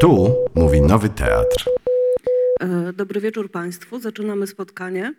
Tu 0.00 0.34
mówi 0.54 0.80
Nowy 0.80 1.08
Teatr. 1.08 1.70
E, 2.60 2.92
Dobry 2.92 3.20
wieczór 3.20 3.50
Państwu. 3.50 4.00
Zaczynamy 4.00 4.46
spotkanie. 4.46 5.14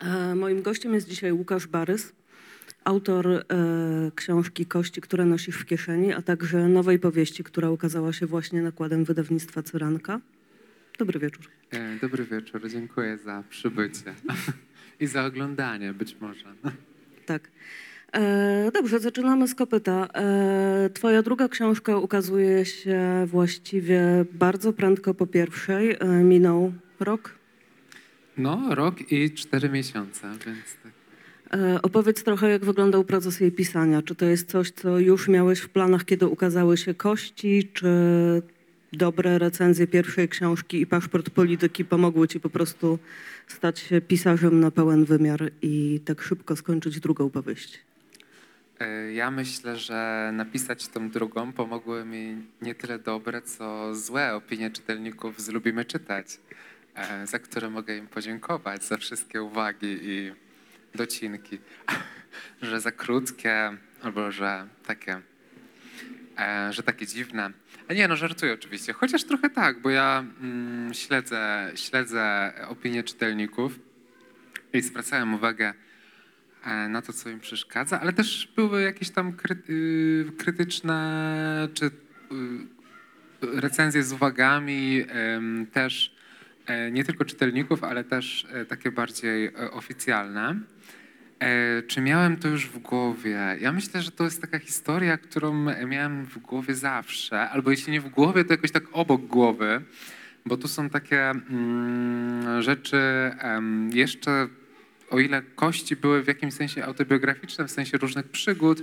E, 0.00 0.34
Moim 0.34 0.62
gościem 0.62 0.94
jest 0.94 1.08
dzisiaj 1.08 1.32
Łukasz 1.32 1.66
Barys, 1.66 2.12
autor 2.84 3.26
e, 3.28 3.42
książki 4.14 4.66
Kości, 4.66 5.00
które 5.00 5.24
nosisz 5.24 5.56
w 5.56 5.64
kieszeni, 5.66 6.12
a 6.12 6.22
także 6.22 6.68
nowej 6.68 6.98
powieści, 6.98 7.44
która 7.44 7.70
ukazała 7.70 8.12
się 8.12 8.26
właśnie 8.26 8.62
nakładem 8.62 9.04
wydawnictwa 9.04 9.62
Cyranka. 9.62 10.20
Dobry 10.98 11.20
wieczór. 11.20 11.46
Dobry 12.00 12.24
wieczór, 12.24 12.70
dziękuję 12.70 13.18
za 13.18 13.42
przybycie 13.50 14.14
i 15.00 15.06
za 15.06 15.24
oglądanie 15.24 15.92
być 15.92 16.16
może. 16.20 16.44
Tak. 17.26 17.50
E, 18.14 18.70
Dobrze, 18.74 18.98
zaczynamy 19.00 19.48
z 19.48 19.54
kopyta. 19.54 20.08
E, 20.14 20.90
Twoja 20.94 21.22
druga 21.22 21.48
książka 21.48 21.98
ukazuje 21.98 22.64
się 22.64 23.00
właściwie 23.26 24.24
bardzo 24.32 24.72
prędko 24.72 25.14
po 25.14 25.26
pierwszej. 25.26 25.96
E, 26.00 26.06
Minął 26.06 26.72
rok. 27.00 27.34
No, 28.38 28.74
rok 28.74 29.12
i 29.12 29.30
cztery 29.30 29.68
miesiące, 29.68 30.28
więc 30.46 30.64
tak. 30.82 30.92
Opowiedz 31.82 32.22
trochę, 32.22 32.50
jak 32.50 32.64
wyglądał 32.64 33.04
proces 33.04 33.40
jej 33.40 33.52
pisania. 33.52 34.02
Czy 34.02 34.14
to 34.14 34.24
jest 34.24 34.50
coś, 34.50 34.70
co 34.70 34.98
już 34.98 35.28
miałeś 35.28 35.60
w 35.60 35.68
planach, 35.68 36.04
kiedy 36.04 36.26
ukazały 36.26 36.76
się 36.76 36.94
kości, 36.94 37.68
czy 37.72 37.88
dobre 38.92 39.38
recenzje 39.38 39.86
pierwszej 39.86 40.28
książki 40.28 40.80
i 40.80 40.86
paszport 40.86 41.30
polityki 41.30 41.84
pomogły 41.84 42.28
ci 42.28 42.40
po 42.40 42.50
prostu 42.50 42.98
stać 43.46 43.78
się 43.78 44.00
pisarzem 44.00 44.60
na 44.60 44.70
pełen 44.70 45.04
wymiar 45.04 45.50
i 45.62 46.00
tak 46.04 46.22
szybko 46.22 46.56
skończyć 46.56 47.00
drugą 47.00 47.30
powieść? 47.30 47.78
E, 48.80 49.12
Ja 49.12 49.30
myślę, 49.30 49.76
że 49.76 50.30
napisać 50.32 50.88
tą 50.88 51.10
drugą 51.10 51.52
pomogły 51.52 52.04
mi 52.04 52.36
nie 52.62 52.74
tyle 52.74 52.98
dobre, 52.98 53.42
co 53.42 53.94
złe 53.94 54.34
opinie 54.34 54.70
czytelników 54.70 55.40
z 55.40 55.48
Lubimy 55.48 55.84
Czytać, 55.84 56.26
e, 56.94 57.26
za 57.26 57.38
które 57.38 57.70
mogę 57.70 57.96
im 57.96 58.06
podziękować, 58.06 58.84
za 58.84 58.96
wszystkie 58.96 59.42
uwagi 59.42 59.98
i 60.02 60.32
docinki, 60.94 61.58
że 62.62 62.80
za 62.80 62.92
krótkie 62.92 63.76
albo 64.02 64.32
że 64.32 64.68
takie, 64.86 65.20
e, 66.38 66.72
że 66.72 66.82
takie 66.82 67.06
dziwne. 67.06 67.50
A 67.88 67.94
nie, 67.94 68.08
no 68.08 68.16
żartuję 68.16 68.54
oczywiście, 68.54 68.92
chociaż 68.92 69.24
trochę 69.24 69.50
tak, 69.50 69.80
bo 69.80 69.90
ja 69.90 70.24
mm, 70.40 70.94
śledzę, 70.94 71.72
śledzę 71.74 72.52
opinie 72.68 73.02
czytelników 73.02 73.78
i 74.72 74.80
zwracałem 74.82 75.34
uwagę 75.34 75.74
na 76.88 77.02
to, 77.02 77.12
co 77.12 77.30
im 77.30 77.40
przeszkadza, 77.40 78.00
ale 78.00 78.12
też 78.12 78.52
były 78.56 78.82
jakieś 78.82 79.10
tam 79.10 79.32
y, 79.68 80.32
krytyczne 80.38 81.68
czy 81.74 81.86
y, 81.86 81.90
recenzje 83.52 84.02
z 84.02 84.12
uwagami 84.12 85.04
też 85.72 86.14
e, 86.66 86.90
nie 86.90 87.04
tylko 87.04 87.24
czytelników, 87.24 87.84
ale 87.84 88.04
też 88.04 88.46
e, 88.52 88.64
takie 88.64 88.90
bardziej 88.90 89.46
e, 89.46 89.70
oficjalne. 89.70 90.60
E, 91.40 91.82
Czy 91.82 92.00
miałem 92.00 92.36
to 92.36 92.48
już 92.48 92.66
w 92.66 92.78
głowie? 92.78 93.56
Ja 93.60 93.72
myślę, 93.72 94.02
że 94.02 94.10
to 94.10 94.24
jest 94.24 94.40
taka 94.40 94.58
historia, 94.58 95.18
którą 95.18 95.66
miałem 95.86 96.24
w 96.24 96.38
głowie 96.38 96.74
zawsze, 96.74 97.50
albo 97.50 97.70
jeśli 97.70 97.92
nie 97.92 98.00
w 98.00 98.08
głowie, 98.08 98.44
to 98.44 98.52
jakoś 98.52 98.70
tak 98.70 98.84
obok 98.92 99.26
głowy, 99.26 99.82
bo 100.46 100.56
tu 100.56 100.68
są 100.68 100.90
takie 100.90 101.30
mm, 101.30 102.62
rzeczy 102.62 103.00
jeszcze, 103.92 104.48
o 105.10 105.20
ile 105.20 105.42
kości 105.42 105.96
były 105.96 106.22
w 106.22 106.26
jakimś 106.26 106.54
sensie 106.54 106.84
autobiograficzne, 106.84 107.64
w 107.64 107.70
sensie 107.70 107.98
różnych 107.98 108.28
przygód, 108.28 108.82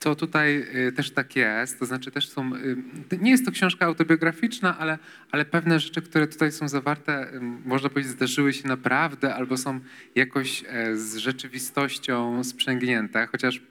to 0.00 0.14
tutaj 0.14 0.66
y, 0.88 0.92
też 0.92 1.10
tak 1.10 1.36
jest. 1.36 1.78
To 1.78 1.86
znaczy 1.86 2.10
też 2.10 2.28
są, 2.28 2.54
y, 2.54 3.18
nie 3.20 3.30
jest 3.30 3.44
to 3.44 3.50
książka 3.50 3.86
autobiograficzna, 3.86 4.78
ale, 4.78 4.98
ale 5.30 5.44
pewne 5.44 5.80
rzeczy, 5.80 6.02
które 6.02 6.26
tutaj 6.26 6.52
są 6.52 6.68
zawarte, 6.68 7.34
y, 7.34 7.40
można 7.64 7.88
powiedzieć, 7.88 8.12
zdarzyły 8.12 8.52
się 8.52 8.68
naprawdę 8.68 9.34
albo 9.34 9.56
są 9.56 9.80
jakoś 10.14 10.64
e, 10.68 10.96
z 10.96 11.16
rzeczywistością 11.16 12.44
sprzęgnięte, 12.44 13.26
chociaż 13.26 13.62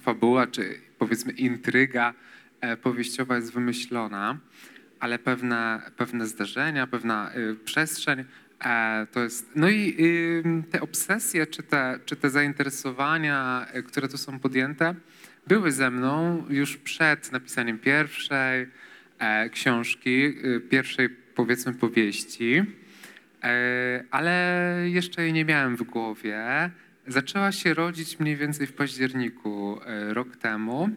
fabuła 0.00 0.46
czy 0.46 0.80
powiedzmy 0.98 1.32
intryga 1.32 2.14
e, 2.60 2.76
powieściowa 2.76 3.36
jest 3.36 3.52
wymyślona, 3.52 4.38
ale 5.00 5.18
pewne, 5.18 5.82
pewne 5.96 6.26
zdarzenia, 6.26 6.86
pewna 6.86 7.30
przestrzeń 7.64 8.24
to 9.12 9.20
jest. 9.20 9.50
No 9.54 9.70
i 9.70 9.96
te 10.70 10.80
obsesje 10.80 11.46
czy 11.46 11.62
te, 11.62 11.98
czy 12.04 12.16
te 12.16 12.30
zainteresowania, 12.30 13.66
y, 13.76 13.82
które 13.82 14.08
tu 14.08 14.18
są 14.18 14.38
podjęte, 14.38 14.94
były 15.46 15.72
ze 15.72 15.90
mną 15.90 16.44
już 16.48 16.76
przed 16.76 17.32
napisaniem 17.32 17.78
pierwszej 17.78 18.66
e, 19.18 19.50
książki, 19.50 20.24
y, 20.46 20.60
pierwszej 20.60 21.08
powiedzmy 21.10 21.74
powieści, 21.74 22.62
e, 23.42 24.04
ale 24.10 24.74
jeszcze 24.84 25.22
jej 25.22 25.32
nie 25.32 25.44
miałem 25.44 25.76
w 25.76 25.82
głowie. 25.82 26.70
Zaczęła 27.06 27.52
się 27.52 27.74
rodzić 27.74 28.18
mniej 28.18 28.36
więcej 28.36 28.66
w 28.66 28.72
październiku 28.72 29.80
e, 29.86 30.14
rok 30.14 30.36
temu. 30.36 30.90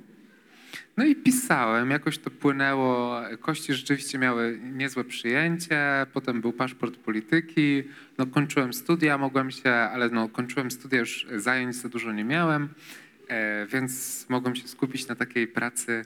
No 0.98 1.06
i 1.06 1.16
pisałem, 1.16 1.92
jakoś 1.92 2.18
to 2.18 2.32
płynęło. 2.32 3.22
Kości 3.42 3.74
rzeczywiście 3.74 4.18
miały 4.18 4.60
niezłe 4.64 5.04
przyjęcie, 5.04 5.80
potem 6.14 6.42
był 6.42 6.54
paszport 6.54 6.98
polityki. 6.98 7.84
No 8.18 8.26
kończyłem 8.26 8.74
studia, 8.74 9.18
mogłem 9.18 9.52
się, 9.52 9.70
ale 9.70 10.10
no 10.10 10.30
kończyłem 10.30 10.72
studia, 10.72 11.00
już 11.00 11.28
zajęć 11.36 11.76
za 11.76 11.90
dużo 11.90 12.12
nie 12.12 12.24
miałem, 12.24 12.70
e, 13.28 13.66
więc 13.66 14.26
mogłem 14.30 14.56
się 14.56 14.68
skupić 14.68 15.08
na 15.08 15.16
takiej 15.16 15.48
pracy 15.48 16.06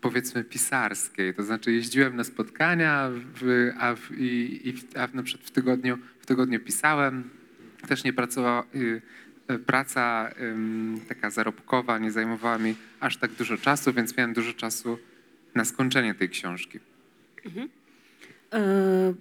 powiedzmy 0.00 0.44
pisarskiej. 0.44 1.34
To 1.34 1.42
znaczy 1.42 1.72
jeździłem 1.72 2.16
na 2.16 2.24
spotkania, 2.24 3.10
w, 3.34 3.70
a, 3.78 3.94
w, 3.94 4.10
i, 4.18 4.68
i, 4.68 4.74
a 4.96 5.08
na 5.14 5.22
przykład 5.22 5.46
w 5.46 5.50
tygodniu, 5.50 5.98
w 6.20 6.26
tygodniu 6.26 6.60
pisałem. 6.60 7.30
Też 7.88 8.04
nie 8.04 8.12
pracowała, 8.12 8.64
y, 8.74 9.02
praca 9.66 10.30
taka 11.08 11.30
zarobkowa 11.30 11.98
nie 11.98 12.12
zajmowała 12.12 12.58
mi 12.58 12.74
aż 13.00 13.16
tak 13.16 13.32
dużo 13.32 13.56
czasu, 13.56 13.92
więc 13.92 14.16
miałem 14.16 14.32
dużo 14.32 14.52
czasu 14.52 14.98
na 15.54 15.64
skończenie 15.64 16.14
tej 16.14 16.28
książki. 16.28 16.80
E, 18.52 19.14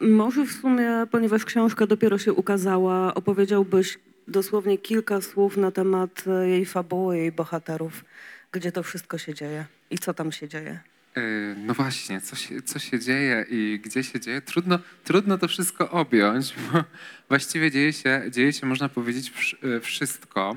może 0.00 0.46
w 0.46 0.52
sumie, 0.52 0.90
ponieważ 1.10 1.44
książka 1.44 1.86
dopiero 1.86 2.18
się 2.18 2.32
ukazała, 2.32 3.14
opowiedziałbyś 3.14 3.98
dosłownie 4.28 4.78
kilka 4.78 5.20
słów 5.20 5.56
na 5.56 5.70
temat 5.70 6.24
jej 6.42 6.66
fabuły, 6.66 7.18
jej 7.18 7.32
bohaterów, 7.32 8.04
gdzie 8.52 8.72
to 8.72 8.82
wszystko 8.82 9.18
się 9.18 9.34
dzieje 9.34 9.64
i 9.90 9.98
co 9.98 10.14
tam 10.14 10.32
się 10.32 10.48
dzieje. 10.48 10.80
Yy, 11.16 11.54
No 11.58 11.74
właśnie, 11.74 12.20
co 12.20 12.36
się, 12.36 12.62
co 12.62 12.78
się 12.78 12.98
dzieje 13.00 13.46
i 13.50 13.80
gdzie 13.84 14.04
się 14.04 14.20
dzieje? 14.20 14.40
Trudno, 14.42 14.78
trudno 15.04 15.38
to 15.38 15.48
wszystko 15.48 15.90
objąć, 15.90 16.54
bo 16.72 16.84
właściwie 17.28 17.70
dzieje 17.70 17.92
się, 17.92 18.22
dzieje 18.30 18.52
się 18.52 18.66
można 18.66 18.88
powiedzieć, 18.88 19.32
yy, 19.62 19.80
wszystko 19.80 20.56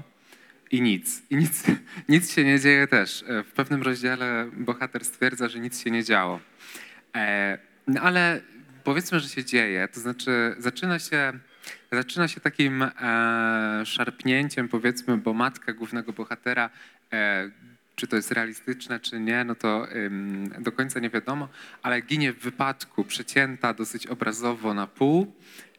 i 0.71 0.81
nic. 0.81 1.21
I 1.29 1.35
nic, 1.35 1.63
nic 2.09 2.33
się 2.33 2.43
nie 2.43 2.59
dzieje 2.59 2.88
też. 2.88 3.23
Yy, 3.27 3.43
W 3.43 3.51
pewnym 3.51 3.83
rozdziale 3.83 4.49
bohater 4.53 5.05
stwierdza, 5.05 5.49
że 5.49 5.59
nic 5.59 5.83
się 5.83 5.91
nie 5.91 6.03
działo. 6.03 6.39
E, 7.16 7.57
No 7.87 8.01
ale 8.01 8.41
powiedzmy, 8.83 9.19
że 9.19 9.29
się 9.29 9.45
dzieje, 9.45 9.87
to 9.87 9.99
znaczy 9.99 10.55
zaczyna 10.59 10.99
się, 10.99 11.33
zaczyna 11.91 12.27
się 12.27 12.41
takim 12.41 12.83
e, 12.83 12.91
szarpnięciem, 13.85 14.67
powiedzmy, 14.67 15.17
bo 15.17 15.33
matka 15.33 15.73
głównego 15.73 16.13
bohatera, 16.13 16.69
e, 17.13 17.49
czy 17.95 18.07
to 18.07 18.16
jest 18.16 18.31
realistyczne, 18.31 19.00
czy 19.00 19.19
nie, 19.19 19.44
no 19.44 19.56
to 19.56 19.91
ym, 19.95 20.50
do 20.59 20.72
końca 20.72 21.00
nie 21.00 21.09
wiadomo, 21.09 21.50
ale 21.83 22.01
ginie 22.01 22.33
w 22.33 22.39
wypadku, 22.39 23.03
przecięta 23.03 23.73
dosyć 23.73 24.07
obrazowo 24.07 24.73
na 24.73 24.88
pół 24.88 25.33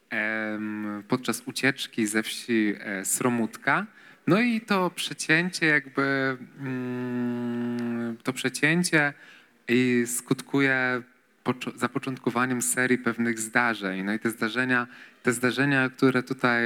em, 0.09 1.03
podczas 1.07 1.41
ucieczki 1.45 2.07
ze 2.07 2.23
wsi 2.23 2.75
e, 2.79 3.05
Sromutka. 3.05 3.85
No 4.27 4.41
i 4.41 4.61
to 4.61 4.89
przecięcie 4.89 5.65
jakby, 5.65 6.37
mm, 6.59 8.17
to 8.23 8.33
przecięcie 8.33 9.13
i 9.67 10.03
skutkuje 10.07 11.01
zapoczątkowaniem 11.75 12.61
serii 12.61 12.97
pewnych 12.97 13.39
zdarzeń. 13.39 14.03
No 14.03 14.13
i 14.13 14.19
te 14.19 14.29
zdarzenia, 14.29 14.87
te 15.27 15.33
zdarzenia, 15.33 15.89
które 15.89 16.23
tutaj 16.23 16.61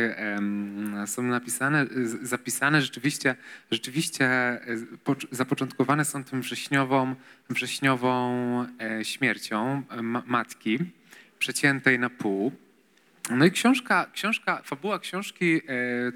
są 1.05 1.23
napisane, 1.23 1.85
zapisane, 2.21 2.81
rzeczywiście, 2.81 3.35
rzeczywiście 3.71 4.25
e, 4.25 4.61
pocz- 5.05 5.27
zapoczątkowane 5.31 6.05
są 6.05 6.23
tym 6.23 6.41
wrześniową, 6.41 7.15
wrześniową 7.49 8.65
e, 8.81 9.05
śmiercią 9.05 9.83
e, 9.89 10.01
ma- 10.01 10.23
matki, 10.25 10.79
przeciętej 11.39 11.99
na 11.99 12.09
pół. 12.09 12.51
No 13.29 13.45
i 13.45 13.51
książka, 13.51 14.09
książka, 14.13 14.61
fabuła 14.63 14.99
książki 14.99 15.61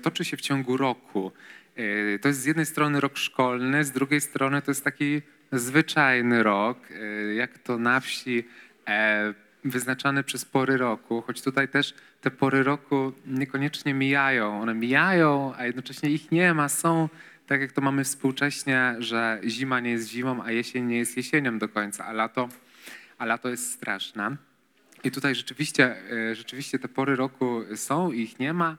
toczy 0.01 0.25
się 0.25 0.37
w 0.37 0.41
ciągu 0.41 0.77
roku. 0.77 1.31
To 2.21 2.27
jest 2.27 2.39
z 2.41 2.45
jednej 2.45 2.65
strony 2.65 2.99
rok 2.99 3.17
szkolny, 3.17 3.83
z 3.83 3.91
drugiej 3.91 4.21
strony 4.21 4.61
to 4.61 4.71
jest 4.71 4.83
taki 4.83 5.21
zwyczajny 5.51 6.43
rok, 6.43 6.77
jak 7.35 7.57
to 7.57 7.77
na 7.77 7.99
wsi, 7.99 8.43
e, 9.65 9.69
wyznaczany 9.69 10.23
przez 10.23 10.45
pory 10.45 10.77
roku, 10.77 11.21
choć 11.21 11.41
tutaj 11.41 11.67
też 11.67 11.93
te 12.21 12.31
pory 12.31 12.63
roku 12.63 13.13
niekoniecznie 13.25 13.93
mijają. 13.93 14.61
One 14.61 14.73
mijają, 14.73 15.53
a 15.57 15.65
jednocześnie 15.65 16.09
ich 16.09 16.31
nie 16.31 16.53
ma, 16.53 16.69
są 16.69 17.09
tak 17.47 17.61
jak 17.61 17.71
to 17.71 17.81
mamy 17.81 18.03
współcześnie, 18.03 18.95
że 18.99 19.39
zima 19.47 19.79
nie 19.79 19.91
jest 19.91 20.09
zimą, 20.09 20.43
a 20.43 20.51
jesień 20.51 20.85
nie 20.85 20.97
jest 20.97 21.17
jesienią 21.17 21.59
do 21.59 21.69
końca, 21.69 22.05
a 22.05 22.13
lato 22.13 22.49
a 23.17 23.25
lato 23.25 23.49
jest 23.49 23.71
straszne. 23.71 24.35
I 25.03 25.11
tutaj 25.11 25.35
rzeczywiście, 25.35 25.95
e, 26.11 26.35
rzeczywiście 26.35 26.79
te 26.79 26.87
pory 26.87 27.15
roku 27.15 27.61
są, 27.75 28.11
ich 28.11 28.39
nie 28.39 28.53
ma. 28.53 28.77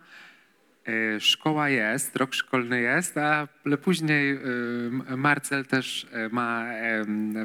E, 0.86 1.20
Szkoła 1.20 1.68
jest, 1.68 2.16
rok 2.16 2.34
szkolny 2.34 2.80
jest, 2.80 3.16
ale 3.64 3.78
później 3.78 4.30
e, 5.10 5.16
Marcel 5.16 5.66
też 5.66 6.06
ma, 6.30 6.66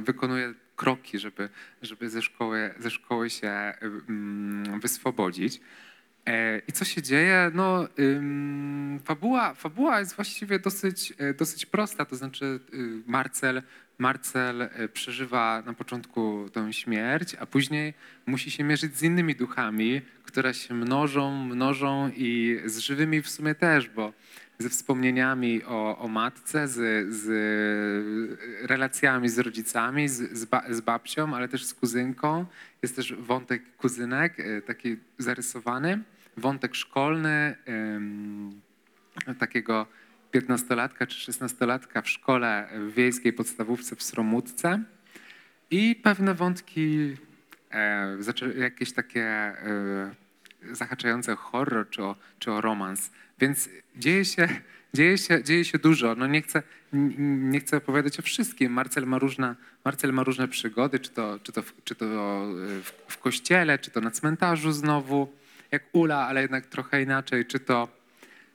wykonuje 0.02 0.54
kroki, 0.82 1.20
żeby, 1.20 1.50
żeby 1.82 2.10
ze, 2.10 2.22
szkoły, 2.22 2.74
ze 2.80 2.92
szkoły 2.92 3.30
się 3.30 3.50
em, 3.50 4.80
wyswobodzić. 4.82 5.62
E, 6.26 6.60
I 6.68 6.72
co 6.72 6.86
się 6.86 7.02
dzieje? 7.02 7.52
No, 7.54 7.88
fabuła, 9.06 9.54
fabuła 9.54 10.00
jest 10.00 10.16
właściwie 10.16 10.60
dosyć, 10.60 11.14
e, 11.18 11.34
dosyć 11.34 11.66
prosta, 11.66 12.06
to 12.06 12.16
znaczy 12.16 12.46
y, 12.74 13.04
Marcel, 13.08 13.64
Marcel 13.98 14.62
e, 14.62 14.88
przeżywa 14.88 15.64
na 15.66 15.74
początku 15.74 16.50
tę 16.54 16.74
śmierć, 16.74 17.36
a 17.36 17.46
później 17.46 17.94
musi 18.26 18.52
się 18.52 18.64
mierzyć 18.64 18.98
z 18.98 19.04
innymi 19.04 19.36
duchami, 19.36 20.02
które 20.24 20.54
się 20.54 20.74
mnożą, 20.74 21.46
mnożą 21.46 22.12
i 22.16 22.60
z 22.66 22.78
żywymi 22.78 23.22
w 23.22 23.30
sumie 23.30 23.56
też, 23.56 23.90
bo 23.90 24.14
ze 24.62 24.70
wspomnieniami 24.70 25.64
o, 25.64 25.98
o 25.98 26.08
matce, 26.08 26.68
z, 26.68 27.10
z 27.14 27.28
relacjami 28.62 29.30
z 29.30 29.40
rodzicami, 29.40 30.10
z, 30.10 30.38
z, 30.38 30.46
ba, 30.46 30.64
z 30.70 30.82
babcią, 30.82 31.36
ale 31.36 31.48
też 31.48 31.66
z 31.66 31.74
kuzynką. 31.74 32.46
Jest 32.82 32.96
też 32.96 33.14
wątek 33.14 33.76
kuzynek, 33.78 34.40
e, 34.40 34.62
taki 34.62 34.98
zarysowany, 35.18 36.04
wątek 36.38 36.76
szkolny, 36.76 37.56
takiego 39.40 39.88
15-latka 40.34 41.08
czy 41.08 41.32
16-latka 41.32 42.02
w 42.02 42.10
szkole 42.10 42.68
w 42.74 42.94
wiejskiej 42.94 43.34
podstawówce 43.34 43.96
w 43.96 44.04
Sromutce 44.04 44.84
i 45.72 45.96
pewne 46.04 46.34
wątki, 46.34 47.18
e, 47.72 48.18
jakieś 48.58 48.94
takie 48.94 49.24
e, 49.24 49.56
zahaczające 50.72 51.34
o 51.34 51.36
horror 51.36 51.90
czy 51.90 52.04
o, 52.04 52.16
czy 52.40 52.52
o 52.52 52.62
romans. 52.62 53.12
Więc 53.42 53.70
dzieje 53.96 54.26
się, 54.26 54.48
dzieje 54.94 55.18
się, 55.18 55.44
dzieje 55.44 55.66
się 55.66 55.80
dużo. 55.80 56.16
No 56.16 56.28
nie, 56.28 56.42
chcę, 56.42 56.64
nie 57.52 57.60
chcę 57.60 57.78
opowiadać 57.78 58.20
o 58.20 58.22
wszystkim. 58.22 58.74
Marcel 58.74 59.08
ma 59.08 59.20
różne, 59.20 59.56
Marcel 59.86 60.14
ma 60.14 60.24
różne 60.24 60.48
przygody, 60.48 61.00
czy 61.00 61.10
to, 61.10 61.40
czy 61.44 61.52
to, 61.52 61.62
w, 61.62 61.74
czy 61.84 61.96
to 61.96 62.06
w, 62.82 62.92
w 63.08 63.18
kościele, 63.18 63.80
czy 63.80 63.92
to 63.92 64.02
na 64.02 64.12
cmentarzu 64.12 64.72
znowu, 64.72 65.34
jak 65.72 65.84
Ula, 65.92 66.28
ale 66.28 66.42
jednak 66.42 66.66
trochę 66.66 67.02
inaczej, 67.02 67.46
czy 67.46 67.60
to, 67.60 67.88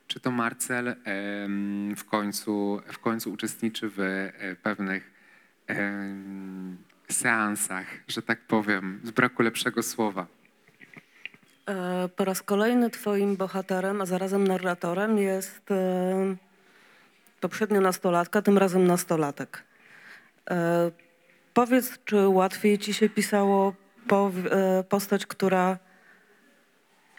czy 0.07 0.19
to 0.19 0.31
Marcel 0.31 0.95
w, 1.95 2.03
końcu, 2.03 2.81
w 2.91 2.99
końcu 2.99 3.31
uczestniczy 3.31 3.89
w 3.89 3.99
e, 3.99 4.55
pewnych 4.55 5.11
seansach, 7.09 7.85
że 8.07 8.21
tak 8.21 8.41
powiem, 8.41 8.99
z 9.03 9.11
braku 9.11 9.43
lepszego 9.43 9.83
słowa. 9.83 10.27
E, 11.67 12.09
Po 12.15 12.25
raz 12.25 12.41
kolejny 12.41 12.89
twoim 12.89 13.35
bohaterem, 13.35 14.01
a 14.01 14.05
zarazem 14.05 14.47
narratorem 14.47 15.17
jest 15.17 15.71
e, 15.71 16.35
poprzednio 17.41 17.81
nastolatka, 17.81 18.41
tym 18.41 18.57
razem 18.57 18.87
nastolatek. 18.87 19.63
E, 20.49 20.91
Powiedz, 21.53 21.99
czy 22.05 22.27
łatwiej 22.27 22.77
ci 22.79 22.93
się 22.93 23.09
pisało 23.09 23.73
po, 24.07 24.31
postać, 24.89 25.25
która 25.25 25.77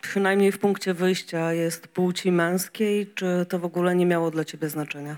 przynajmniej 0.02 0.52
w 0.52 0.58
punkcie 0.58 0.94
wyjścia 0.94 1.52
jest 1.52 1.88
płci 1.88 2.32
męskiej, 2.32 3.06
czy 3.14 3.46
to 3.48 3.58
w 3.58 3.64
ogóle 3.64 3.94
nie 3.94 4.06
miało 4.06 4.30
dla 4.30 4.44
ciebie 4.44 4.68
znaczenia? 4.68 5.16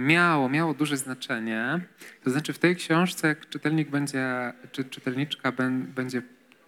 Miało, 0.00 0.48
miało 0.48 0.74
duże 0.74 0.96
znaczenie. 0.96 1.80
To 2.24 2.30
znaczy 2.30 2.52
w 2.52 2.58
tej 2.58 2.76
książce, 2.76 3.28
jak 3.28 3.48
czytelnik 3.48 3.90
będzie, 3.90 4.52
czy 4.72 4.84
czytelniczka 4.84 5.52
będzie 5.94 6.22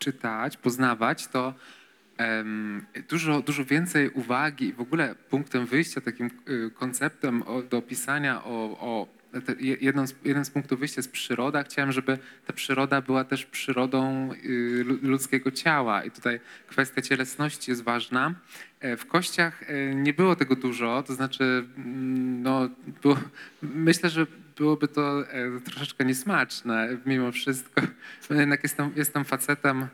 czytać, 0.04 0.56
poznawać, 0.56 1.26
to 1.26 1.54
dużo, 3.08 3.40
dużo 3.42 3.64
więcej 3.64 4.10
uwagi 4.10 4.72
w 4.72 4.80
ogóle 4.80 5.14
punktem 5.14 5.66
wyjścia, 5.66 6.00
takim 6.00 6.30
y, 6.48 6.70
konceptem 6.74 7.42
do 7.70 7.78
opisania 7.78 8.44
o, 8.44 8.76
o 8.80 9.20
jedną 9.80 10.06
z, 10.06 10.14
jeden 10.24 10.44
z 10.44 10.50
punktów 10.50 10.78
wyjścia 10.78 10.98
jest 10.98 11.12
przyroda. 11.12 11.62
Chciałem, 11.62 11.92
żeby 11.92 12.18
ta 12.46 12.52
przyroda 12.52 13.00
była 13.00 13.24
też 13.24 13.46
przyrodą 13.46 14.30
y, 14.44 14.84
lu- 14.84 14.98
ludzkiego 15.02 15.50
ciała 15.50 16.04
i 16.04 16.10
tutaj 16.10 16.40
kwestia 16.66 17.02
cielesności 17.02 17.70
jest 17.70 17.82
ważna. 17.82 18.34
E, 18.80 18.96
W 18.96 19.06
kościach 19.06 19.62
e, 19.70 19.94
nie 19.94 20.14
było 20.14 20.36
tego 20.36 20.56
dużo, 20.56 21.02
to 21.02 21.14
znaczy, 21.14 21.44
mm, 21.76 22.42
no, 22.42 22.68
było, 23.02 23.16
myślę, 23.62 24.10
że 24.10 24.26
byłoby 24.60 24.88
to 24.88 25.30
e, 25.30 25.60
troszeczkę 25.60 26.04
niesmaczne 26.04 26.88
mimo 27.06 27.32
wszystko. 27.32 27.82
Jednak 28.30 28.62
jestem, 28.62 28.92
jestem 28.96 29.24
facetem 29.24 29.86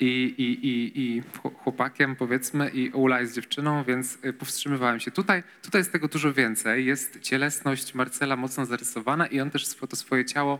i, 0.00 0.34
i, 0.38 0.66
i, 0.68 1.00
i 1.00 1.22
chło- 1.22 1.54
chłopakiem, 1.54 2.16
powiedzmy, 2.16 2.70
i 2.70 2.90
Ula 2.90 3.20
jest 3.20 3.34
dziewczyną, 3.34 3.84
więc 3.84 4.18
e, 4.22 4.32
powstrzymywałem 4.32 5.00
się. 5.00 5.10
Tutaj, 5.10 5.42
tutaj 5.62 5.80
jest 5.80 5.92
tego 5.92 6.08
dużo 6.08 6.32
więcej. 6.32 6.86
Jest 6.86 7.20
cielesność 7.20 7.94
Marcela 7.94 8.36
mocno 8.36 8.66
zarysowana 8.66 9.26
i 9.26 9.40
on 9.40 9.50
też 9.50 9.68
to 9.88 9.96
swoje 9.96 10.24
ciało 10.24 10.58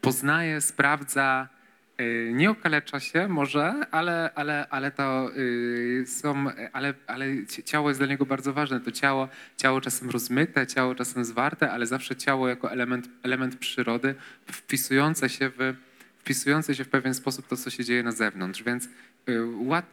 poznaje, 0.00 0.60
sprawdza, 0.60 1.48
Nie 2.32 2.50
okalecza 2.50 3.00
się 3.00 3.28
może, 3.28 3.74
ale, 3.90 4.30
ale, 4.34 4.66
ale 4.70 4.90
to 4.90 5.30
y, 5.36 6.04
są, 6.06 6.44
ale, 6.72 6.94
ale 7.06 7.46
ci- 7.46 7.62
ciało 7.62 7.88
jest 7.88 8.00
dla 8.00 8.06
niego 8.06 8.26
bardzo 8.26 8.52
ważne. 8.52 8.80
To 8.80 8.90
ciało, 8.90 9.28
ciało 9.56 9.80
czasem 9.80 10.10
rozmyte, 10.10 10.66
ciało 10.66 10.94
czasem 10.94 11.24
zwarte, 11.24 11.70
ale 11.70 11.86
zawsze 11.86 12.16
ciało 12.16 12.48
jako 12.48 12.70
element, 12.72 13.08
element 13.22 13.56
przyrody 13.56 14.14
wpisujące 14.46 15.28
się 15.28 15.48
w, 15.48 15.74
wpisujące 16.18 16.74
się 16.74 16.84
w 16.84 16.88
pewien 16.88 17.14
sposób 17.14 17.46
to, 17.46 17.56
co 17.56 17.70
się 17.70 17.84
dzieje 17.84 18.02
na 18.02 18.12
zewnątrz. 18.12 18.62
Więc 18.62 18.84
y, 18.84 18.90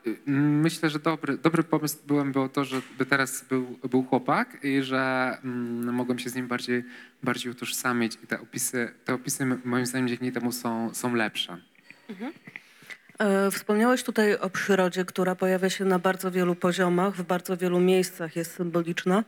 y, 0.07 0.17
myślę, 0.38 0.89
że 0.89 1.00
dobry, 1.00 1.38
dobry 1.38 1.63
pomysł 1.63 1.97
byłem 2.07 2.31
było 2.31 2.50
to, 2.50 2.65
żeby 2.65 3.05
teraz 3.09 3.45
był, 3.50 3.79
był 3.89 4.03
chłopak 4.03 4.57
i 4.63 4.81
że 4.81 5.38
mm, 5.44 5.95
mogłem 5.95 6.19
się 6.19 6.29
z 6.29 6.35
nim 6.35 6.47
bardziej, 6.47 6.83
bardziej 7.23 7.51
utożsamić 7.51 8.17
i 8.23 8.27
te 8.27 8.41
opisy, 8.41 8.91
te 9.05 9.13
opisy 9.13 9.45
moim 9.65 9.85
zdaniem 9.85 10.07
dzięki 10.07 10.31
temu 10.31 10.51
są, 10.51 10.94
są 10.94 11.15
lepsze. 11.15 11.72
E, 13.19 13.51
Wspomniałeś 13.51 14.04
tutaj 14.04 14.36
o 14.36 14.50
przyrodzie, 14.50 15.06
która 15.06 15.36
pojawia 15.36 15.69
się 15.69 15.86
na 15.86 16.00
bardzo 16.00 16.31
wielu 16.31 16.56
poziomach, 16.56 17.15
w 17.15 17.24
bardzo 17.24 17.57
wielu 17.57 17.80
miejscach 17.80 18.36
jest 18.36 18.56
symboliczna, 18.56 19.24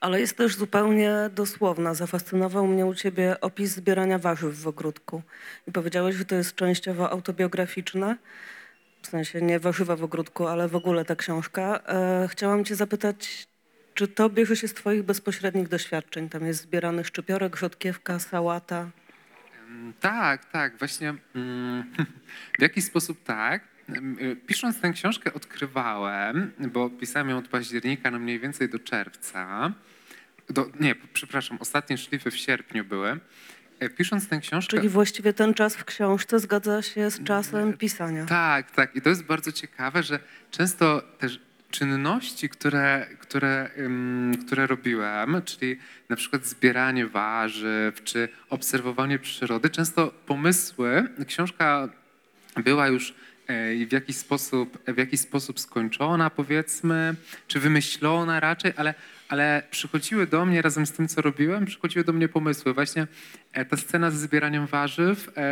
ale 0.00 0.20
jest 0.20 0.36
też 0.36 0.56
zupełnie 0.56 1.30
dosłowna. 1.34 1.94
Zafascynował 1.94 2.66
mnie 2.66 2.86
u 2.86 2.94
ciebie 2.94 3.40
opis 3.40 3.70
zbierania 3.70 4.18
warzyw 4.18 4.60
w 4.60 4.68
ogródku. 4.68 5.22
I 5.68 5.72
powiedziałeś, 5.72 6.16
że 6.16 6.24
to 6.24 6.34
jest 6.34 6.54
częściowo 6.54 7.10
autobiograficzne, 7.10 8.16
w 9.02 9.06
sensie 9.06 9.42
nie 9.42 9.60
warzywa 9.60 9.96
w 9.96 10.04
ogródku, 10.04 10.46
ale 10.46 10.68
w 10.68 10.76
ogóle 10.76 11.04
ta 11.04 11.16
książka. 11.16 11.80
E, 11.88 12.28
Chciałam 12.28 12.64
cię 12.64 12.74
zapytać, 12.74 13.48
czy 13.94 14.08
to 14.08 14.30
bierze 14.30 14.56
się 14.56 14.68
z 14.68 14.74
twoich 14.74 15.02
bezpośrednich 15.02 15.68
doświadczeń? 15.68 16.28
Tam 16.28 16.46
jest 16.46 16.62
zbierany 16.62 17.04
szczypiorek, 17.04 17.56
rzodkiewka, 17.56 18.18
sałata. 18.18 18.90
Mm, 19.86 19.94
Tak, 20.00 20.44
tak, 20.44 20.78
właśnie 20.78 21.14
mm, 21.34 21.84
w 22.58 22.62
jakiś 22.62 22.84
sposób 22.84 23.24
tak. 23.24 23.64
Mm, 23.88 24.18
y, 24.20 24.36
Pisząc 24.36 24.80
tę 24.80 24.90
książkę 24.92 25.34
odkrywałem, 25.34 26.52
bo 26.72 26.90
pisałem 26.90 27.28
ją 27.30 27.38
od 27.38 27.48
października 27.48 28.10
no 28.10 28.18
mniej 28.18 28.40
więcej 28.40 28.68
do 28.68 28.78
czerwca. 28.78 29.72
Do, 30.50 30.70
nie, 30.80 30.94
przepraszam, 31.12 31.58
ostatnie 31.60 31.98
szlify 31.98 32.30
w 32.30 32.36
sierpniu 32.36 32.84
były. 32.84 33.20
E, 33.80 33.88
Pisząc 33.90 34.28
tę 34.28 34.38
książkę... 34.38 34.76
Czyli 34.76 34.88
właściwie 34.88 35.32
ten 35.32 35.54
czas 35.54 35.76
w 35.76 35.84
książce 35.84 36.40
zgadza 36.40 36.82
się 36.82 37.10
z 37.10 37.24
czasem 37.24 37.76
pisania. 37.76 38.24
Tak, 38.26 38.70
tak. 38.70 38.96
I 38.96 39.00
to 39.02 39.08
jest 39.08 39.24
bardzo 39.24 39.52
ciekawe, 39.52 40.02
że 40.02 40.18
często 40.50 41.02
też 41.18 41.40
czynności, 41.78 42.48
które, 42.48 43.06
które, 43.20 43.70
które 44.46 44.66
robiłem, 44.66 45.42
czyli 45.44 45.76
na 46.08 46.16
przykład 46.16 46.46
zbieranie 46.46 47.06
warzyw 47.06 48.04
czy 48.04 48.28
obserwowanie 48.50 49.18
przyrody, 49.18 49.70
często 49.70 50.06
pomysły, 50.26 51.08
książka 51.26 51.88
była 52.56 52.88
już 52.88 53.14
e, 53.46 53.86
w 53.86 53.92
jakiś 53.92 54.16
sposób, 54.16 54.78
w 54.86 54.98
jakiś 54.98 55.20
sposób 55.20 55.60
skończona, 55.60 56.30
powiedzmy, 56.30 57.14
czy 57.48 57.60
wymyślona 57.60 58.40
raczej, 58.40 58.72
ale, 58.76 58.94
ale 59.28 59.62
przychodziły 59.70 60.26
do 60.26 60.46
mnie 60.46 60.62
razem 60.62 60.86
z 60.86 60.92
tym, 60.92 61.08
co 61.08 61.22
robiłem, 61.22 61.64
przychodziły 61.64 62.04
do 62.04 62.12
mnie 62.12 62.28
pomysły. 62.28 62.74
Właśnie 62.74 63.06
e, 63.52 63.64
ta 63.64 63.76
scena 63.76 64.10
z 64.10 64.14
zbieraniem 64.14 64.66
warzyw, 64.66 65.28
e, 65.36 65.42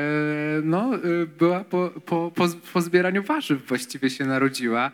no, 0.62 0.95
e, 0.95 1.00
była 1.26 1.64
po, 1.64 1.90
po, 2.07 2.33
po, 2.35 2.49
po 2.73 2.81
zbieraniu 2.81 3.23
warzyw 3.23 3.66
właściwie 3.66 4.11
się 4.11 4.25
narodziła, 4.25 4.90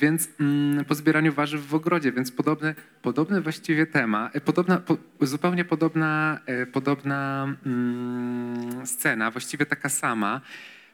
więc 0.00 0.28
mm, 0.40 0.84
po 0.84 0.94
zbieraniu 0.94 1.32
warzyw 1.32 1.66
w 1.66 1.74
ogrodzie, 1.74 2.12
więc 2.12 2.32
podobny, 2.32 2.74
podobny 3.02 3.40
właściwie 3.40 3.86
temat, 3.86 4.32
podobna, 4.44 4.78
po, 4.78 4.96
zupełnie 5.20 5.64
podobna, 5.64 6.40
podobna 6.72 7.48
mm, 7.66 8.86
scena, 8.86 9.30
właściwie 9.30 9.66
taka 9.66 9.88
sama. 9.88 10.40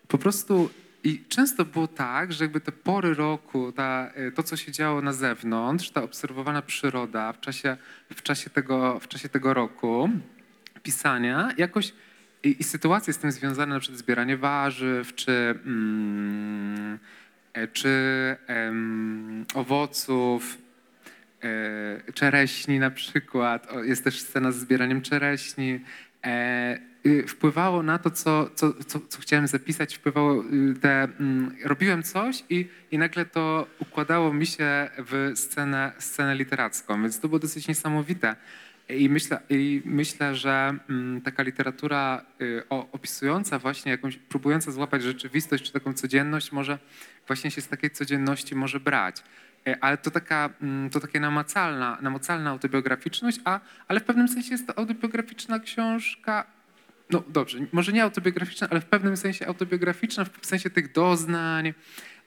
Po 0.08 0.18
prostu 0.18 0.70
i 1.06 1.24
często 1.28 1.64
było 1.64 1.88
tak, 1.88 2.32
że 2.32 2.44
jakby 2.44 2.60
te 2.60 2.72
pory 2.72 3.14
roku, 3.14 3.72
ta, 3.72 4.10
e, 4.14 4.30
to 4.30 4.42
co 4.42 4.56
się 4.56 4.72
działo 4.72 5.02
na 5.02 5.12
zewnątrz, 5.12 5.90
ta 5.90 6.02
obserwowana 6.02 6.62
przyroda 6.62 7.32
w 7.32 7.40
czasie, 7.40 7.76
w 8.14 8.22
czasie, 8.22 8.50
tego, 8.50 9.00
w 9.00 9.08
czasie 9.08 9.28
tego 9.28 9.54
roku, 9.54 10.10
pisania, 10.82 11.48
jakoś 11.58 11.92
i, 12.42 12.56
i 12.60 12.64
sytuacje 12.64 13.12
z 13.12 13.18
tym 13.18 13.32
związane, 13.32 13.74
na 13.74 13.80
przykład 13.80 13.98
zbieranie 13.98 14.36
warzyw, 14.36 15.14
czy, 15.14 15.32
mm, 15.66 16.98
e, 17.52 17.68
czy 17.68 17.88
em, 18.46 19.46
owoców, 19.54 20.58
e, 21.42 22.12
czereśni 22.12 22.78
na 22.78 22.90
przykład. 22.90 23.72
O, 23.72 23.82
jest 23.82 24.04
też 24.04 24.20
scena 24.20 24.52
z 24.52 24.56
zbieraniem 24.56 25.02
czereśni. 25.02 25.80
E, 26.24 26.78
wpływało 27.28 27.82
na 27.82 27.98
to, 27.98 28.10
co, 28.10 28.50
co, 28.54 28.72
co, 28.86 29.00
co 29.08 29.20
chciałem 29.20 29.46
zapisać, 29.46 29.96
wpływało 29.96 30.44
y, 30.44 30.74
te, 30.80 31.02
mm, 31.02 31.56
robiłem 31.64 32.02
coś 32.02 32.44
i, 32.50 32.68
i 32.90 32.98
nagle 32.98 33.24
to 33.24 33.66
układało 33.78 34.32
mi 34.32 34.46
się 34.46 34.90
w 34.98 35.32
scenę, 35.34 35.92
scenę 35.98 36.34
literacką, 36.34 37.02
więc 37.02 37.20
to 37.20 37.28
było 37.28 37.38
dosyć 37.38 37.68
niesamowite. 37.68 38.36
I 38.88 39.08
myślę, 39.08 39.38
i 39.50 39.82
myślę 39.84 40.34
że 40.34 40.74
mm, 40.90 41.20
taka 41.20 41.42
literatura 41.42 42.24
y, 42.40 42.62
opisująca 42.68 43.58
właśnie 43.58 43.92
jakąś, 43.92 44.16
próbująca 44.16 44.72
złapać 44.72 45.02
rzeczywistość 45.02 45.64
czy 45.64 45.72
taką 45.72 45.92
codzienność 45.92 46.52
może 46.52 46.78
właśnie 47.26 47.50
się 47.50 47.60
z 47.60 47.68
takiej 47.68 47.90
codzienności 47.90 48.54
może 48.54 48.80
brać. 48.80 49.22
E, 49.66 49.84
Ale 49.84 49.96
to 49.98 50.10
taka, 50.10 50.50
mm, 50.62 50.90
to 50.90 51.00
takie 51.00 51.20
namacalna, 51.20 51.98
namacalna 52.02 52.50
autobiograficzność, 52.50 53.40
a, 53.44 53.60
ale 53.88 54.00
w 54.00 54.04
pewnym 54.04 54.28
sensie 54.28 54.52
jest 54.52 54.66
to 54.66 54.78
autobiograficzna 54.78 55.58
książka, 55.60 56.46
no 57.10 57.24
dobrze, 57.28 57.58
może 57.72 57.92
nie 57.92 58.02
autobiograficzna, 58.02 58.68
ale 58.70 58.80
w 58.80 58.84
pewnym 58.84 59.16
sensie 59.16 59.46
autobiograficzna, 59.46 60.24
w 60.24 60.46
sensie 60.46 60.70
tych 60.70 60.92
doznań, 60.92 61.74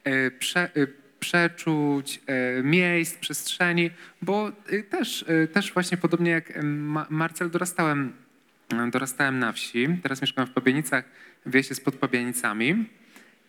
e, 0.04 0.32
prze, 0.32 0.60
e, 0.60 0.88
przeczuć, 1.20 2.22
e, 2.28 2.64
miejsc, 2.64 3.18
przestrzeni, 3.18 3.92
bo 4.22 4.52
też, 4.90 5.26
też 5.54 5.74
właśnie 5.74 5.98
podobnie 5.98 6.32
jak 6.32 6.64
Ma- 6.64 7.08
Marcel 7.10 7.50
dorastałem, 7.50 8.14
dorastałem 8.92 9.40
na 9.40 9.52
wsi, 9.52 9.88
teraz 10.04 10.22
mieszkam 10.22 10.48
w 10.48 10.52
Pabianicach, 10.52 11.06
wieś 11.46 11.70
jest 11.70 11.86
pod 11.86 11.96
Pabianicami, 11.96 12.86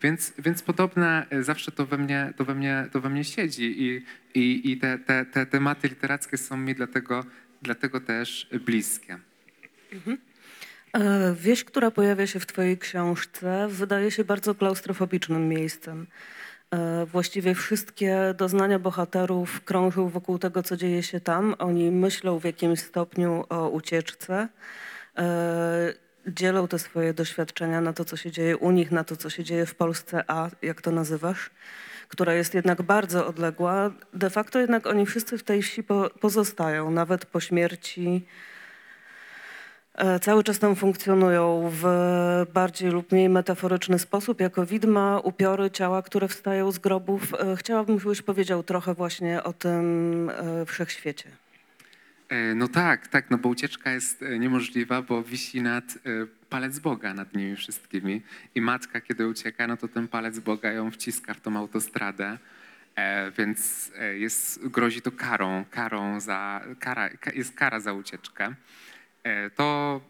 więc, 0.02 0.32
więc 0.38 0.62
podobne 0.62 1.26
zawsze 1.40 1.72
to 1.72 1.86
we 1.86 1.98
mnie, 1.98 2.32
to 2.36 2.44
we 2.44 2.54
mnie, 2.54 2.86
to 2.92 3.00
we 3.00 3.10
mnie 3.10 3.24
siedzi 3.24 3.82
i, 3.82 4.04
i, 4.34 4.72
i 4.72 4.76
te, 4.76 4.98
te, 4.98 5.26
te 5.26 5.46
tematy 5.46 5.88
literackie 5.88 6.36
są 6.36 6.56
mi 6.56 6.74
dlatego, 6.74 7.24
dlatego 7.62 8.00
też 8.00 8.48
bliskie. 8.66 9.18
E, 9.92 10.29
Wieś, 11.34 11.64
która 11.64 11.90
pojawia 11.90 12.26
się 12.26 12.40
w 12.40 12.46
Twojej 12.46 12.78
książce, 12.78 13.68
wydaje 13.68 14.10
się 14.10 14.24
bardzo 14.24 14.54
klaustrofobicznym 14.54 15.48
miejscem. 15.48 16.06
E, 16.70 17.06
Właściwie 17.06 17.54
wszystkie 17.54 18.34
doznania 18.36 18.78
bohaterów 18.78 19.60
krążą 19.64 20.08
wokół 20.08 20.38
tego, 20.38 20.62
co 20.62 20.76
dzieje 20.76 21.02
się 21.02 21.20
tam. 21.20 21.54
Oni 21.58 21.90
myślą 21.90 22.38
w 22.38 22.44
jakimś 22.44 22.80
stopniu 22.80 23.44
o 23.48 23.68
ucieczce. 23.68 24.48
E, 25.18 25.94
Dzielą 26.26 26.68
te 26.68 26.78
swoje 26.78 27.14
doświadczenia 27.14 27.80
na 27.80 27.92
to, 27.92 28.04
co 28.04 28.16
się 28.16 28.30
dzieje 28.30 28.56
u 28.56 28.70
nich, 28.70 28.90
na 28.90 29.04
to, 29.04 29.16
co 29.16 29.30
się 29.30 29.44
dzieje 29.44 29.66
w 29.66 29.74
Polsce 29.74 30.24
A, 30.26 30.50
jak 30.62 30.82
to 30.82 30.90
nazywasz, 30.90 31.50
która 32.08 32.34
jest 32.34 32.54
jednak 32.54 32.82
bardzo 32.82 33.26
odległa. 33.26 33.90
De 34.14 34.30
facto 34.30 34.58
jednak 34.58 34.86
oni 34.86 35.06
wszyscy 35.06 35.38
w 35.38 35.42
tej 35.42 35.62
wsi 35.62 35.82
po, 35.82 36.10
pozostają, 36.20 36.90
nawet 36.90 37.26
po 37.26 37.40
śmierci 37.40 38.26
E, 38.26 38.49
cały 40.20 40.44
czas 40.44 40.58
tam 40.58 40.76
funkcjonują 40.76 41.70
w 41.72 41.84
bardziej 42.54 42.90
lub 42.90 43.12
mniej 43.12 43.28
metaforyczny 43.28 43.98
sposób, 43.98 44.40
jako 44.40 44.66
widma, 44.66 45.18
upiory 45.24 45.70
ciała, 45.70 46.02
które 46.02 46.28
wstają 46.28 46.72
z 46.72 46.78
grobów. 46.78 47.34
E, 47.34 47.56
Chciałabym, 47.56 48.00
żebyś 48.00 48.22
powiedział 48.22 48.62
trochę 48.62 48.94
właśnie 48.94 49.42
o 49.42 49.52
tym 49.52 50.30
e, 50.30 50.66
wszechświecie. 50.66 51.30
E, 52.28 52.54
No 52.54 52.68
tak, 52.68 53.08
tak, 53.08 53.30
no 53.30 53.38
bo 53.38 53.48
ucieczka 53.48 53.90
jest 53.92 54.22
e, 54.22 54.38
niemożliwa, 54.38 55.02
bo 55.02 55.22
wisi 55.22 55.62
nad 55.62 55.84
e, 55.84 55.98
palec 56.48 56.78
Boga 56.78 57.14
nad 57.14 57.34
nimi 57.34 57.56
wszystkimi. 57.56 58.22
I 58.54 58.60
matka, 58.60 59.00
kiedy 59.00 59.26
ucieka, 59.28 59.66
no 59.66 59.76
to 59.76 59.88
ten 59.88 60.08
palec 60.08 60.38
Boga 60.38 60.72
ją 60.72 60.90
wciska 60.90 61.34
w 61.34 61.40
tą 61.40 61.56
autostradę. 61.56 62.38
E, 62.96 63.30
więc 63.30 63.90
e, 63.98 64.18
jest, 64.18 64.66
grozi 64.68 65.02
to 65.02 65.12
karą, 65.12 65.64
karą 65.70 66.20
za, 66.20 66.60
kara, 66.78 67.08
ka- 67.10 67.32
jest 67.32 67.54
kara 67.54 67.80
za 67.80 67.92
ucieczkę. 67.92 68.54
E, 69.22 69.50
to 69.50 70.00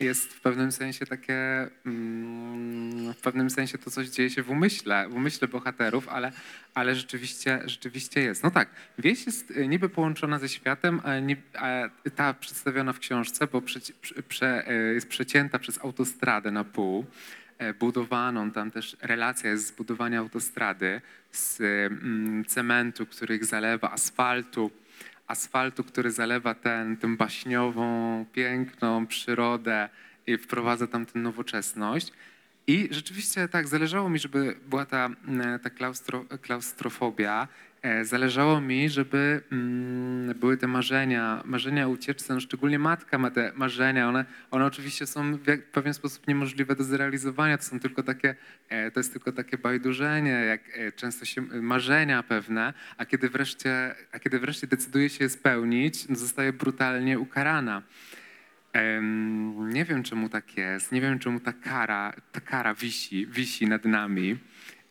jest 0.00 0.32
w 0.32 0.40
pewnym 0.40 0.72
sensie 0.72 1.06
takie, 1.06 1.68
mm, 1.86 3.14
w 3.14 3.20
pewnym 3.20 3.50
sensie 3.50 3.78
to 3.78 3.90
coś 3.90 4.08
dzieje 4.08 4.30
się 4.30 4.42
w 4.42 4.50
umyśle, 4.50 5.08
w 5.08 5.14
umyśle 5.14 5.48
bohaterów, 5.48 6.08
ale, 6.08 6.32
ale 6.74 6.94
rzeczywiście, 6.94 7.60
rzeczywiście 7.64 8.20
jest. 8.20 8.42
No 8.42 8.50
tak, 8.50 8.68
wieś 8.98 9.26
jest 9.26 9.50
e, 9.50 9.68
niby 9.68 9.88
połączona 9.88 10.38
ze 10.38 10.48
światem, 10.48 11.00
a, 11.54 11.88
ta 12.16 12.34
przedstawiona 12.34 12.92
w 12.92 12.98
książce, 12.98 13.46
bo 13.46 13.62
prze, 13.62 13.80
prze, 14.28 14.68
e, 14.68 14.74
jest 14.74 15.08
przecięta 15.08 15.58
przez 15.58 15.84
autostradę 15.84 16.50
na 16.50 16.64
pół, 16.64 17.06
budowaną, 17.80 18.50
tam 18.50 18.70
też 18.70 18.96
relacja 19.00 19.50
jest 19.50 19.66
z 19.66 19.72
budowania 19.72 20.18
autostrady, 20.18 21.00
z 21.32 21.60
mm, 21.60 22.44
cementu, 22.44 23.06
który 23.06 23.36
ich 23.36 23.44
zalewa, 23.44 23.90
asfaltu, 23.90 24.70
asfaltu, 25.30 25.84
który 25.84 26.10
zalewa 26.10 26.54
ten, 26.54 26.96
tę 26.96 27.16
baśniową, 27.16 28.24
piękną 28.32 29.06
przyrodę 29.06 29.88
i 30.26 30.38
wprowadza 30.38 30.86
tam 30.86 31.06
tę 31.06 31.18
nowoczesność. 31.18 32.12
I 32.66 32.88
rzeczywiście 32.90 33.48
tak, 33.48 33.68
zależało 33.68 34.10
mi, 34.10 34.18
żeby 34.18 34.56
była 34.66 34.86
ta, 34.86 35.10
mm, 35.26 35.60
ta 35.60 35.70
klaustro, 35.70 36.24
klaustrofobia. 36.42 37.48
E, 37.82 38.04
Zależało 38.04 38.60
mi, 38.60 38.90
żeby 38.90 39.40
mm, 39.52 40.38
były 40.38 40.56
te 40.56 40.66
marzenia, 40.66 41.42
marzenia 41.44 41.88
ucieczce, 41.88 42.34
no 42.34 42.40
szczególnie 42.40 42.78
matka 42.78 43.18
ma 43.18 43.30
te 43.30 43.52
marzenia. 43.54 44.08
One, 44.08 44.24
one 44.50 44.66
oczywiście 44.66 45.06
są 45.06 45.36
w 45.36 45.62
pewien 45.72 45.94
sposób 45.94 46.28
niemożliwe 46.28 46.76
do 46.76 46.84
zrealizowania. 46.84 47.58
To 47.58 47.64
są 47.64 47.80
tylko 47.80 48.02
takie, 48.02 48.34
e, 48.68 48.90
to 48.90 49.00
jest 49.00 49.12
tylko 49.12 49.32
takie 49.32 49.58
bajdurzenie, 49.58 50.30
jak 50.30 50.60
e, 50.74 50.92
często 50.92 51.24
się 51.24 51.42
marzenia 51.42 52.22
pewne, 52.22 52.72
a 52.96 53.06
kiedy 53.06 53.28
wreszcie, 53.28 53.94
a 54.12 54.18
kiedy 54.18 54.38
wreszcie 54.38 54.66
decyduje 54.66 55.08
się 55.08 55.24
je 55.24 55.30
spełnić, 55.30 56.08
no 56.08 56.16
zostaje 56.16 56.52
brutalnie 56.52 57.18
ukarana. 57.18 57.82
Nie 59.56 59.84
wiem, 59.84 60.02
czemu 60.02 60.28
tak 60.28 60.56
jest. 60.56 60.92
Nie 60.92 61.00
wiem, 61.00 61.18
czemu 61.18 61.40
ta 61.40 61.52
kara, 61.52 62.12
ta 62.32 62.40
kara 62.40 62.74
wisi, 62.74 63.26
wisi 63.26 63.66
nad 63.66 63.84
nami 63.84 64.38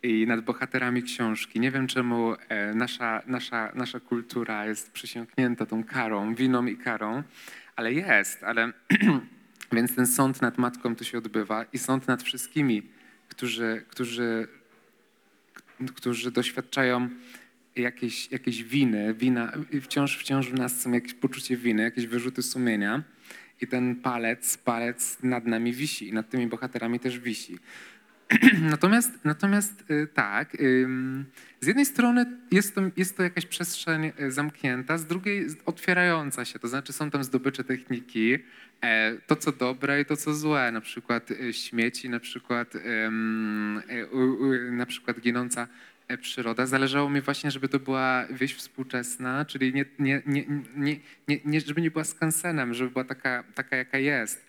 i 0.03 0.27
nad 0.27 0.41
bohaterami 0.41 1.03
książki. 1.03 1.59
Nie 1.59 1.71
wiem, 1.71 1.87
czemu 1.87 2.33
e, 2.49 2.73
nasza, 2.73 3.21
nasza, 3.27 3.71
nasza 3.75 3.99
kultura 3.99 4.65
jest 4.65 4.91
przysiągnięta 4.91 5.65
tą 5.65 5.83
karą, 5.83 6.35
winą 6.35 6.65
i 6.65 6.77
karą, 6.77 7.23
ale 7.75 7.93
jest. 7.93 8.43
Ale 8.43 8.73
więc 9.75 9.95
ten 9.95 10.07
sąd 10.07 10.41
nad 10.41 10.57
matką 10.57 10.95
tu 10.95 11.03
się 11.03 11.17
odbywa 11.17 11.65
i 11.73 11.77
sąd 11.77 12.07
nad 12.07 12.23
wszystkimi, 12.23 12.83
którzy, 13.29 13.85
którzy, 13.89 14.47
którzy 15.95 16.31
doświadczają 16.31 17.09
jakiejś, 17.75 18.31
jakiejś 18.31 18.63
winy, 18.63 19.13
wina, 19.13 19.51
wciąż, 19.81 20.17
wciąż 20.17 20.49
w 20.49 20.53
nas 20.53 20.81
są 20.81 20.91
jakieś 20.91 21.13
poczucie 21.13 21.57
winy, 21.57 21.83
jakieś 21.83 22.07
wyrzuty 22.07 22.43
sumienia 22.43 23.03
i 23.61 23.67
ten 23.67 23.95
palec, 23.95 24.57
palec 24.57 25.17
nad 25.23 25.45
nami 25.45 25.73
wisi 25.73 26.07
i 26.07 26.13
nad 26.13 26.29
tymi 26.29 26.47
bohaterami 26.47 26.99
też 26.99 27.19
wisi. 27.19 27.59
Natomiast, 28.61 29.11
natomiast 29.23 29.91
y, 29.91 30.07
tak, 30.13 30.57
z 31.61 31.67
jednej 31.67 31.85
strony 31.85 32.25
jest 32.51 32.75
to, 32.75 32.81
jest 32.97 33.17
to 33.17 33.23
jakaś 33.23 33.45
przestrzeń 33.45 34.11
y, 34.21 34.31
zamknięta, 34.31 34.97
z 34.97 35.05
drugiej 35.05 35.47
otwierająca 35.65 36.45
się, 36.45 36.59
to 36.59 36.67
znaczy 36.67 36.93
są 36.93 37.11
tam 37.11 37.23
zdobycze 37.23 37.63
techniki, 37.63 38.37
e, 38.81 39.17
to 39.27 39.35
co 39.35 39.51
dobre 39.51 40.01
i 40.01 40.05
to 40.05 40.17
co 40.17 40.33
złe, 40.33 40.71
na 40.71 40.81
przykład 40.81 41.31
y, 41.31 41.53
śmieci, 41.53 42.09
na 42.09 42.19
przykład, 42.19 42.73
na 44.71 44.85
przykład 44.85 45.19
ginąca 45.19 45.67
e, 46.07 46.17
przyroda. 46.17 46.65
Zależało 46.65 47.09
mi 47.09 47.21
właśnie, 47.21 47.51
żeby 47.51 47.69
to 47.69 47.79
była 47.79 48.25
wieś 48.31 48.55
współczesna, 48.55 49.45
czyli 49.45 49.73
nie, 49.73 49.85
nie, 49.99 50.21
nie, 50.25 50.45
nie, 51.27 51.39
nie, 51.45 51.61
żeby 51.61 51.81
nie 51.81 51.91
była 51.91 52.03
skansenem, 52.03 52.73
żeby 52.73 52.91
była 52.91 53.05
taka, 53.05 53.43
taka 53.55 53.75
jaka 53.75 53.97
jest 53.97 54.48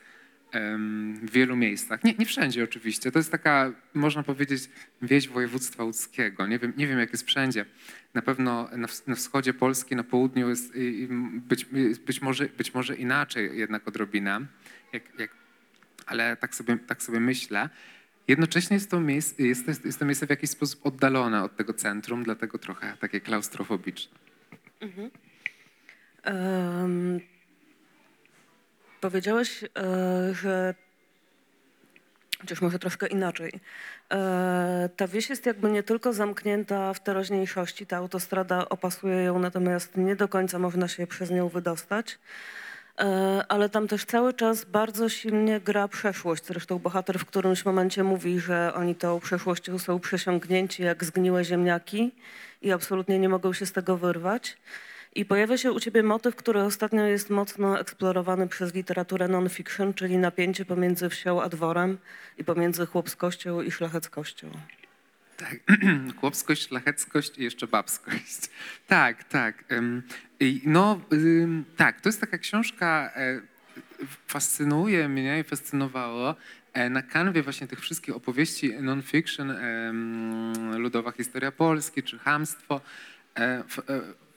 w 0.53 1.31
wielu 1.33 1.57
miejscach. 1.57 2.05
Nie, 2.05 2.15
nie 2.15 2.27
wszędzie 2.27 2.65
oczywiście. 2.65 3.13
To 3.13 3.19
jest 3.19 3.31
taka, 3.33 3.73
można 3.95 4.23
powiedzieć, 4.23 4.71
wieś 5.03 5.29
województwa 5.29 5.85
łódzkiego. 5.85 6.47
Nie 6.47 6.59
wiem, 6.59 6.73
nie 6.77 6.87
wiem 6.87 6.99
jak 6.99 7.13
jest 7.13 7.27
wszędzie. 7.27 7.65
Na 8.15 8.23
pewno 8.23 8.69
na, 8.77 8.87
ws- 8.87 9.09
na 9.09 9.15
wschodzie 9.15 9.55
Polski, 9.55 9.97
na 9.97 10.05
południu 10.05 10.49
jest 10.49 10.73
być, 11.33 11.65
być, 12.07 12.23
może, 12.23 12.47
być 12.49 12.75
może 12.75 12.97
inaczej 12.97 13.59
jednak 13.59 13.89
odrobinę, 13.89 14.41
jak, 14.93 15.03
jak, 15.19 15.31
ale 16.07 16.37
tak 16.37 16.55
sobie, 16.55 16.79
tak 16.79 17.03
sobie 17.03 17.21
myślę. 17.21 17.69
Jednocześnie 18.29 18.75
jest 18.75 18.91
to, 18.91 19.01
miejsce, 19.01 19.43
jest, 19.43 19.67
to- 19.67 19.73
jest 19.89 19.99
to 19.99 20.05
miejsce 20.05 20.27
w 20.27 20.31
jakiś 20.31 20.51
sposób 20.51 20.87
oddalone 20.87 21.43
od 21.43 21.57
tego 21.57 21.75
centrum, 21.75 22.25
dlatego 22.25 22.59
trochę 22.59 22.97
takie 23.01 23.21
klaustrofobiczne. 23.21 24.19
Em, 26.23 27.21
powiedziałeś, 29.01 29.65
e, 29.65 30.35
że 30.35 30.75
chociaż 32.41 32.61
może 32.61 32.79
troszkę 32.79 33.07
inaczej. 33.07 33.53
E, 34.13 34.89
ta 34.97 35.07
wieś 35.07 35.31
jest 35.31 35.47
jakby 35.47 35.71
nie 35.71 35.83
tylko 35.83 36.13
zamknięta 36.13 36.95
w 36.95 37.01
teraźniejszości, 37.01 37.87
ta 37.87 37.97
autostrada 37.97 38.69
opasuje 38.69 39.17
ją, 39.17 39.39
natomiast 39.39 39.97
nie 39.97 40.17
do 40.17 40.29
końca 40.29 40.59
można 40.59 40.89
się 40.89 41.07
przez 41.07 41.31
nią 41.31 41.49
wydostać. 41.49 42.19
E, 42.99 43.45
ale 43.49 43.69
tam 43.69 43.89
też 43.89 44.05
cały 44.05 44.35
czas 44.35 44.65
bardzo 44.65 45.09
silnie 45.09 45.61
gra 45.61 45.89
przeszłość. 45.89 46.47
Zresztą 46.47 46.79
bohater 46.79 47.19
w 47.19 47.25
którymś 47.25 47.65
momencie 47.65 48.05
mówi, 48.05 48.41
że 48.41 48.75
oni 48.75 48.95
tą 48.95 49.21
przeszłością 49.21 49.79
są 49.79 50.01
przesiągnięci 50.01 50.83
jak 50.83 51.05
zgniłe 51.05 51.45
ziemniaki 51.45 52.15
i 52.63 52.73
absolutnie 52.73 53.19
nie 53.19 53.29
mogą 53.29 53.53
się 53.53 53.67
z 53.67 53.73
tego 53.73 53.97
wyrwać. 53.97 54.57
I 55.15 55.25
pojawia 55.25 55.59
się 55.59 55.73
u 55.73 55.81
ciebie 55.81 56.03
motyw, 56.03 56.37
który 56.37 56.63
ostatnio 56.63 57.05
jest 57.05 57.31
mocno 57.31 57.81
eksplorowany 57.81 58.49
przez 58.49 58.75
literaturę 58.75 59.29
non-fiction, 59.29 59.95
czyli 59.95 60.19
napięcie 60.19 60.65
pomiędzy 60.65 61.09
wsią 61.09 61.43
a 61.43 61.49
dworem 61.49 61.99
i 62.39 62.45
pomiędzy 62.45 62.87
chłopskością 62.87 63.63
i 63.63 63.71
szlacheckością. 63.71 64.51
Tak, 65.37 65.57
chłopskość, 66.21 66.69
szlacheckość 66.69 67.39
i 67.39 67.43
jeszcze 67.43 67.67
babskość. 67.67 68.41
Tak, 68.87 69.25
tak. 69.25 69.65
No, 70.65 71.01
tak, 71.77 72.01
to 72.01 72.09
jest 72.09 72.21
taka 72.21 72.39
książka, 72.39 73.11
e, 73.17 73.41
fascynuje 74.27 75.09
mnie 75.09 75.41
i 75.41 75.45
fascynowało 75.45 76.35
e, 76.73 76.91
na 76.91 77.03
kanwie 77.03 77.43
właśnie 77.43 77.67
tych 77.67 77.81
wszystkich 77.81 78.17
opowieści 78.17 78.75
non-fiction, 78.83 79.55
ludowa 80.77 81.13
historia 81.13 81.53
Polski 81.53 82.03
czy 82.03 82.19
Hamstwo. 82.19 82.81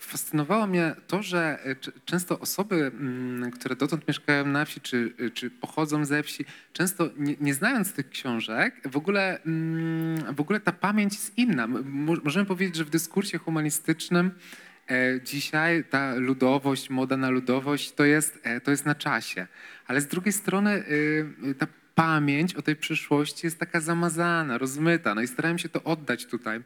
E, 0.04 0.08
e, 0.08 0.08
Fascynowało 0.08 0.68
mnie 0.68 0.96
to, 1.08 1.24
że 1.24 1.60
e, 1.66 1.76
często 2.06 2.40
osoby, 2.40 2.76
mm, 2.76 3.52
które 3.52 3.76
dotąd 3.76 4.08
mieszkają 4.08 4.46
na 4.46 4.66
wsi 4.66 4.82
czy, 4.82 5.14
czy 5.34 5.50
pochodzą 5.50 6.06
ze 6.06 6.24
wsi, 6.24 6.46
często 6.74 7.10
nie, 7.18 7.36
nie 7.42 7.54
znając 7.54 7.94
tych 7.94 8.10
książek, 8.10 8.82
w 8.86 8.98
ogóle, 8.98 9.44
mm, 9.44 10.36
w 10.36 10.42
ogóle 10.42 10.60
ta 10.60 10.72
pamięć 10.72 11.14
jest 11.14 11.38
inna. 11.38 11.68
Możemy 12.24 12.46
powiedzieć, 12.46 12.76
że 12.76 12.86
w 12.86 12.90
dyskursie 12.90 13.38
humanistycznym 13.38 14.32
e, 14.90 15.22
dzisiaj 15.24 15.84
ta 15.84 16.16
ludowość, 16.16 16.90
moda 16.90 17.18
na 17.18 17.30
ludowość 17.30 17.92
to 17.92 18.06
jest, 18.06 18.40
e, 18.44 18.62
to 18.62 18.72
jest 18.72 18.86
na 18.86 18.96
czasie. 18.96 19.48
Ale 19.88 20.02
z 20.02 20.08
drugiej 20.08 20.34
strony 20.34 20.84
y, 20.88 21.56
ta 21.60 21.68
pamięć 21.96 22.56
o 22.56 22.62
tej 22.62 22.76
przyszłości 22.76 23.48
jest 23.48 23.60
taka 23.60 23.80
zamazana, 23.80 24.58
rozmyta. 24.58 25.16
No 25.16 25.22
i 25.22 25.28
starałem 25.28 25.60
się 25.60 25.70
to 25.70 25.84
oddać 25.84 26.26
tutaj. 26.26 26.62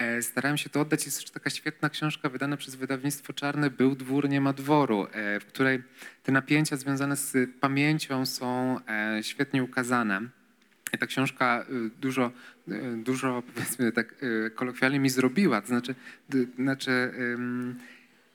E, 0.00 0.22
Starałem 0.22 0.58
się 0.58 0.70
to 0.70 0.80
oddać. 0.80 1.04
Jest 1.06 1.18
jeszcze 1.18 1.32
taka 1.32 1.50
świetna 1.50 1.90
książka 1.90 2.28
wydana 2.28 2.56
przez 2.56 2.74
wydawnictwo 2.74 3.32
Czarne, 3.32 3.70
Był 3.70 3.94
dwór, 3.94 4.28
nie 4.28 4.40
ma 4.40 4.52
dworu, 4.52 5.06
e, 5.12 5.40
w 5.40 5.46
której 5.46 5.82
te 6.22 6.32
napięcia 6.32 6.76
związane 6.76 7.16
z 7.16 7.50
pamięcią 7.60 8.26
są 8.26 8.76
e, 8.88 9.22
świetnie 9.22 9.62
ukazane. 9.62 10.20
Ta 10.98 11.06
książka 11.06 11.66
dużo, 12.00 12.32
dużo 12.96 13.42
powiedzmy 13.54 13.92
tak 13.92 14.14
kolokwialnie 14.54 15.00
mi 15.00 15.10
zrobiła. 15.10 15.60
To 15.60 15.66
znaczy, 15.66 15.94
znaczy 16.58 17.12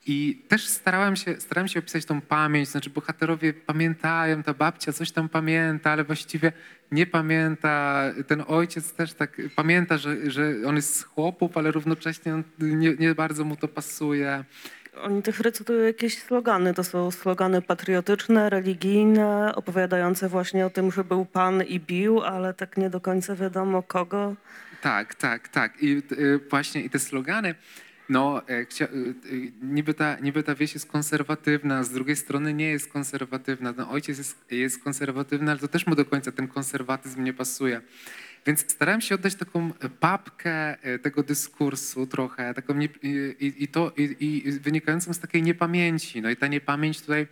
i 0.06 0.42
też 0.48 0.66
starałem 0.66 1.16
się, 1.16 1.40
starałem 1.40 1.68
się 1.68 1.78
opisać 1.78 2.04
tą 2.04 2.20
pamięć, 2.20 2.68
znaczy 2.68 2.90
bohaterowie 2.90 3.54
pamiętają, 3.54 4.42
ta 4.42 4.54
babcia 4.54 4.92
coś 4.92 5.10
tam 5.10 5.28
pamięta, 5.28 5.90
ale 5.90 6.04
właściwie 6.04 6.52
nie 6.92 7.06
pamięta. 7.06 8.02
Ten 8.26 8.44
ojciec 8.46 8.92
też 8.92 9.12
tak 9.12 9.40
pamięta, 9.56 9.98
że, 9.98 10.30
że 10.30 10.54
on 10.66 10.76
jest 10.76 10.94
z 10.94 11.02
chłopów, 11.02 11.56
ale 11.56 11.70
równocześnie 11.70 12.42
nie, 12.58 12.94
nie 12.94 13.14
bardzo 13.14 13.44
mu 13.44 13.56
to 13.56 13.68
pasuje. 13.68 14.44
Oni 15.02 15.22
też 15.22 15.40
recytują 15.40 15.86
jakieś 15.86 16.18
slogany. 16.22 16.74
To 16.74 16.84
są 16.84 17.10
slogany 17.10 17.62
patriotyczne, 17.62 18.50
religijne, 18.50 19.52
opowiadające 19.54 20.28
właśnie 20.28 20.66
o 20.66 20.70
tym, 20.70 20.92
że 20.92 21.04
był 21.04 21.24
pan 21.24 21.62
i 21.62 21.80
bił, 21.80 22.22
ale 22.22 22.54
tak 22.54 22.76
nie 22.76 22.90
do 22.90 23.00
końca 23.00 23.34
wiadomo 23.34 23.82
kogo. 23.82 24.34
Tak, 24.82 25.14
tak, 25.14 25.48
tak. 25.48 25.82
I 25.82 26.02
y, 26.12 26.40
właśnie 26.50 26.80
i 26.80 26.90
te 26.90 26.98
slogany, 26.98 27.54
no 28.08 28.48
e, 28.48 28.52
y, 28.52 28.84
y, 28.84 29.52
niby, 29.62 29.94
ta, 29.94 30.16
niby 30.20 30.42
ta 30.42 30.54
wieś 30.54 30.74
jest 30.74 30.86
konserwatywna, 30.86 31.84
z 31.84 31.90
drugiej 31.90 32.16
strony 32.16 32.54
nie 32.54 32.70
jest 32.70 32.92
konserwatywna. 32.92 33.74
No, 33.76 33.90
ojciec 33.90 34.18
jest, 34.18 34.44
jest 34.50 34.84
konserwatywny, 34.84 35.50
ale 35.50 35.60
to 35.60 35.68
też 35.68 35.86
mu 35.86 35.94
do 35.94 36.04
końca 36.04 36.32
ten 36.32 36.48
konserwatyzm 36.48 37.24
nie 37.24 37.32
pasuje. 37.32 37.80
Więc 38.46 38.72
starałem 38.72 39.00
się 39.00 39.14
oddać 39.14 39.34
taką 39.34 39.72
papkę 40.00 40.82
e, 40.82 40.98
tego 40.98 41.22
dyskursu 41.22 42.06
trochę, 42.06 42.54
taką 42.54 42.74
nie, 42.74 42.88
i, 43.02 43.54
i, 43.64 43.68
to, 43.68 43.92
i, 43.96 44.16
i 44.46 44.52
wynikającą 44.52 45.14
z 45.14 45.18
takiej 45.18 45.42
niepamięci. 45.42 46.22
No 46.22 46.30
i 46.30 46.36
ta 46.36 46.46
niepamięć 46.46 47.00
tutaj 47.00 47.20
e, 47.22 47.26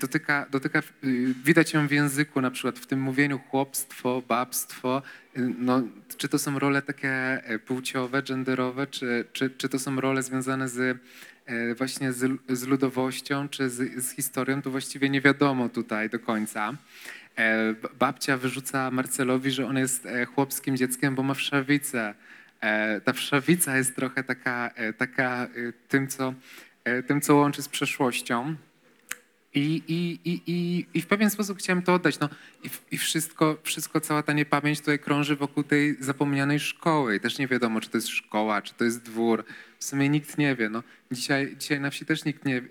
dotyka, 0.00 0.46
dotyka, 0.50 0.82
y, 1.04 1.34
widać 1.44 1.72
ją 1.72 1.88
w 1.88 1.90
języku, 1.90 2.40
na 2.40 2.50
przykład 2.50 2.78
w 2.78 2.86
tym 2.86 3.00
mówieniu 3.00 3.38
chłopstwo, 3.38 4.22
babstwo. 4.28 5.02
Y, 5.38 5.54
No, 5.58 5.82
czy 6.16 6.28
to 6.28 6.38
są 6.38 6.58
role 6.58 6.82
takie 6.82 7.10
e, 7.44 7.58
płciowe, 7.58 8.22
genderowe, 8.22 8.86
czy, 8.86 9.24
czy, 9.32 9.50
czy 9.50 9.68
to 9.68 9.78
są 9.78 10.00
role 10.00 10.22
związane 10.22 10.68
z 10.68 10.98
e, 11.46 11.74
właśnie 11.74 12.12
z, 12.12 12.40
z 12.48 12.66
ludowością, 12.66 13.48
czy 13.48 13.70
z, 13.70 14.04
z 14.04 14.10
historią, 14.10 14.62
to 14.62 14.70
właściwie 14.70 15.10
nie 15.10 15.20
wiadomo 15.20 15.68
tutaj 15.68 16.10
do 16.10 16.18
końca. 16.18 16.72
E, 17.38 17.74
Babcia 17.98 18.36
wyrzuca 18.36 18.90
Marcelowi, 18.90 19.50
że 19.50 19.66
on 19.66 19.76
jest 19.76 20.06
e, 20.06 20.24
chłopskim 20.24 20.76
dzieckiem, 20.76 21.14
bo 21.14 21.22
ma 21.22 21.34
wszawicę. 21.34 22.14
E, 22.60 23.00
Ta 23.00 23.12
wszawica 23.12 23.76
jest 23.76 23.96
trochę 23.96 24.24
taka, 24.24 24.70
e, 24.74 24.92
taka 24.92 25.44
e, 25.44 25.48
tym, 25.88 26.08
co, 26.08 26.34
e, 26.84 27.02
tym, 27.02 27.20
co 27.20 27.34
łączy 27.36 27.62
z 27.62 27.68
przeszłością. 27.68 28.56
I, 29.56 29.82
i, 29.88 30.20
i, 30.24 30.42
i, 30.46 30.86
I 30.94 31.02
w 31.02 31.06
pewien 31.06 31.30
sposób 31.30 31.58
chciałem 31.58 31.82
to 31.82 31.94
oddać. 31.94 32.18
No, 32.20 32.28
I, 32.64 32.70
I 32.90 32.98
wszystko, 32.98 33.58
wszystko, 33.62 34.00
cała 34.00 34.22
ta 34.22 34.32
niepamięć 34.32 34.80
tutaj 34.80 34.98
krąży 34.98 35.36
wokół 35.36 35.62
tej 35.62 35.96
zapomnianej 36.00 36.60
szkoły. 36.60 37.16
I 37.16 37.20
też 37.20 37.38
nie 37.38 37.48
wiadomo, 37.48 37.80
czy 37.80 37.90
to 37.90 37.98
jest 37.98 38.08
szkoła, 38.08 38.62
czy 38.62 38.74
to 38.74 38.84
jest 38.84 39.02
dwór. 39.02 39.44
W 39.78 39.84
sumie 39.84 40.08
nikt 40.08 40.38
nie 40.38 40.56
wie. 40.56 40.68
No, 40.68 40.82
dzisiaj, 41.12 41.56
dzisiaj 41.58 41.80
na 41.80 41.90
wsi 41.90 42.04
też 42.06 42.24
nikt 42.24 42.44
nie 42.44 42.62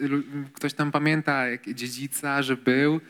lu- 0.00 0.22
Ktoś 0.52 0.74
tam 0.74 0.92
pamięta 0.92 1.46
jak 1.46 1.72
dziedzica, 1.74 2.42
że 2.42 2.56
był, 2.56 3.00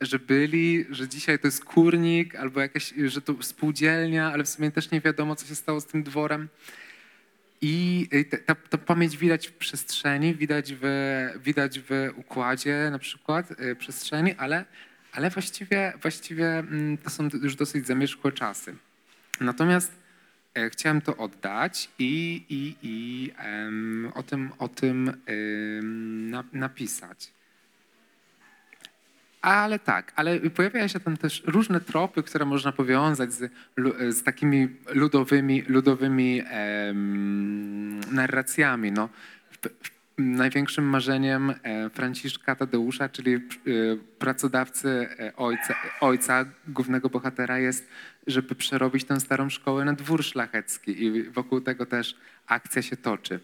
że 0.00 0.18
byli, 0.18 0.86
że 0.90 1.08
dzisiaj 1.08 1.38
to 1.38 1.46
jest 1.46 1.64
kurnik, 1.64 2.34
albo 2.34 2.60
jakaś, 2.60 2.94
że 3.06 3.20
to 3.20 3.34
spółdzielnia, 3.40 4.32
ale 4.32 4.44
w 4.44 4.48
sumie 4.48 4.70
też 4.70 4.90
nie 4.90 5.00
wiadomo, 5.00 5.36
co 5.36 5.46
się 5.46 5.54
stało 5.54 5.80
z 5.80 5.86
tym 5.86 6.02
dworem. 6.02 6.48
I 7.60 8.08
y, 8.14 8.24
ta, 8.24 8.54
ta, 8.54 8.78
pamięć 8.78 9.16
widać 9.16 9.48
w 9.48 9.52
przestrzeni, 9.52 10.34
widać 10.34 10.74
w, 10.80 10.84
widać 11.44 11.80
w 11.80 11.90
układzie 12.16 12.88
na 12.90 12.98
przykład 12.98 13.60
y, 13.60 13.76
przestrzeni, 13.76 14.34
ale, 14.34 14.64
ale 15.12 15.30
właściwie, 15.30 15.92
właściwie 16.02 16.58
mm, 16.58 16.98
to 16.98 17.10
są 17.10 17.28
już 17.42 17.56
dosyć 17.56 17.86
zamierzchłe 17.86 18.32
czasy. 18.32 18.74
Natomiast 19.40 19.92
e, 20.54 20.70
chciałem 20.70 21.00
to 21.00 21.16
oddać 21.16 21.90
i, 21.98 22.44
i, 22.48 22.76
i 22.82 23.32
o 24.14 24.22
tym, 24.22 24.52
o 24.58 24.68
tym 24.68 25.12
napisać. 26.52 27.35
Ale 29.46 29.78
tak, 29.78 30.12
ale 30.16 30.40
pojawiają 30.40 30.88
się 30.88 31.00
tam 31.00 31.16
też 31.16 31.42
różne 31.46 31.80
tropy, 31.80 32.22
które 32.22 32.44
można 32.44 32.72
powiązać 32.72 33.32
z, 33.32 33.52
z 34.10 34.22
takimi 34.22 34.68
ludowymi, 34.94 35.62
ludowymi 35.68 36.42
em, 36.50 38.00
narracjami. 38.00 38.92
No, 38.92 39.08
największym 40.18 40.84
marzeniem 40.84 41.50
e, 41.62 41.90
Franciszka 41.90 42.56
Tadeusza, 42.56 43.08
czyli 43.08 43.34
e, 43.34 43.40
pracodawcy 44.18 44.88
e, 44.88 45.36
ojca, 45.36 45.74
ojca, 46.00 46.44
głównego 46.68 47.10
bohatera 47.10 47.58
jest, 47.58 47.88
żeby 48.26 48.54
przerobić 48.54 49.04
tę 49.04 49.20
starą 49.20 49.50
szkołę 49.50 49.84
na 49.84 49.92
dwór 49.92 50.24
szlachecki 50.24 51.04
i 51.04 51.22
wokół 51.22 51.60
tego 51.60 51.86
też 51.86 52.16
akcja 52.46 52.82
się 52.82 52.96
toczy. 52.96 53.40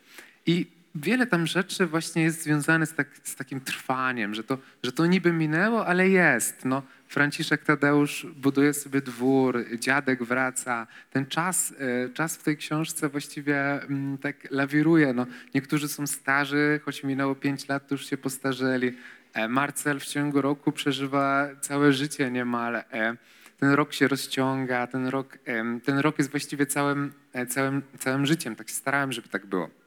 I 0.46 0.81
wiele 0.94 1.26
tam 1.26 1.46
rzeczy 1.46 1.86
właśnie 1.86 2.22
jest 2.22 2.42
związane 2.42 2.86
z, 2.86 2.94
tak, 2.94 3.08
z 3.22 3.36
takim 3.36 3.60
trwaniem, 3.60 4.34
że 4.34 4.44
to, 4.44 4.58
że 4.82 4.92
to 4.92 5.06
niby 5.06 5.32
minęło, 5.32 5.86
ale 5.86 6.08
jest. 6.08 6.64
No, 6.64 6.82
Franciszek 7.08 7.64
Tadeusz 7.64 8.26
buduje 8.36 8.72
sobie 8.72 9.00
dwór, 9.00 9.64
dziadek 9.78 10.24
wraca. 10.24 10.86
Ten 11.10 11.26
czas, 11.26 11.74
e, 12.06 12.08
czas 12.08 12.36
w 12.36 12.42
tej 12.42 12.56
książce 12.56 13.08
właściwie 13.08 13.82
mm, 13.82 14.18
tak 14.18 14.50
lawiruje. 14.50 15.12
No, 15.12 15.26
niektórzy 15.54 15.88
są 15.88 16.06
starzy, 16.06 16.80
choć 16.84 17.04
minęło 17.04 17.34
pięć 17.34 17.68
lat, 17.68 17.88
to 17.88 17.94
już 17.94 18.06
się 18.06 18.16
postarzeli. 18.16 18.96
E, 19.34 19.48
Marcel 19.48 20.00
w 20.00 20.06
ciągu 20.06 20.42
roku 20.42 20.72
przeżywa 20.72 21.48
całe 21.60 21.92
życie 21.92 22.30
niemal. 22.30 22.76
E, 22.76 23.16
Ten 23.58 23.70
rok 23.70 23.92
się 23.92 24.08
rozciąga, 24.08 24.86
ten 24.86 25.06
rok, 25.06 25.38
ten 25.84 25.98
rok 25.98 26.18
jest 26.18 26.30
właściwie 26.30 26.66
całym, 26.66 27.12
całym, 27.48 27.82
całym 27.98 28.26
życiem. 28.26 28.56
Tak 28.56 28.68
się 28.68 28.74
starałem, 28.74 29.12
żeby 29.12 29.28
tak 29.28 29.46
było. 29.46 29.81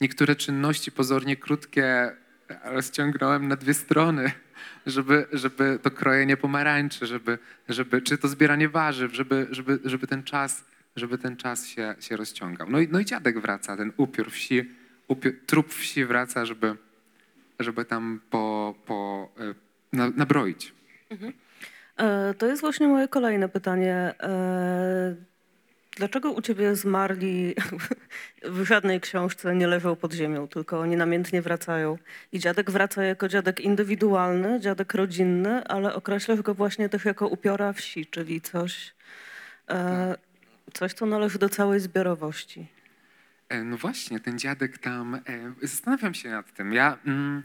Niektóre 0.00 0.36
czynności 0.36 0.92
pozornie 0.92 1.36
krótkie 1.36 2.16
rozciągnąłem 2.64 3.48
na 3.48 3.56
dwie 3.56 3.74
strony, 3.74 4.30
żeby, 4.86 5.26
żeby 5.32 5.78
to 5.82 5.90
krojenie 5.90 6.36
pomarańczy, 6.36 7.06
żeby, 7.06 7.38
żeby, 7.68 8.02
czy 8.02 8.18
to 8.18 8.28
zbieranie 8.28 8.68
warzyw, 8.68 9.14
żeby, 9.14 9.46
żeby, 9.50 9.78
żeby 9.84 10.06
ten 10.06 10.22
czas, 10.22 10.64
żeby 10.96 11.18
ten 11.18 11.36
czas 11.36 11.66
się, 11.66 11.94
się 12.00 12.16
rozciągał. 12.16 12.70
No 12.70 12.80
i, 12.80 12.88
no 12.88 13.00
i 13.00 13.04
dziadek 13.04 13.40
wraca, 13.40 13.76
ten 13.76 13.92
upiór 13.96 14.30
wsi, 14.30 14.70
upiór, 15.08 15.32
trup 15.46 15.74
wsi 15.74 16.04
wraca, 16.04 16.44
żeby, 16.44 16.76
żeby 17.60 17.84
tam 17.84 18.20
po, 18.30 18.74
po, 18.86 19.28
e, 19.40 19.54
na, 19.92 20.10
nabroić. 20.10 20.74
E, 21.96 22.34
To 22.34 22.46
jest 22.46 22.60
właśnie 22.60 22.88
moje 22.88 23.08
kolejne 23.08 23.48
pytanie. 23.48 24.14
Dlaczego 25.96 26.30
u 26.30 26.42
ciebie 26.42 26.76
zmarli 26.76 27.54
w 28.56 28.64
żadnej 28.64 29.00
książce 29.00 29.54
nie 29.54 29.66
leżą 29.66 29.96
pod 29.96 30.12
ziemią, 30.12 30.48
tylko 30.48 30.80
oni 30.80 30.96
namiętnie 30.96 31.42
wracają? 31.42 31.98
I 32.32 32.38
dziadek 32.38 32.70
wraca 32.70 33.02
jako 33.02 33.28
dziadek 33.28 33.60
indywidualny, 33.60 34.60
dziadek 34.60 34.94
rodzinny, 34.94 35.64
ale 35.64 35.94
określasz 35.94 36.42
go 36.42 36.54
właśnie 36.54 36.88
też 36.88 37.04
jako 37.04 37.28
upiora 37.28 37.72
wsi, 37.72 38.06
czyli 38.06 38.40
coś, 38.40 38.94
e, 39.70 40.16
coś 40.72 40.92
co 40.92 41.06
należy 41.06 41.38
do 41.38 41.48
całej 41.48 41.80
zbiorowości. 41.80 42.75
E, 43.48 43.64
No 43.64 43.76
właśnie, 43.76 44.20
ten 44.20 44.38
dziadek 44.38 44.78
tam, 44.78 45.14
e, 45.14 45.20
zastanawiam 45.62 46.14
się 46.14 46.30
nad 46.30 46.52
tym. 46.52 46.72
Ja 46.72 46.98
mm, 47.06 47.42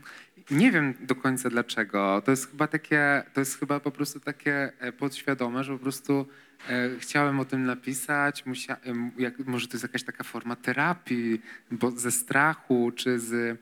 nie 0.52 0.72
wiem 0.72 0.94
do 1.02 1.16
końca 1.16 1.50
dlaczego. 1.50 2.22
To 2.26 2.32
jest 2.32 2.52
chyba 2.52 2.68
takie, 2.68 3.24
to 3.34 3.42
jest 3.42 3.60
chyba 3.60 3.80
po 3.80 3.92
prostu 3.92 4.20
takie 4.20 4.72
e, 4.80 4.92
podświadome, 4.92 5.64
że 5.64 5.74
po 5.74 5.80
prostu 5.80 6.28
e, 6.70 6.90
chciałem 7.00 7.40
o 7.40 7.46
tym 7.46 7.66
napisać. 7.66 8.46
Musia, 8.46 8.78
jak, 9.18 9.40
może 9.40 9.68
to 9.68 9.74
jest 9.74 9.84
jakaś 9.84 10.04
taka 10.04 10.24
forma 10.24 10.56
terapii, 10.56 11.42
bo 11.72 11.92
ze 11.92 12.12
strachu, 12.12 12.92
czy 12.96 13.20
z, 13.20 13.60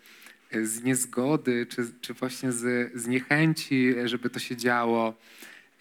z 0.64 0.84
niezgody, 0.84 1.66
czy, 1.66 1.88
czy 2.02 2.14
właśnie 2.14 2.52
z, 2.52 2.92
z 2.96 3.08
niechęci, 3.08 3.96
żeby 4.06 4.30
to 4.30 4.40
się 4.40 4.58
działo. 4.58 5.14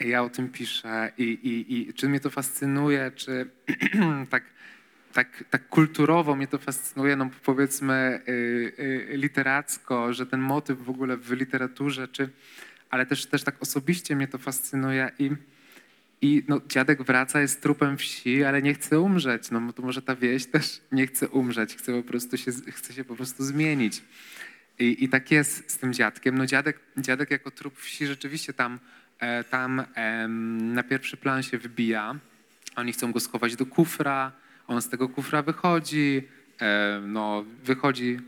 Ja 0.01 0.23
o 0.23 0.31
tym 0.31 0.49
piszę 0.49 1.13
i, 1.19 1.23
i, 1.23 1.89
i 1.89 1.95
czy 1.95 2.09
mnie 2.09 2.21
to 2.21 2.31
fascynuje, 2.31 3.11
czy 3.17 3.51
tak 4.31 4.43
tak, 5.13 5.45
tak 5.51 5.69
kulturowo 5.69 6.37
mnie 6.37 6.47
to 6.47 6.59
fascynuje, 6.59 7.17
no 7.17 7.31
powiedzmy 7.45 8.23
y, 8.29 8.33
y, 9.13 9.17
literacko, 9.17 10.13
że 10.13 10.27
ten 10.27 10.41
motyw 10.41 10.85
w 10.85 10.91
ogóle 10.91 11.17
w 11.17 11.33
literaturze, 11.33 12.09
czy, 12.09 12.29
ale 12.91 13.07
też, 13.07 13.27
też 13.27 13.45
tak 13.45 13.63
osobiście 13.63 14.17
mnie 14.17 14.29
to 14.29 14.39
fascynuje 14.39 15.11
i, 15.19 15.31
i 16.21 16.43
no, 16.49 16.61
dziadek 16.69 17.03
wraca, 17.03 17.41
jest 17.41 17.63
trupem 17.63 17.97
wsi, 17.97 18.45
ale 18.45 18.63
nie 18.63 18.75
chce 18.75 19.01
umrzeć. 19.01 19.51
No 19.51 19.73
to 19.73 19.83
może 19.83 20.03
ta 20.03 20.17
wieś 20.17 20.47
też 20.47 20.81
nie 20.93 21.07
chce 21.07 21.29
umrzeć, 21.29 21.77
chce 21.77 22.03
po 22.03 22.09
prostu 22.09 22.37
się, 22.37 22.53
chce 22.53 22.93
się 22.93 23.05
po 23.05 23.17
prostu 23.17 23.45
zmienić. 23.45 24.03
I, 24.79 25.05
I 25.05 25.09
tak 25.09 25.31
jest 25.31 25.71
z 25.71 25.79
tym 25.79 25.93
dziadkiem. 25.93 26.39
No 26.39 26.47
dziadek, 26.47 26.81
dziadek 26.97 27.31
jako 27.31 27.51
trup 27.51 27.79
wsi 27.79 28.07
rzeczywiście 28.07 28.53
tam, 28.53 28.79
e, 29.19 29.45
tam 29.45 29.83
na 30.59 30.83
pierwszy 30.83 31.17
plan 31.17 31.43
się 31.43 31.59
wybija. 31.59 32.19
Oni 32.77 32.93
chcą 32.93 33.13
go 33.13 33.21
schować 33.21 33.57
do 33.57 33.67
kufra, 33.67 34.33
on 34.69 34.83
z 34.83 34.89
tego 34.89 35.09
kufra 35.09 35.43
wychodzi, 35.43 36.23
e, 36.61 37.01
no 37.07 37.45
wychodzi, 37.65 38.19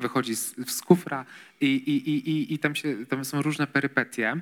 wychodzi 0.00 0.36
z, 0.36 0.82
kufra 0.86 1.24
i, 1.60 1.66
i, 1.66 2.10
i, 2.10 2.54
i, 2.54 2.58
tam, 2.58 2.74
się, 2.74 3.06
tam 3.06 3.24
są 3.24 3.42
różne 3.42 3.66
perypetie. 3.66 4.36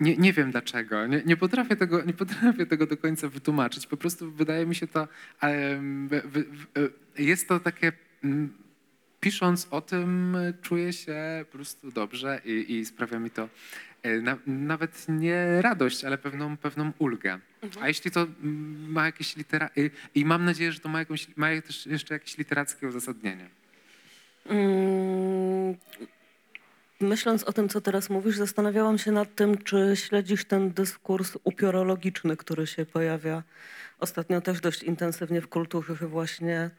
Nie, 0.00 0.16
nie 0.16 0.32
wiem 0.32 0.50
dlaczego, 0.50 1.06
nie, 1.06 1.22
nie, 1.26 1.36
potrafię 1.36 1.76
tego, 1.76 2.04
nie 2.04 2.12
potrafię 2.12 2.66
tego 2.66 2.86
do 2.86 2.96
końca 2.96 3.28
wytłumaczyć. 3.28 3.86
Po 3.86 3.96
prostu 3.96 4.32
wydaje 4.32 4.66
mi 4.66 4.74
się 4.74 4.86
to, 4.86 5.08
wy- 6.08 6.22
wy- 6.24 6.44
jest 7.18 7.48
to 7.48 7.60
takie, 7.60 7.92
pisząc 9.20 9.68
o 9.70 9.80
tym 9.80 10.36
e, 10.36 10.52
czuję 10.62 10.92
się 10.92 11.44
po 11.50 11.52
prostu 11.52 11.90
dobrze 11.90 12.40
i, 12.44 12.74
i 12.74 12.84
sprawia 12.84 13.18
mi 13.18 13.30
to 13.30 13.48
e, 14.02 14.20
na, 14.20 14.38
nawet 14.46 15.06
nie 15.08 15.62
radość, 15.62 16.04
ale 16.04 16.18
pewną, 16.18 16.56
pewną 16.56 16.92
ulgę. 16.98 17.38
A 17.80 17.88
jeśli 17.88 18.10
to 18.10 18.26
ma 18.88 19.06
jakieś 19.06 19.36
litera... 19.36 19.70
i- 19.76 19.90
I 20.14 20.24
mam 20.24 20.44
nadzieję, 20.44 20.72
że 20.72 20.80
to 20.80 20.88
ma, 20.88 20.98
jakąś, 20.98 21.26
ma 21.36 21.46
też 21.66 21.86
jeszcze 21.86 22.14
jakieś 22.14 22.38
literackie 22.38 22.88
uzasadnienie. 22.88 23.48
Mm, 24.46 25.76
Myśląc 27.00 27.44
o 27.44 27.52
tym, 27.52 27.68
co 27.68 27.80
teraz 27.80 28.10
mówisz, 28.10 28.36
zastanawiałam 28.36 28.98
się 28.98 29.12
nad 29.12 29.34
tym, 29.34 29.58
czy 29.58 29.92
śledzisz 29.94 30.44
ten 30.44 30.70
dyskurs 30.72 31.38
upiorologiczny, 31.44 32.36
który 32.36 32.66
się 32.66 32.86
pojawia 32.86 33.42
ostatnio 33.98 34.40
też 34.40 34.60
dość 34.60 34.82
intensywnie 34.82 35.40
w 35.40 35.48
kulturze, 35.48 35.94
właśnie 35.94 36.70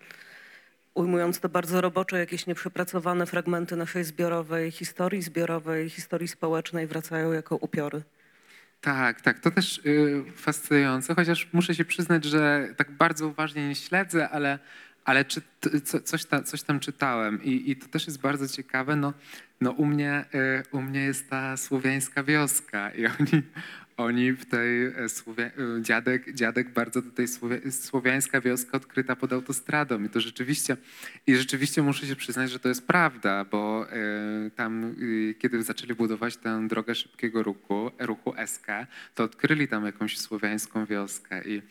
ujmując 0.94 1.40
to 1.40 1.50
bardzo 1.50 1.82
roboczo, 1.82 2.18
jakieś 2.18 2.46
nieprzepracowane 2.48 3.26
fragmenty 3.26 3.76
naszej 3.76 4.04
zbiorowej 4.04 4.72
historii, 4.72 5.22
zbiorowej 5.22 5.90
historii 5.90 6.28
społecznej 6.28 6.88
wracają 6.88 7.32
jako 7.34 7.56
upiory. 7.56 8.02
Tak, 8.82 9.22
tak, 9.22 9.40
to 9.40 9.52
też 9.52 9.78
y, 9.86 10.24
fascynujące, 10.36 11.16
chociaż 11.16 11.48
muszę 11.54 11.76
się 11.76 11.86
przyznać, 11.86 12.26
że 12.26 12.74
tak 12.78 12.92
bardzo 12.92 13.28
uważnie 13.28 13.68
nie 13.68 13.76
śledzę, 13.76 14.30
ale, 14.30 14.60
ale 15.06 15.26
czy, 15.26 15.42
co, 15.84 16.02
coś, 16.02 16.26
tam, 16.26 16.44
coś 16.44 16.64
tam 16.64 16.80
czytałem 16.80 17.44
I, 17.44 17.72
i 17.72 17.76
to 17.76 17.88
też 17.88 18.08
jest 18.08 18.22
bardzo 18.22 18.48
ciekawe. 18.48 18.96
No, 18.96 19.14
no 19.62 19.72
u, 19.72 19.86
mnie, 19.86 20.26
y, 20.36 20.64
u 20.72 20.82
mnie 20.82 21.00
jest 21.00 21.30
ta 21.30 21.58
słowiańska 21.58 22.24
wioska 22.24 22.92
i 22.92 23.06
oni, 23.06 23.44
oni 23.98 24.32
w 24.32 24.46
tej 24.46 24.86
e, 24.86 25.10
Słowia, 25.10 25.46
y, 25.46 25.82
dziadek, 25.82 26.34
dziadek 26.34 26.70
bardzo 26.70 27.02
tej 27.02 27.28
słowia, 27.28 27.58
słowiańska 27.72 28.42
wioska 28.42 28.78
odkryta 28.78 29.16
pod 29.16 29.34
autostradą 29.34 30.04
i 30.04 30.10
to 30.10 30.20
rzeczywiście 30.20 30.78
i 31.28 31.36
rzeczywiście 31.36 31.82
muszę 31.82 32.08
się 32.08 32.16
przyznać, 32.16 32.52
że 32.52 32.60
to 32.60 32.70
jest 32.70 32.88
prawda, 32.88 33.46
bo 33.46 33.88
y, 34.48 34.52
tam 34.52 34.96
y, 35.02 35.36
kiedy 35.40 35.64
zaczęli 35.64 35.94
budować 35.94 36.38
tę 36.38 36.68
drogę 36.68 36.96
szybkiego 36.96 37.44
ruchu, 37.44 37.92
ruchu 38.00 38.34
SK, 38.46 38.68
to 39.16 39.24
odkryli 39.24 39.68
tam 39.68 39.86
jakąś 39.86 40.18
słowiańską 40.18 40.86
wioskę 40.86 41.44
i, 41.46 41.62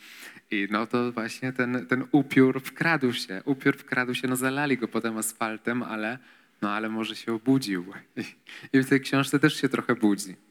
i 0.51 0.69
no 0.71 0.87
to 0.87 1.13
właśnie 1.13 1.53
ten, 1.53 1.87
ten 1.87 2.05
upiór 2.13 2.63
wkradł 2.63 3.13
się, 3.13 3.43
upiór 3.45 3.77
wkradł 3.77 4.15
się, 4.15 4.29
no 4.29 4.37
zalali 4.37 4.79
go 4.79 4.89
potem 4.89 5.19
asfaltem, 5.19 5.83
ale 5.83 6.19
no 6.63 6.71
ale 6.71 6.89
może 6.89 7.17
się 7.17 7.33
obudził 7.33 7.85
i 8.73 8.81
w 8.81 8.89
tej 8.89 9.01
książce 9.01 9.39
też 9.39 9.61
się 9.61 9.69
trochę 9.69 9.95
budzi. 9.95 10.46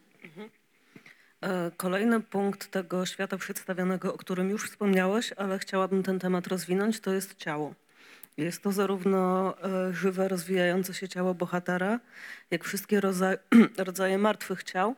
E, 1.45 1.71
Kolejny 1.77 2.21
punkt 2.21 2.71
tego 2.71 3.05
świata 3.05 3.37
przedstawionego, 3.37 4.13
o 4.13 4.17
którym 4.17 4.49
już 4.49 4.69
wspomniałeś, 4.69 5.33
ale 5.33 5.59
chciałabym 5.59 6.03
ten 6.03 6.19
temat 6.19 6.47
rozwinąć, 6.47 6.99
to 6.99 7.13
jest 7.13 7.35
ciało. 7.35 7.73
Jest 8.37 8.63
to 8.63 8.71
zarówno 8.71 9.53
e, 9.63 9.93
żywe, 9.93 10.27
rozwijające 10.27 10.93
się 10.93 11.07
ciało 11.07 11.33
bohatera, 11.33 11.99
jak 12.51 12.63
wszystkie 12.63 13.01
rodzaje, 13.87 14.17
martwych 14.17 14.63
ciał, 14.63 14.95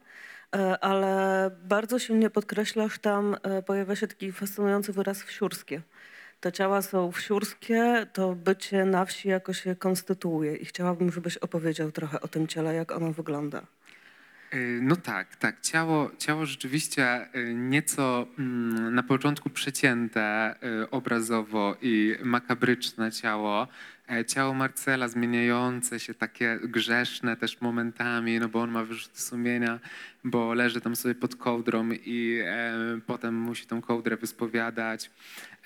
e, 0.55 0.79
ale 0.79 1.51
bardzo 1.63 1.99
silnie 1.99 2.29
podkreślasz 2.29 2.99
tam, 2.99 3.37
pojawia 3.65 3.95
się 3.95 4.07
taki 4.07 4.31
fascynujący 4.31 4.93
wyraz 4.93 5.23
wsiórskie. 5.23 5.81
Te 6.39 6.51
ciała 6.51 6.81
są 6.81 7.11
wsiórskie, 7.11 8.07
to 8.13 8.35
bycie 8.35 8.85
na 8.85 9.05
wsi 9.05 9.29
jako 9.29 9.53
się 9.53 9.75
konstytuuje 9.75 10.55
i 10.55 10.65
chciałabym, 10.65 11.11
żebyś 11.11 11.37
opowiedział 11.37 11.91
trochę 11.91 12.21
o 12.21 12.27
tym 12.27 12.47
ciele, 12.47 12.75
jak 12.75 12.91
ono 12.91 13.13
wygląda. 13.13 13.61
Y, 14.53 14.79
No 14.81 14.95
tak, 14.95 15.35
tak. 15.35 15.61
Ciało, 15.61 16.11
ciało 16.17 16.45
rzeczywiście 16.45 17.35
y, 17.35 17.53
nieco 17.55 18.27
mm, 18.39 18.95
na 18.95 19.03
początku 19.03 19.49
przecięte 19.49 20.55
y, 20.83 20.89
obrazowo 20.89 21.75
i 21.81 22.15
makabryczne 22.23 23.11
ciało. 23.11 23.67
E, 24.09 24.25
Ciało 24.25 24.53
Marcela 24.53 25.07
zmieniające 25.07 25.99
się, 25.99 26.13
takie 26.13 26.59
grzeszne 26.63 27.37
też 27.37 27.61
momentami, 27.61 28.39
no 28.39 28.49
bo 28.49 28.61
on 28.61 28.71
ma 28.71 28.83
wyrzuty 28.83 29.21
sumienia, 29.21 29.79
bo 30.23 30.53
leży 30.53 30.81
tam 30.81 30.95
sobie 30.95 31.15
pod 31.15 31.35
kołdrą 31.35 31.89
i 31.91 32.39
e, 32.45 32.73
potem 33.07 33.35
musi 33.35 33.65
tą 33.65 33.81
kołdrę 33.81 34.17
wyspowiadać. 34.17 35.11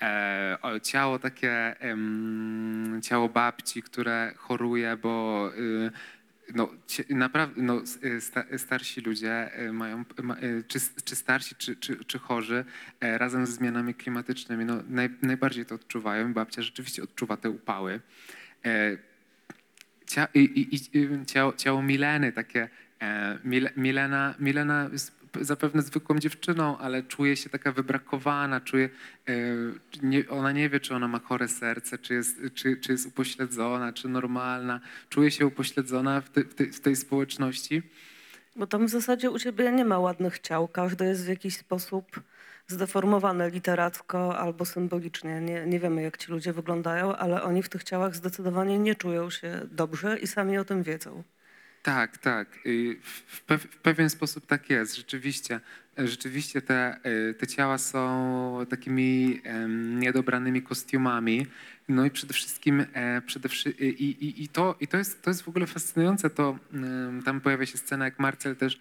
E, 0.00 0.58
o, 0.62 0.80
ciało 0.80 1.18
takie, 1.18 1.76
ciało 3.02 3.28
babci, 3.28 3.82
które 3.82 4.34
choruje, 4.36 4.96
bo 5.02 5.50
no, 6.54 6.70
naprawdę, 7.10 7.62
no, 7.62 7.82
y, 8.04 8.20
sta, 8.20 8.44
starsi 8.56 9.00
ludzie 9.00 9.60
y, 9.60 9.72
mają, 9.72 10.04
ma, 10.22 10.36
y, 10.38 10.64
czy, 10.68 10.78
czy 11.04 11.16
starsi, 11.16 11.54
czy, 11.54 11.76
czy, 11.76 12.04
czy 12.04 12.18
chorzy, 12.18 12.64
razem 13.00 13.46
ze 13.46 13.52
zmianami 13.52 13.94
klimatycznymi, 13.94 14.64
no, 14.64 14.82
naj, 14.88 15.10
najbardziej 15.22 15.66
to 15.66 15.74
odczuwają. 15.74 16.32
Babcia 16.32 16.62
rzeczywiście 16.62 17.02
odczuwa 17.02 17.36
te 17.36 17.50
upały. 17.50 18.00
Cia, 20.06 20.28
i, 20.34 20.40
i, 20.40 20.74
i, 20.98 21.26
ciało, 21.26 21.52
ciało 21.52 21.82
Mileny, 21.82 22.32
takie, 22.32 22.68
Mil, 23.44 23.68
Milena, 23.76 24.34
Milena 24.38 24.88
jest 24.92 25.21
zapewne 25.40 25.82
zwykłą 25.82 26.18
dziewczyną, 26.18 26.78
ale 26.78 27.02
czuje 27.02 27.36
się 27.36 27.50
taka 27.50 27.72
wybrakowana, 27.72 28.60
czuje, 28.60 28.90
e, 29.28 30.28
ona 30.28 30.52
nie 30.52 30.68
wie, 30.68 30.80
czy 30.80 30.94
ona 30.94 31.08
ma 31.08 31.18
chore 31.18 31.48
serce, 31.48 31.98
czy 31.98 32.14
jest, 32.14 32.40
czy, 32.54 32.76
czy 32.76 32.92
jest 32.92 33.06
upośledzona, 33.06 33.92
czy 33.92 34.08
normalna, 34.08 34.80
czuje 35.08 35.30
się 35.30 35.46
upośledzona 35.46 36.20
w, 36.20 36.30
w, 36.30 36.76
w 36.76 36.80
tej 36.80 36.96
społeczności. 36.96 37.82
Bo 38.56 38.66
tam 38.66 38.86
w 38.86 38.90
zasadzie 38.90 39.30
u 39.30 39.38
ciebie 39.38 39.72
nie 39.72 39.84
ma 39.84 39.98
ładnych 39.98 40.38
ciał. 40.38 40.68
Każdy 40.68 41.04
jest 41.04 41.24
w 41.24 41.28
jakiś 41.28 41.56
sposób 41.56 42.20
zdeformowany 42.66 43.50
literacko 43.50 44.38
albo 44.38 44.64
symbolicznie. 44.64 45.40
Nie, 45.40 45.66
nie 45.66 45.80
wiemy, 45.80 46.02
jak 46.02 46.18
ci 46.18 46.32
ludzie 46.32 46.52
wyglądają, 46.52 47.16
ale 47.16 47.42
oni 47.42 47.62
w 47.62 47.68
tych 47.68 47.84
ciałach 47.84 48.16
zdecydowanie 48.16 48.78
nie 48.78 48.94
czują 48.94 49.30
się 49.30 49.60
dobrze 49.70 50.18
i 50.18 50.26
sami 50.26 50.58
o 50.58 50.64
tym 50.64 50.82
wiedzą. 50.82 51.22
Tak, 51.82 52.18
tak. 52.18 52.58
Y, 52.66 52.96
W, 53.02 53.22
w, 53.26 53.46
pew- 53.46 53.58
w 53.70 53.76
pewien 53.76 54.10
sposób 54.10 54.46
tak 54.46 54.70
jest. 54.70 54.96
Rzeczywiście, 54.96 55.60
rzeczywiście 55.98 56.62
te, 56.62 57.00
e, 57.02 57.34
te 57.34 57.46
ciała 57.46 57.78
są 57.78 58.66
takimi 58.70 59.40
niedobranymi 59.98 60.62
kostiumami. 60.62 61.46
No 61.88 62.04
i 62.04 62.10
przede 62.10 62.34
wszystkim, 62.34 62.84
e, 62.92 63.22
przede 63.22 63.48
wszy- 63.48 63.70
i, 63.70 64.04
i, 64.24 64.42
i, 64.42 64.48
to, 64.48 64.76
i 64.80 64.88
to, 64.88 64.96
jest, 64.96 65.22
to 65.22 65.30
jest 65.30 65.42
w 65.42 65.48
ogóle 65.48 65.66
fascynujące. 65.66 66.30
To, 66.30 66.58
tam 67.24 67.40
pojawia 67.40 67.66
się 67.66 67.78
scena, 67.78 68.04
jak 68.04 68.18
Marcel 68.18 68.56
też 68.56 68.80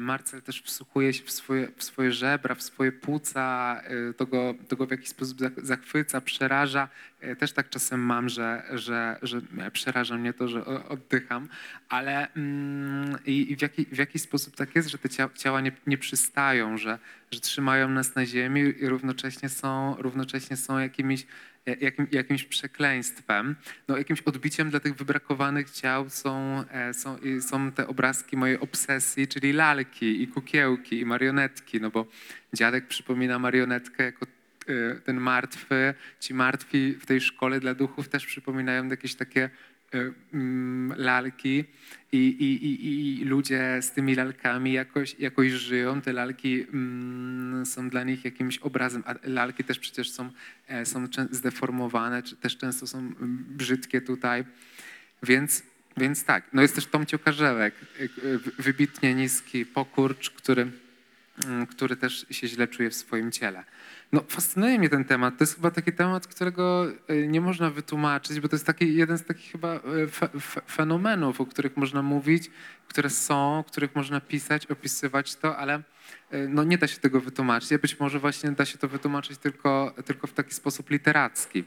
Marcel 0.00 0.42
też 0.42 0.62
wsłuchuje 0.62 1.12
się 1.12 1.24
w 1.24 1.30
swoje, 1.30 1.68
w 1.76 1.84
swoje 1.84 2.12
żebra, 2.12 2.54
w 2.54 2.62
swoje 2.62 2.92
płuca, 2.92 3.80
e, 3.84 4.12
to 4.14 4.26
go, 4.26 4.54
to 4.68 4.76
go 4.76 4.86
w 4.86 4.90
jakiś 4.90 5.08
sposób 5.08 5.38
zach- 5.38 5.64
zachwyca, 5.64 6.20
przeraża. 6.20 6.88
E, 7.20 7.36
Też 7.36 7.52
tak 7.52 7.68
czasem 7.68 8.00
mam, 8.00 8.28
że, 8.28 8.62
że, 8.72 9.18
że 9.22 9.40
przeraża 9.72 10.16
mnie 10.16 10.32
to, 10.32 10.48
że 10.48 10.64
oddycham, 10.88 11.48
ale 11.88 12.32
mm, 12.34 13.18
i, 13.26 13.56
w, 13.56 13.62
jaki, 13.62 13.86
w 13.86 13.98
jaki 13.98 14.18
sposób 14.18 14.56
tak 14.56 14.74
jest, 14.74 14.88
że 14.88 14.98
te 14.98 15.08
cia, 15.08 15.28
ciała 15.34 15.60
nie, 15.60 15.72
nie 15.86 15.98
przystają, 15.98 16.78
że, 16.78 16.98
że 17.30 17.40
trzymają 17.40 17.88
nas 17.88 18.14
na 18.14 18.26
ziemi 18.26 18.60
i 18.80 18.88
równocześnie 18.88 19.48
są, 19.48 19.96
równocześnie 19.98 20.56
są 20.56 20.78
jakimiś, 20.78 21.22
e, 21.22 21.26
jakim, 21.66 22.06
jakimś 22.12 22.44
przekleństwem, 22.44 23.56
no, 23.88 23.96
jakimś 23.96 24.20
odbiciem 24.20 24.70
dla 24.70 24.80
tych 24.80 24.94
wybrakowanych 24.94 25.70
ciał 25.70 26.10
są, 26.10 26.64
e, 26.70 26.94
są, 26.94 27.16
są 27.40 27.72
te 27.72 27.86
obrazki 27.86 28.36
mojej 28.36 28.60
obsesji, 28.60 29.28
czyli 29.28 29.52
lalki 29.52 30.22
i 30.22 30.28
kukiełki 30.28 31.00
i 31.00 31.06
marionetki, 31.06 31.80
no 31.80 31.90
bo 31.90 32.06
dziadek 32.52 32.86
przypomina 32.86 33.38
marionetkę 33.38 34.04
jako 34.04 34.26
e, 34.66 34.94
ten 34.94 35.20
martwy, 35.20 35.94
ci 36.20 36.34
martwi 36.34 36.94
w 36.94 37.06
tej 37.06 37.20
szkole 37.20 37.60
dla 37.60 37.74
duchów 37.74 38.08
też 38.08 38.26
przypominają 38.26 38.88
jakieś 38.88 39.14
takie 39.14 39.44
e, 39.44 39.50
lalki 40.96 41.64
i, 42.12 42.16
i, 42.16 42.66
i, 42.66 43.20
i 43.20 43.24
ludzie 43.24 43.78
z 43.82 43.90
tymi 43.90 44.14
lalkami 44.14 44.72
jakoś, 44.72 45.18
jakoś 45.18 45.50
żyją. 45.50 46.00
Te 46.00 46.12
lalki 46.12 46.66
mm, 46.72 47.66
są 47.66 47.88
dla 47.88 48.04
nich 48.04 48.24
jakimś 48.24 48.58
obrazem, 48.58 49.02
a 49.06 49.14
lalki 49.24 49.64
też 49.64 49.78
przecież 49.78 50.10
są, 50.10 50.30
e, 50.68 50.86
są 50.86 51.06
zdeformowane, 51.30 52.22
czy 52.22 52.36
też 52.36 52.56
często 52.56 52.86
są 52.86 52.98
mm, 52.98 53.44
brzydkie 53.48 54.00
tutaj. 54.00 54.44
Więc, 55.22 55.62
więc 55.96 56.24
tak, 56.24 56.44
no 56.52 56.62
jest 56.62 56.74
też 56.74 56.86
Tomcio 56.86 57.18
Karzełek, 57.18 57.74
y, 58.00 58.04
y, 58.24 58.38
wybitnie 58.58 59.14
niski 59.14 59.66
pokurcz, 59.66 60.30
który, 60.30 60.70
mm, 61.44 61.66
który 61.66 61.96
też 61.96 62.26
się 62.30 62.48
źle 62.48 62.68
czuje 62.68 62.90
w 62.90 62.94
swoim 62.94 63.32
ciele. 63.32 63.64
No, 64.12 64.24
fascynuje 64.28 64.78
mnie 64.78 64.88
ten 64.88 65.04
temat. 65.04 65.38
To 65.38 65.44
jest 65.44 65.54
chyba 65.54 65.70
taki 65.70 65.92
temat, 65.92 66.26
którego 66.26 66.86
y, 67.10 67.28
nie 67.28 67.40
można 67.40 67.70
wytłumaczyć, 67.70 68.40
bo 68.40 68.48
to 68.48 68.56
jest 68.56 68.66
taki, 68.66 68.94
jeden 68.94 69.18
z 69.18 69.24
takich 69.24 69.52
chyba 69.52 69.76
y, 69.76 70.08
fe, 70.08 70.28
fe, 70.28 70.60
fenomenów, 70.70 71.40
o 71.40 71.46
których 71.46 71.76
można 71.76 72.02
mówić, 72.02 72.50
które 72.88 73.10
są, 73.10 73.58
o 73.58 73.64
których 73.64 73.94
można 73.94 74.20
pisać, 74.20 74.66
opisywać 74.66 75.36
to, 75.36 75.56
ale 75.56 75.78
y, 75.78 76.48
no, 76.48 76.64
nie 76.64 76.78
da 76.78 76.86
się 76.86 77.00
tego 77.00 77.20
wytłumaczyć. 77.20 77.80
Być 77.80 78.00
może 78.00 78.18
właśnie 78.18 78.50
da 78.50 78.64
się 78.64 78.78
to 78.78 78.88
wytłumaczyć 78.88 79.38
tylko, 79.38 79.94
tylko 80.04 80.26
w 80.26 80.32
taki 80.32 80.54
sposób 80.54 80.90
literacki. 80.90 81.64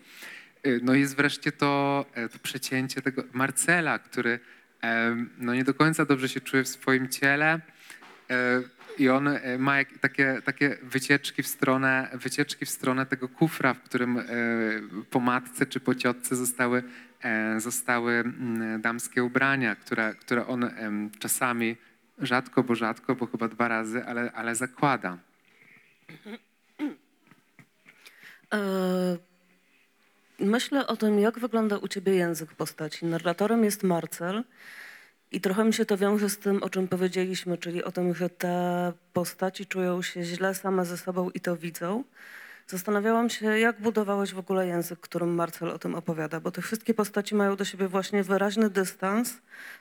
No 0.82 0.94
jest 0.94 1.16
wreszcie 1.16 1.52
to, 1.52 2.06
e, 2.14 2.30
to 2.30 2.40
przecięcie 2.40 3.02
tego 3.02 3.24
Marcela, 3.34 4.00
który 4.00 4.40
no 5.38 5.54
nie 5.54 5.64
do 5.64 5.74
końca 5.74 6.06
dobrze 6.06 6.30
się 6.30 6.42
czuje 6.42 6.64
w 6.64 6.68
swoim 6.68 7.10
ciele 7.10 7.62
e, 8.30 8.62
i 8.98 9.10
on 9.10 9.28
e, 9.28 9.58
ma 9.58 9.76
takie, 10.02 10.42
takie 10.46 10.78
wycieczki, 10.84 11.44
w 11.44 11.48
stronę, 11.48 12.10
wycieczki 12.14 12.66
w 12.66 12.70
stronę 12.70 13.06
tego 13.06 13.30
kufra, 13.30 13.74
w 13.74 13.82
którym 13.82 14.18
e, 14.18 14.24
po 15.10 15.20
matce 15.20 15.66
czy 15.66 15.80
po 15.80 15.96
ciotce 15.96 16.36
zostały, 16.36 16.84
e, 17.24 17.60
zostały 17.60 18.24
damskie 18.80 19.24
ubrania, 19.24 19.76
które, 19.76 20.16
które 20.20 20.48
on 20.48 20.70
czasami, 21.20 21.76
rzadko, 22.20 22.64
bo 22.64 22.76
rzadko, 22.76 23.16
bo 23.16 23.26
chyba 23.26 23.48
dwa 23.48 23.68
razy, 23.68 24.06
ale, 24.06 24.32
ale 24.32 24.56
zakłada. 24.56 25.18
Myślę 30.40 30.88
o 30.88 30.98
tym, 30.98 31.20
jak 31.20 31.40
wygląda 31.40 31.78
u 31.78 31.88
ciebie 31.88 32.16
język 32.16 32.54
postaci. 32.54 33.06
Narratorem 33.06 33.64
jest 33.64 33.84
Marcel 33.84 34.44
i 35.32 35.42
trochę 35.42 35.64
mi 35.64 35.74
się 35.74 35.86
to 35.86 35.98
wiąże 35.98 36.30
z 36.30 36.38
tym, 36.38 36.64
o 36.64 36.70
czym 36.70 36.88
powiedzieliśmy, 36.88 37.58
czyli 37.58 37.84
o 37.84 37.92
tym, 37.92 38.16
że 38.16 38.30
te 38.30 38.94
postaci 39.14 39.66
czują 39.66 40.02
się 40.02 40.24
źle 40.24 40.56
same 40.56 40.86
ze 40.86 40.98
sobą 40.98 41.30
i 41.30 41.40
to 41.40 41.58
widzą. 41.58 42.04
Zastanawiałam 42.68 43.30
się, 43.30 43.60
jak 43.60 43.82
budowałeś 43.82 44.34
w 44.34 44.40
ogóle 44.40 44.68
język, 44.68 45.00
którym 45.00 45.36
Marcel 45.36 45.70
o 45.70 45.80
tym 45.80 45.96
opowiada, 45.96 46.40
bo 46.40 46.52
te 46.52 46.62
wszystkie 46.62 46.94
postaci 46.94 47.36
mają 47.36 47.56
do 47.56 47.66
siebie 47.66 47.88
właśnie 47.88 48.24
wyraźny 48.24 48.70
dystans, 48.70 49.38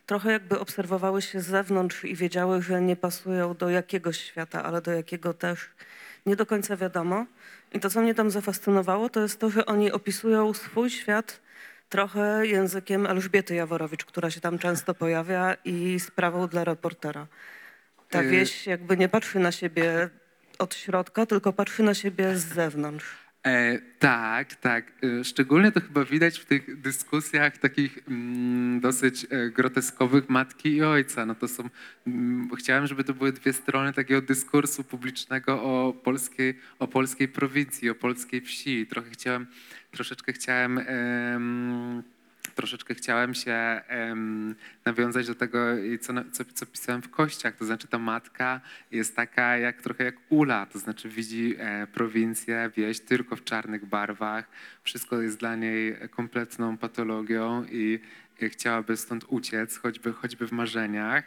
trochę 0.06 0.32
jakby 0.32 0.58
obserwowały 0.58 1.22
się 1.22 1.40
z 1.40 1.46
zewnątrz 1.46 2.04
i 2.04 2.16
wiedziały, 2.16 2.62
że 2.62 2.80
nie 2.80 2.96
pasują 2.96 3.54
do 3.54 3.70
jakiegoś 3.70 4.20
świata, 4.20 4.64
ale 4.64 4.82
do 4.82 4.92
jakiego 4.92 5.34
też 5.34 5.70
nie 6.26 6.36
do 6.36 6.46
końca 6.46 6.76
wiadomo. 6.76 7.26
I 7.72 7.80
to, 7.80 7.90
co 7.90 8.00
mnie 8.00 8.14
tam 8.14 8.30
zafascynowało, 8.30 9.08
to 9.08 9.20
jest 9.20 9.40
to, 9.40 9.50
że 9.50 9.66
oni 9.66 9.92
opisują 9.92 10.54
swój 10.54 10.90
świat 10.90 11.40
trochę 11.88 12.46
językiem 12.46 13.06
Elżbiety 13.06 13.54
Jaworowicz, 13.54 14.04
która 14.04 14.30
się 14.30 14.40
tam 14.40 14.58
często 14.58 14.94
pojawia 14.94 15.56
i 15.64 16.00
sprawą 16.00 16.48
dla 16.48 16.64
reportera. 16.64 17.26
Ta 18.10 18.22
Y- 18.22 18.28
wieś 18.28 18.66
jakby 18.66 18.96
nie 18.96 19.08
patrzy 19.08 19.38
na 19.38 19.52
siebie 19.52 20.08
od 20.58 20.74
środka, 20.74 21.26
tylko 21.26 21.52
patrzy 21.52 21.82
na 21.82 21.94
siebie 21.94 22.36
z 22.36 22.44
zewnątrz. 22.44 23.25
E, 23.46 23.78
tak, 23.98 24.54
tak. 24.54 24.92
E, 25.02 25.24
szczególnie 25.24 25.72
to 25.72 25.80
chyba 25.80 26.04
widać 26.04 26.38
w 26.38 26.44
tych 26.44 26.80
dyskusjach 26.80 27.58
takich 27.58 27.98
mm, 28.08 28.80
dosyć 28.80 29.26
e, 29.30 29.50
groteskowych 29.50 30.28
matki 30.28 30.68
i 30.68 30.82
ojca. 30.82 31.26
No 31.26 31.34
to 31.34 31.48
są, 31.48 31.68
mm, 32.06 32.50
chciałem, 32.56 32.86
żeby 32.86 33.04
to 33.04 33.14
były 33.14 33.32
dwie 33.32 33.52
strony 33.52 33.92
takiego 33.92 34.20
dyskursu 34.20 34.84
publicznego 34.84 35.62
o 35.62 35.92
polskiej, 35.92 36.58
o 36.78 36.88
polskiej 36.88 37.28
prowincji, 37.28 37.90
o 37.90 37.94
polskiej 37.94 38.40
wsi. 38.40 38.86
Trochę 38.86 39.10
chciałem, 39.10 39.46
troszeczkę 39.90 40.32
chciałem 40.32 40.78
em, 40.78 42.02
troszeczkę 42.56 42.94
chciałem 42.94 43.34
się 43.34 43.80
nawiązać 44.84 45.26
do 45.26 45.34
tego, 45.34 45.58
co, 46.00 46.12
co, 46.32 46.44
co 46.54 46.66
pisałem 46.66 47.02
w 47.02 47.10
kościach. 47.10 47.56
To 47.56 47.64
znaczy 47.64 47.88
ta 47.88 47.98
matka 47.98 48.60
jest 48.90 49.16
taka 49.16 49.58
jak 49.58 49.82
trochę 49.82 50.04
jak 50.04 50.14
Ula, 50.28 50.66
to 50.66 50.78
znaczy 50.78 51.08
widzi 51.08 51.54
e, 51.58 51.86
prowincję, 51.86 52.70
wieś 52.76 53.00
tylko 53.00 53.36
w 53.36 53.44
czarnych 53.44 53.86
barwach. 53.86 54.48
Wszystko 54.82 55.22
jest 55.22 55.38
dla 55.38 55.56
niej 55.56 55.96
kompletną 56.10 56.78
patologią 56.78 57.64
i, 57.64 58.00
i 58.40 58.48
chciałaby 58.48 58.96
stąd 58.96 59.24
uciec, 59.28 59.78
choćby, 59.78 60.12
choćby 60.12 60.46
w 60.46 60.52
marzeniach. 60.52 61.24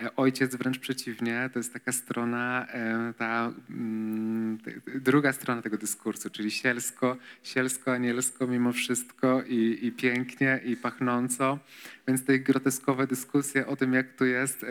E, 0.00 0.16
Ojciec 0.16 0.56
wręcz 0.56 0.78
przeciwnie, 0.78 1.50
to 1.52 1.58
jest 1.58 1.72
taka 1.72 1.92
strona, 1.92 2.66
e, 2.72 3.12
ta 3.18 3.52
mm, 3.70 4.58
druga 4.94 5.32
strona 5.32 5.62
tego 5.62 5.78
dyskursu, 5.78 6.30
czyli 6.30 6.50
sielsko, 6.50 7.16
sielsko, 7.42 7.92
anielsko 7.92 8.46
mimo 8.46 8.72
wszystko 8.72 9.42
i, 9.42 9.78
i 9.82 9.92
pięknie, 9.92 10.60
i 10.64 10.76
pachnąco. 10.76 11.58
Więc 12.08 12.24
te 12.24 12.38
groteskowe 12.38 13.06
dyskusje 13.06 13.66
o 13.66 13.76
tym, 13.76 13.92
jak 13.92 14.12
to 14.12 14.24
jest, 14.24 14.66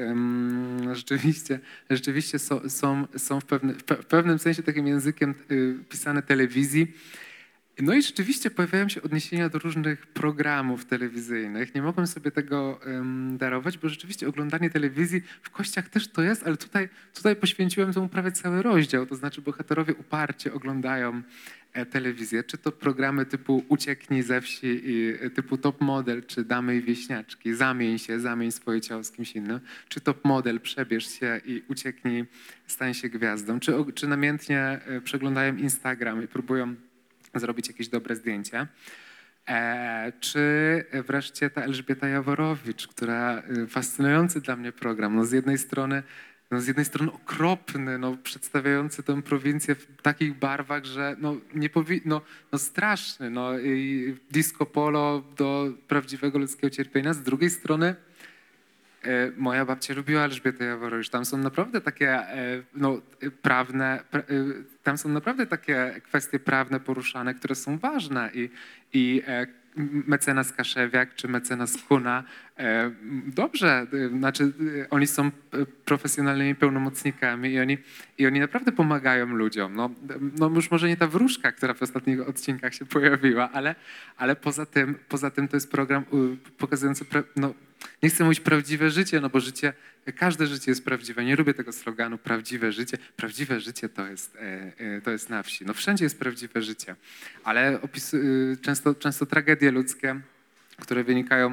rzeczywiście, 0.94 1.60
rzeczywiście 1.90 2.40
są, 2.40 2.70
są, 2.70 3.08
są 3.18 3.40
w, 3.42 3.46
pewny, 3.46 3.74
w 3.74 3.84
pe- 3.86 4.02
w 4.04 4.06
pewnym 4.06 4.40
sensie 4.40 4.64
takim 4.64 4.88
językiem 4.88 5.36
y, 5.52 5.76
pisane 5.90 6.22
telewizji. 6.22 6.94
No 7.82 7.94
i 7.94 8.02
rzeczywiście 8.02 8.52
pojawiają 8.52 8.90
się 8.90 9.02
odniesienia 9.02 9.50
do 9.50 9.60
różnych 9.60 10.08
programów 10.08 10.86
telewizyjnych. 10.86 11.76
Nie 11.76 11.82
mogłem 11.82 12.08
sobie 12.08 12.32
tego 12.32 12.80
em, 12.86 13.38
darować, 13.38 13.78
bo 13.78 13.90
rzeczywiście 13.90 14.28
oglądanie 14.28 14.70
telewizji 14.70 15.22
w 15.42 15.50
kościach 15.50 15.90
też 15.90 16.08
to 16.08 16.22
jest, 16.22 16.44
ale 16.48 16.58
tutaj, 16.58 16.90
tutaj 17.14 17.36
poświęciłem 17.36 17.94
temu 17.94 18.10
prawie 18.10 18.32
cały 18.32 18.62
rozdział. 18.62 19.06
To 19.06 19.16
znaczy 19.16 19.42
bohaterowie 19.42 19.94
uparcie 19.96 20.54
oglądają 20.54 21.22
e, 21.74 21.86
telewizję, 21.86 22.44
czy 22.44 22.58
to 22.58 22.72
programy 22.72 23.26
typu 23.26 23.66
Ucieknij 23.68 24.24
ze 24.24 24.42
wsi 24.42 24.82
i 24.84 25.14
e, 25.22 25.30
typu 25.30 25.58
Top 25.58 25.82
Model, 25.82 26.24
czy 26.26 26.44
Damy 26.44 26.76
i 26.76 26.82
Wieśniaczki, 26.82 27.54
zamień 27.54 28.00
się, 28.00 28.20
zamień 28.20 28.52
swoje 28.52 28.82
ciało 28.82 29.04
z 29.04 29.12
kimś 29.12 29.32
innym, 29.36 29.60
czy 29.90 30.02
Top 30.02 30.26
Model, 30.26 30.60
przebierz 30.60 31.08
się 31.20 31.42
i 31.46 31.64
ucieknij, 31.68 32.26
stań 32.68 32.94
się 32.94 33.10
gwiazdą, 33.10 33.60
czy, 33.60 33.76
o- 33.76 33.92
czy 33.92 34.08
namiętnie 34.08 34.60
e, 34.60 35.02
przeglądają 35.02 35.56
Instagram 35.56 36.24
i 36.24 36.28
próbują 36.28 36.76
zrobić 37.40 37.68
jakieś 37.68 37.88
dobre 37.88 38.16
zdjęcie. 38.16 38.68
E, 39.48 40.12
czy 40.20 40.86
wreszcie 41.08 41.50
ta 41.50 41.62
Elżbieta 41.62 42.08
Jaworowicz, 42.08 42.88
która 42.88 43.44
y, 43.58 43.68
fascynujący 43.68 44.42
dla 44.42 44.56
mnie 44.56 44.72
program. 44.72 45.16
No 45.16 45.26
z 45.26 45.32
jednej 45.32 45.58
strony, 45.58 46.04
no 46.52 46.62
z 46.62 46.68
jednej 46.68 46.86
strony 46.86 47.12
okropny, 47.12 47.98
no 47.98 48.18
przedstawiający 48.24 49.04
tę 49.04 49.22
prowincję 49.22 49.76
w 49.76 50.02
takich 50.02 50.34
barwach, 50.34 50.86
że 50.86 51.16
no 51.20 51.38
nie 51.56 51.70
powi- 51.70 52.02
no, 52.06 52.22
no 52.52 52.60
straszny, 52.60 53.30
no 53.30 53.60
i 53.60 54.16
disco 54.32 54.66
polo 54.66 55.24
do 55.38 55.74
prawdziwego 55.88 56.40
ludzkiego 56.40 56.70
cierpienia. 56.70 57.14
Z 57.14 57.24
drugiej 57.24 57.50
strony 57.50 57.96
E, 59.04 59.32
Moja 59.38 59.66
babcia 59.66 59.94
lubiła 59.94 60.22
Elżbietę 60.22 60.66
Jaworowicz. 60.66 61.10
Tam 61.10 61.26
są 61.26 61.38
naprawdę 61.38 61.82
takie 61.82 62.10
e, 62.12 62.64
no, 62.74 63.02
e, 63.22 63.32
prawne, 63.32 64.00
pra- 64.12 64.24
tam 64.88 64.98
są 64.98 65.10
naprawdę 65.10 65.48
takie 65.48 66.02
kwestie 66.04 66.40
prawne 66.40 66.80
poruszane, 66.80 67.34
które 67.34 67.56
są 67.56 67.78
ważne 67.78 68.30
i, 68.34 68.50
i 68.94 69.22
e, 69.28 69.48
mecenas 70.08 70.54
Kaszewiak 70.54 71.16
czy 71.16 71.28
mecenas 71.28 71.78
Kuna 71.88 72.24
e, 72.58 72.92
dobrze, 73.26 73.88
e, 73.94 74.10
znaczy 74.10 74.54
oni 74.90 75.08
są 75.08 75.32
profesjonalnymi 75.86 76.56
pełnomocnikami 76.56 77.50
i 77.50 77.60
oni, 77.60 77.78
i 78.18 78.28
oni 78.28 78.40
naprawdę 78.40 78.72
pomagają 78.72 79.26
ludziom. 79.26 79.76
No, 79.76 79.90
no 80.40 80.50
już 80.50 80.72
może 80.72 80.88
nie 80.88 80.98
ta 80.98 81.08
wróżka, 81.08 81.52
która 81.52 81.74
w 81.74 81.82
ostatnich 81.82 82.30
odcinkach 82.30 82.74
się 82.74 82.86
pojawiła, 82.86 83.52
ale, 83.52 83.76
ale 84.18 84.36
poza 84.36 84.66
tym, 84.66 84.96
poza 85.10 85.32
tym 85.32 85.48
to 85.48 85.58
jest 85.58 85.72
program 85.72 86.04
y, 86.04 86.54
pokazujący 86.58 87.06
no, 87.36 87.54
nie 88.04 88.10
chcę 88.10 88.24
mówić 88.24 88.40
prawdziwe 88.40 88.90
życie, 88.90 89.22
no 89.22 89.30
bo 89.30 89.40
życie, 89.40 89.74
każde 90.16 90.48
życie 90.48 90.72
jest 90.72 90.86
prawdziwe. 90.86 91.26
Nie 91.26 91.36
lubię 91.36 91.54
tego 91.54 91.72
sloganu 91.72 92.18
prawdziwe 92.18 92.72
życie. 92.72 92.98
Prawdziwe 93.16 93.60
życie 93.60 93.90
to 93.90 94.08
jest, 94.08 94.36
e, 94.36 94.40
e, 94.78 95.02
to 95.02 95.12
jest 95.12 95.30
na 95.30 95.44
wsi. 95.44 95.66
No 95.66 95.74
wszędzie 95.74 96.06
jest 96.06 96.20
prawdziwe 96.20 96.62
życie, 96.62 96.96
ale 97.44 97.80
y, 98.14 98.58
często, 98.62 98.96
często 98.96 99.26
tragedie 99.26 99.72
ludzkie, 99.72 100.20
które 100.82 101.04
wynikają 101.04 101.52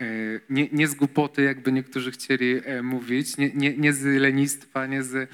e, 0.00 0.04
nie, 0.50 0.68
nie 0.72 0.88
z 0.88 0.94
głupoty, 0.94 1.42
jakby 1.42 1.72
niektórzy 1.72 2.10
chcieli 2.10 2.60
mówić, 2.82 3.36
nie, 3.36 3.50
nie, 3.54 3.76
nie 3.76 3.92
z 3.92 4.20
lenistwa, 4.20 4.86
nie 4.86 5.02
z, 5.02 5.30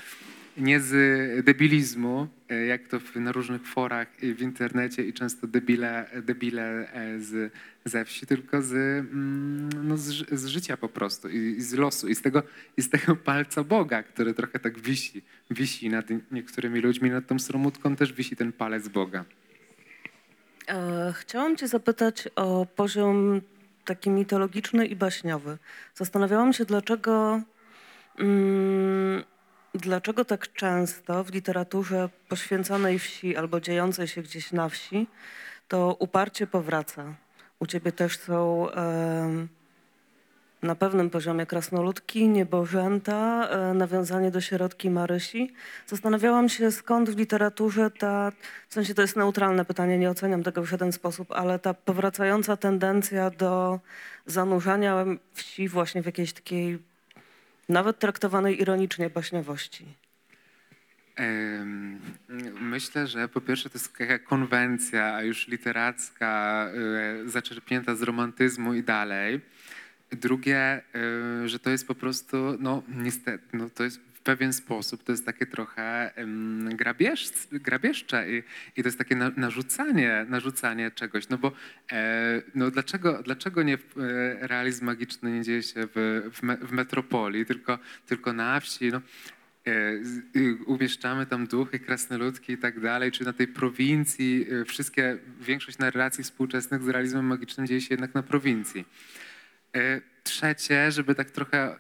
nie 0.57 0.81
z 0.81 1.45
debilizmu, 1.45 2.29
jak 2.69 2.89
to 2.89 3.01
na 3.15 3.33
różnych 3.33 3.67
forach 3.67 4.23
i 4.23 4.35
w 4.35 4.41
internecie 4.41 5.05
i 5.05 5.13
często 5.13 5.47
debile, 5.47 6.07
debile 6.23 6.89
z, 7.19 7.53
ze 7.85 8.05
wsi, 8.05 8.27
tylko 8.27 8.63
z, 8.63 8.73
mm, 8.73 9.89
no 9.89 9.97
z, 9.97 10.31
z 10.33 10.47
życia 10.47 10.77
po 10.77 10.89
prostu 10.89 11.29
i, 11.29 11.37
i 11.37 11.63
z 11.63 11.75
losu 11.75 12.09
i 12.09 12.15
z, 12.15 12.23
tego, 12.23 12.43
i 12.77 12.83
z 12.83 12.91
tego 12.91 13.17
palca 13.17 13.65
Boga, 13.65 14.03
który 14.03 14.35
trochę 14.35 14.59
tak 14.59 14.79
wisi, 14.79 15.23
wisi 15.51 15.89
nad 15.91 16.07
niektórymi 16.31 16.81
ludźmi, 16.81 17.11
nad 17.11 17.27
tą 17.27 17.39
sromutką 17.39 17.97
też 17.97 18.13
wisi 18.13 18.37
ten 18.37 18.53
palec 18.53 18.89
Boga. 18.89 19.25
E, 20.69 21.13
Chciałam 21.17 21.57
Cię 21.57 21.69
zapytać 21.69 22.29
o 22.37 22.67
poziom 22.77 23.41
taki 23.85 24.11
mitologiczny 24.11 24.87
i 24.87 24.97
baśniowy. 24.97 25.59
Zastanawiałam 25.95 26.53
się, 26.53 26.65
dlaczego, 26.65 27.43
mm, 28.19 29.25
dlaczego 29.75 30.25
tak 30.25 30.53
często 30.53 31.25
w 31.25 31.33
literaturze 31.33 32.09
poświęconej 32.29 32.99
wsi 32.99 33.37
albo 33.37 33.61
dziejącej 33.61 34.09
się 34.09 34.23
gdzieś 34.23 34.53
na 34.53 34.69
wsi 34.69 35.07
to 35.69 35.97
uparcie 35.99 36.47
powraca. 36.47 37.15
U 37.61 37.67
Ciebie 37.67 37.93
też 37.93 38.19
są 38.19 38.69
na 40.63 40.75
pewnym 40.75 41.11
poziomie 41.11 41.47
krasnoludki, 41.47 42.29
niebożęta, 42.29 43.49
e, 43.49 43.75
nawiązanie 43.75 44.31
do 44.31 44.41
sierotki 44.41 44.91
Marysi. 44.91 45.53
Zastanawiałam 45.87 46.49
się, 46.49 46.71
skąd 46.71 47.11
w 47.11 47.19
literaturze 47.19 47.91
ta, 47.91 48.33
w 48.69 48.75
sensie 48.75 48.95
to 48.95 49.03
jest 49.03 49.17
neutralne 49.17 49.65
pytanie, 49.65 49.99
nie 49.99 50.11
oceniam 50.11 50.43
tego 50.43 50.63
w 50.63 50.67
żaden 50.67 50.93
sposób, 50.93 51.33
ale 51.33 51.59
ta 51.59 51.75
powracająca 51.75 52.57
tendencja 52.57 53.31
do 53.31 53.81
zanurzania 54.27 55.05
wsi 55.33 55.69
właśnie 55.69 56.03
w 56.03 56.07
jakiejś 56.07 56.33
takiej 56.33 56.79
nawet 57.69 57.99
traktowanej 57.99 58.61
ironicznie 58.61 59.11
baśniowości. 59.11 59.87
Myślę, 62.61 63.07
że 63.07 63.29
po 63.29 63.41
pierwsze 63.41 63.71
to 63.71 63.79
jest 63.79 63.99
taka 63.99 64.19
konwencja 64.19 65.23
już 65.23 65.49
literacka, 65.49 66.67
e, 67.25 67.29
zaczerpnięta 67.29 67.95
z 67.95 68.03
romantyzmu 68.03 68.75
i 68.75 68.83
dalej. 68.83 69.41
Drugie, 70.11 70.59
e, 70.59 70.83
że 71.49 71.59
to 71.59 71.71
jest 71.71 71.87
po 71.87 71.95
prostu, 71.95 72.37
no 72.61 72.83
niestety, 72.89 73.57
no 73.57 73.71
to 73.71 73.85
jest 73.85 74.01
w 74.15 74.23
pewien 74.23 74.53
sposób, 74.53 75.05
to 75.05 75.13
jest 75.13 75.27
takie 75.27 75.47
trochę 75.47 76.13
grabież, 76.75 77.31
grabieżcze 77.53 78.31
i, 78.31 78.43
i 78.77 78.83
to 78.83 78.89
jest 78.89 78.99
takie 78.99 79.17
na, 79.17 79.31
narzucanie, 79.37 80.27
narzucanie 80.29 80.91
czegoś. 80.91 81.29
No 81.29 81.39
bo 81.39 81.53
e, 81.93 82.43
no 82.55 82.71
dlaczego, 82.71 83.23
dlaczego 83.23 83.63
nie 83.63 83.79
realizm 84.41 84.85
magiczny 84.85 85.33
nie 85.33 85.43
dzieje 85.43 85.63
się 85.63 85.89
w, 85.95 86.31
w, 86.33 86.43
me, 86.43 86.57
w 86.57 86.73
metropolii, 86.73 87.47
tylko, 87.47 87.79
tylko 88.07 88.33
na 88.33 88.61
wsi? 88.61 88.89
No, 88.89 89.01
umieszczamy 90.67 91.27
tam 91.27 91.47
duchy, 91.47 91.79
krasnoludki 91.79 92.53
i 92.53 92.59
tak 92.59 92.81
dalej, 92.81 93.13
czy 93.13 93.25
na 93.25 93.33
tej 93.33 93.49
prowincji, 93.49 94.47
e, 94.51 94.65
wszystkie, 94.65 95.19
większość 95.41 95.79
narracji 95.79 96.25
współczesnych 96.25 96.83
z 96.83 96.89
realizmem 96.89 97.25
magicznym 97.25 97.67
dzieje 97.67 97.81
się 97.81 97.95
jednak 97.95 98.15
na 98.15 98.23
prowincji. 98.23 98.85
Trzecie, 100.31 100.93
żeby 100.93 101.15
tak 101.15 101.31
trochę, 101.31 101.77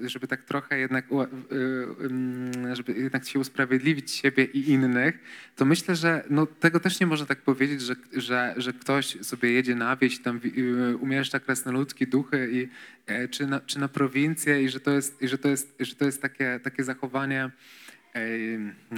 żeby 0.00 0.26
tak 0.28 0.42
trochę 0.42 0.78
jednak, 0.78 1.04
y, 1.12 2.76
żeby 2.76 2.92
jednak 2.92 3.28
się 3.28 3.38
usprawiedliwić 3.38 4.10
siebie 4.10 4.44
i 4.44 4.70
innych, 4.70 5.18
to 5.56 5.64
myślę, 5.64 5.96
że 5.96 6.24
no, 6.30 6.46
tego 6.46 6.80
też 6.80 7.00
nie 7.00 7.06
można 7.06 7.26
tak 7.26 7.38
powiedzieć, 7.38 7.80
że, 7.80 7.96
że, 8.12 8.54
że 8.56 8.72
ktoś 8.72 9.16
sobie 9.22 9.52
jedzie 9.52 9.74
na 9.74 9.96
wieś, 9.96 10.22
tam 10.22 10.40
y, 10.56 10.96
umieszcza 10.96 11.40
krasnoludki, 11.40 12.06
duchy 12.06 12.48
i, 12.52 12.68
e, 13.06 13.28
czy, 13.28 13.46
na, 13.46 13.60
czy 13.60 13.78
na 13.78 13.88
prowincję 13.88 14.62
i 14.62 14.68
że 14.68 14.80
to 14.80 14.90
jest, 14.90 15.22
i 15.22 15.28
że 15.28 15.38
to 15.38 15.48
jest, 15.48 15.74
że 15.80 15.94
to 15.94 16.04
jest 16.04 16.22
takie, 16.22 16.60
takie 16.62 16.84
zachowanie, 16.84 17.50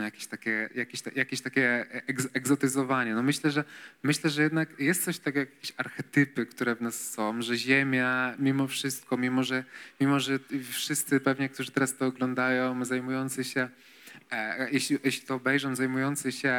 jakieś 0.01 0.27
takie, 0.27 0.69
jakieś, 0.75 1.03
jakieś 1.15 1.41
takie 1.41 1.87
egz, 2.07 2.29
egzotyzowanie. 2.35 3.15
No 3.15 3.23
myślę, 3.23 3.51
że, 3.51 3.65
myślę, 4.03 4.31
że 4.31 4.43
jednak 4.43 4.81
jest 4.81 5.05
coś 5.05 5.19
takiego, 5.19 5.41
jak 5.41 5.55
jakieś 5.55 5.73
archetypy, 5.77 6.47
które 6.47 6.75
w 6.75 6.81
nas 6.81 7.11
są, 7.11 7.43
że 7.43 7.57
Ziemia 7.57 8.35
mimo 8.39 8.67
wszystko, 8.67 9.17
mimo 9.17 9.45
że, 9.45 9.65
mimo 10.01 10.21
że 10.21 10.39
wszyscy 10.71 11.21
pewnie, 11.21 11.49
którzy 11.49 11.71
teraz 11.71 11.97
to 11.97 12.07
oglądają, 12.07 12.85
zajmujący 12.85 13.45
się 13.45 13.69
E, 14.31 14.71
Jeśli, 14.71 14.99
jeśli 15.05 15.27
to 15.27 15.35
obejrzą, 15.35 15.77
zajmujący 15.77 16.33
się 16.33 16.55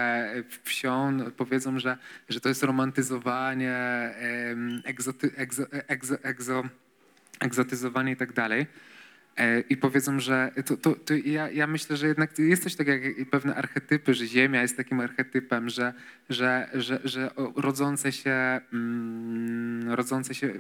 wsią, 0.64 1.18
powiedzą, 1.38 1.80
że, 1.80 1.98
że 2.30 2.42
to 2.42 2.50
jest 2.50 2.64
romantyzowanie, 2.64 3.76
egzoty, 4.84 5.32
egzo, 5.36 5.64
egzo, 5.72 6.16
egzo, 6.24 6.64
egzotyzowanie 7.40 8.12
i 8.12 8.16
tak 8.16 8.34
dalej. 8.34 8.68
E, 9.38 9.60
I 9.60 9.78
powiedzą, 9.78 10.20
że 10.20 10.52
to, 10.66 10.78
to, 10.78 10.96
to 10.96 11.14
ja, 11.14 11.50
ja 11.50 11.68
myślę, 11.68 11.98
że 11.98 12.08
jednak 12.08 12.40
jest 12.40 12.64
coś 12.64 12.76
takiego 12.76 13.08
jak 13.08 13.30
pewne 13.30 13.56
archetypy, 13.56 14.14
że 14.14 14.28
Ziemia 14.28 14.62
jest 14.62 14.78
takim 14.78 15.00
archetypem, 15.00 15.70
że, 15.70 15.94
że, 16.30 16.70
że, 16.74 17.00
że 17.04 17.32
rodzące 17.56 18.12
się, 18.12 18.60
mm, 18.74 19.92
rodzące 19.92 20.36
się 20.36 20.54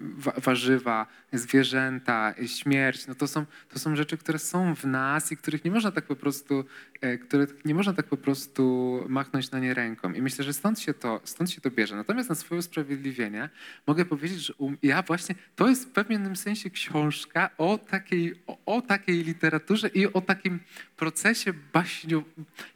wa- 0.00 0.34
warzywa, 0.36 1.06
zwierzęta, 1.32 2.34
śmierć, 2.46 3.06
no 3.06 3.14
to 3.14 3.26
są, 3.26 3.46
to 3.68 3.78
są 3.78 3.96
rzeczy, 3.96 4.16
które 4.18 4.38
są 4.38 4.74
w 4.74 4.84
nas 4.84 5.32
i 5.32 5.36
których 5.36 5.64
nie 5.64 5.70
można 5.70 5.92
tak 5.92 6.04
po 6.04 6.16
prostu, 6.16 6.64
e, 7.00 7.18
których 7.18 7.64
nie 7.64 7.74
można 7.74 7.92
tak 7.92 8.06
po 8.06 8.16
prostu 8.16 9.04
machnąć 9.08 9.50
na 9.50 9.58
nie 9.58 9.74
ręką. 9.74 10.12
I 10.12 10.22
myślę, 10.22 10.44
że 10.44 10.52
stąd 10.52 10.80
się 10.80 10.94
to, 10.94 11.20
stąd 11.24 11.50
się 11.50 11.60
to 11.60 11.70
bierze. 11.70 11.96
Natomiast 11.96 12.28
na 12.28 12.34
swoje 12.34 12.58
usprawiedliwienie 12.58 13.48
mogę 13.86 14.04
powiedzieć, 14.04 14.38
że 14.38 14.54
ja 14.82 15.02
właśnie, 15.02 15.34
to 15.56 15.68
jest 15.68 15.84
w 15.84 15.90
pewnym 15.90 16.36
sensie 16.36 16.70
książka 16.70 17.50
o 17.58 17.78
takiej, 17.78 18.09
o, 18.46 18.58
o 18.66 18.82
takiej 18.82 19.24
literaturze 19.24 19.88
i 19.88 20.06
o 20.12 20.20
takim 20.20 20.60
procesie 20.96 21.52
baśniu, 21.72 22.24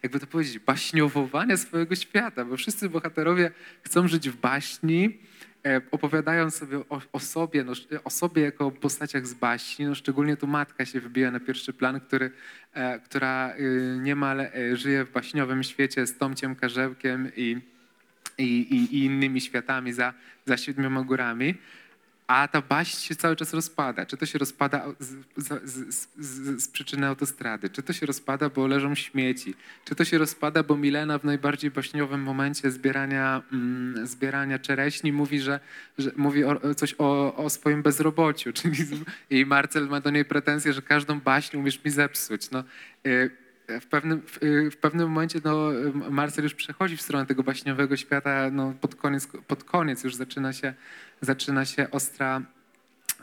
jakby 0.02 0.20
to 0.20 0.26
powiedzieć, 0.26 0.58
baśniowowania 0.58 1.56
swojego 1.56 1.94
świata, 1.94 2.44
bo 2.44 2.56
wszyscy 2.56 2.88
bohaterowie 2.88 3.50
chcą 3.82 4.08
żyć 4.08 4.30
w 4.30 4.36
baśni, 4.36 5.18
e, 5.66 5.80
opowiadają 5.90 6.50
sobie 6.50 6.78
o, 6.78 7.00
o 7.12 7.20
sobie, 7.20 7.64
no, 7.64 7.72
o 8.04 8.10
sobie 8.10 8.42
jako 8.42 8.66
o 8.66 8.70
postaciach 8.70 9.26
z 9.26 9.34
baśni. 9.34 9.86
No, 9.86 9.94
szczególnie 9.94 10.36
tu 10.36 10.46
matka 10.46 10.86
się 10.86 11.00
wybija 11.00 11.30
na 11.30 11.40
pierwszy 11.40 11.72
plan, 11.72 12.00
który, 12.00 12.30
e, 12.72 13.00
która 13.00 13.54
y, 13.58 13.98
niemal 14.00 14.40
e, 14.40 14.76
żyje 14.76 15.04
w 15.04 15.12
baśniowym 15.12 15.62
świecie 15.62 16.06
z 16.06 16.18
Tomciem 16.18 16.56
Karzełkiem 16.56 17.30
i, 17.36 17.60
i, 18.38 18.44
i, 18.44 18.96
i 18.96 19.04
innymi 19.04 19.40
światami 19.40 19.92
za, 19.92 20.14
za 20.46 20.56
siedmioma 20.56 21.02
górami. 21.02 21.54
A 22.26 22.48
ta 22.48 22.60
baśń 22.60 23.00
się 23.00 23.16
cały 23.16 23.36
czas 23.36 23.54
rozpada. 23.54 24.06
Czy 24.06 24.16
to 24.16 24.26
się 24.26 24.38
rozpada 24.38 24.84
z, 24.98 25.08
z, 25.36 25.72
z, 26.16 26.62
z, 26.62 26.68
przyczyny 26.68 27.06
autostrady, 27.06 27.70
czy 27.70 27.82
to 27.82 27.92
się 27.92 28.06
rozpada, 28.06 28.48
bo 28.48 28.66
leżą 28.66 28.94
śmieci, 28.94 29.54
czy 29.84 29.94
to 29.94 30.04
się 30.04 30.18
rozpada, 30.18 30.62
bo 30.62 30.76
Milena 30.76 31.18
w 31.18 31.24
najbardziej 31.24 31.70
baśniowym 31.70 32.22
momencie 32.22 32.70
zbierania, 32.70 33.42
mm, 33.52 34.06
zbierania 34.06 34.58
czereśni 34.58 35.12
mówi, 35.12 35.40
że, 35.40 35.60
że 35.98 36.10
mówi 36.16 36.44
o, 36.44 36.74
coś 36.74 36.94
o, 36.98 37.36
o 37.36 37.50
swoim 37.50 37.82
bezrobociu. 37.82 38.52
Czyli 38.52 38.76
i 39.30 39.46
Marcel 39.46 39.88
ma 39.88 40.00
do 40.00 40.10
niej 40.10 40.24
pretensje, 40.24 40.72
że 40.72 40.82
każdą 40.82 41.20
baśń 41.20 41.56
umiesz 41.56 41.84
mi 41.84 41.90
zepsuć. 41.90 42.50
No, 42.50 42.64
y, 43.06 43.43
w 43.68 43.86
pewnym, 43.86 44.22
y, 44.42 44.70
w 44.70 44.76
pewnym 44.76 45.08
momencie 45.08 45.40
no, 45.44 45.70
Marcel 46.10 46.44
już 46.44 46.54
przechodzi 46.54 46.96
w 46.96 47.02
stronę 47.02 47.26
tego 47.26 47.42
baśniowego 47.42 47.96
świata, 47.96 48.50
no, 48.52 48.74
pod, 48.80 48.94
koniec, 48.94 49.28
pod 49.46 49.64
koniec 49.64 50.04
już 50.04 50.14
zaczyna 50.14 50.52
się, 50.52 50.74
zaczyna 51.20 51.64
się 51.64 51.90
ostra, 51.90 52.42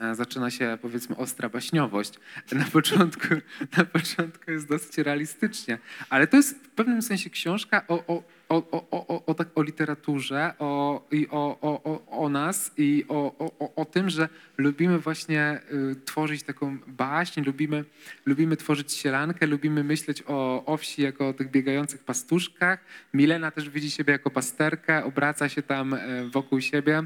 e, 0.01 0.15
zaczyna 0.15 0.51
się 0.51 0.77
powiedzmy 0.81 1.17
ostra 1.17 1.49
baśniowość. 1.49 2.13
Na 2.51 2.65
początku, 2.65 3.27
na 3.77 3.85
początku 3.85 4.51
jest 4.51 4.67
dosyć 4.67 4.97
realistycznie, 4.97 5.77
ale 6.09 6.27
to 6.27 6.37
jest 6.37 6.57
w 6.57 6.69
pewnym 6.69 7.01
sensie 7.01 7.29
książka 7.29 7.87
o, 7.87 8.03
o, 8.07 8.23
o, 8.51 8.57
o, 8.71 9.07
o, 9.07 9.25
o, 9.25 9.33
tak, 9.33 9.47
literaturze 9.57 10.53
o, 10.59 11.01
i 11.11 11.27
o, 11.31 11.57
o, 11.61 12.05
o, 12.23 12.29
nas 12.29 12.71
i 12.77 13.05
o, 13.07 13.35
o, 13.39 13.75
o- 13.75 13.85
tym, 13.85 14.09
że 14.09 14.29
lubimy 14.57 14.99
właśnie 14.99 15.59
y, 15.91 15.95
tworzyć 16.05 16.43
taką 16.43 16.77
baśń, 16.87 17.41
lubimy, 17.41 17.85
lubimy 18.25 18.57
tworzyć 18.57 18.93
sielankę, 18.93 19.47
lubimy 19.47 19.83
myśleć 19.83 20.23
o, 20.27 20.65
o 20.65 20.77
wsi 20.77 21.01
jako 21.01 21.27
o 21.27 21.33
tych 21.33 21.51
biegających 21.51 22.03
pastuszkach. 22.03 22.79
Milena 23.13 23.51
też 23.51 23.69
widzi 23.69 23.91
siebie 23.91 24.13
jako 24.13 24.29
pasterkę, 24.29 25.03
obraca 25.03 25.49
się 25.49 25.61
tam 25.61 25.93
e, 25.93 25.99
wokół 26.23 26.61
siebie. 26.61 27.03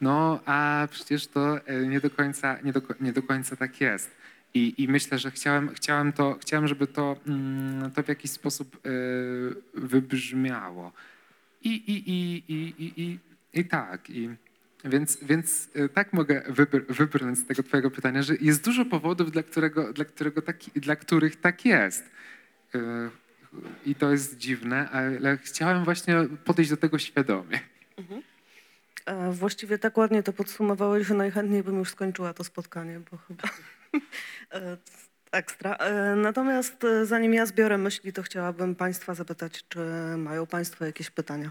No, 0.00 0.40
a 0.46 0.88
przecież 0.90 1.26
to 1.26 1.66
e, 1.66 1.86
nie 1.86 2.00
do 2.00 2.10
końca, 2.10 2.58
nie 2.64 2.72
do, 2.72 2.82
nie 3.00 3.12
do 3.12 3.22
końca 3.22 3.56
tak 3.56 3.80
jest. 3.80 4.21
I, 4.54 4.74
I 4.82 4.88
myślę, 4.88 5.18
że 5.18 5.30
chciałem, 5.30 5.68
chciałem, 5.74 6.12
to, 6.12 6.38
chciałem 6.40 6.68
żeby 6.68 6.86
to, 6.86 7.16
mm, 7.26 7.90
to 7.90 8.02
w 8.02 8.08
jakiś 8.08 8.30
sposób 8.30 8.76
e, 8.76 8.90
wybrzmiało. 9.74 10.92
I, 11.62 11.68
i, 11.68 12.10
i, 12.10 12.44
i, 12.48 12.74
i, 12.84 13.02
i, 13.02 13.18
i 13.60 13.64
tak. 13.64 14.10
I, 14.10 14.30
Więc, 14.84 15.18
więc 15.24 15.68
e, 15.74 15.88
tak 15.88 16.12
mogę 16.12 16.42
wybr- 16.48 16.92
wybrnąć 16.92 17.38
z 17.38 17.46
tego 17.46 17.62
twojego 17.62 17.90
pytania, 17.90 18.22
że 18.22 18.34
jest 18.40 18.64
dużo 18.64 18.84
powodów, 18.84 19.30
dla, 19.32 19.42
którego, 19.42 19.92
dla, 19.92 20.04
którego 20.04 20.42
dla 20.76 20.96
których 20.96 21.36
tak 21.36 21.64
jest. 21.64 22.04
E, 22.74 23.10
I 23.86 23.94
to 23.94 24.10
jest 24.10 24.36
dziwne, 24.38 24.90
ale 24.90 25.38
chciałem 25.38 25.84
właśnie 25.84 26.14
podejść 26.44 26.70
do 26.70 26.76
tego 26.76 26.98
świadomie. 26.98 27.60
E, 29.06 29.32
Właściwie 29.32 29.78
tak 29.78 29.96
ładnie 29.96 30.22
to 30.22 30.32
podsumowałeś, 30.32 31.06
że 31.06 31.14
najchętniej 31.14 31.62
bym 31.62 31.78
już 31.78 31.90
skończyła 31.90 32.34
to 32.34 32.44
spotkanie, 32.44 33.00
bo 33.10 33.16
chyba 33.16 33.42
ekstra. 35.32 35.74
E, 35.76 36.16
Natomiast 36.16 36.84
e, 36.84 37.06
zanim 37.06 37.34
ja 37.34 37.46
zbiorę 37.46 37.78
myśli, 37.78 38.12
to 38.12 38.22
chciałabym 38.22 38.74
Państwa 38.74 39.14
zapytać, 39.14 39.64
czy 39.68 39.78
mają 40.16 40.46
Państwo 40.46 40.84
jakieś 40.84 41.10
pytania? 41.10 41.50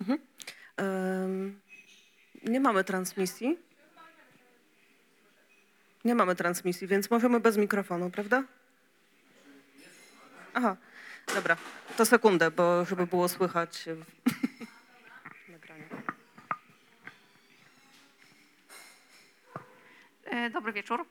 Mhm. 0.00 0.18
Nie 2.44 2.60
mamy 2.60 2.84
transmisji. 2.84 3.58
Nie 6.04 6.14
mamy 6.14 6.36
transmisji, 6.36 6.86
więc 6.86 7.10
możemy 7.10 7.40
bez 7.40 7.56
mikrofonu, 7.56 8.10
prawda? 8.10 8.44
Aha, 10.54 10.76
dobra. 11.34 11.56
To 11.96 12.06
sekundę, 12.06 12.50
bo 12.50 12.84
żeby 12.84 13.06
było 13.06 13.28
słychać 13.28 13.88
Dobry 20.50 20.72
wieczór. 20.72 21.06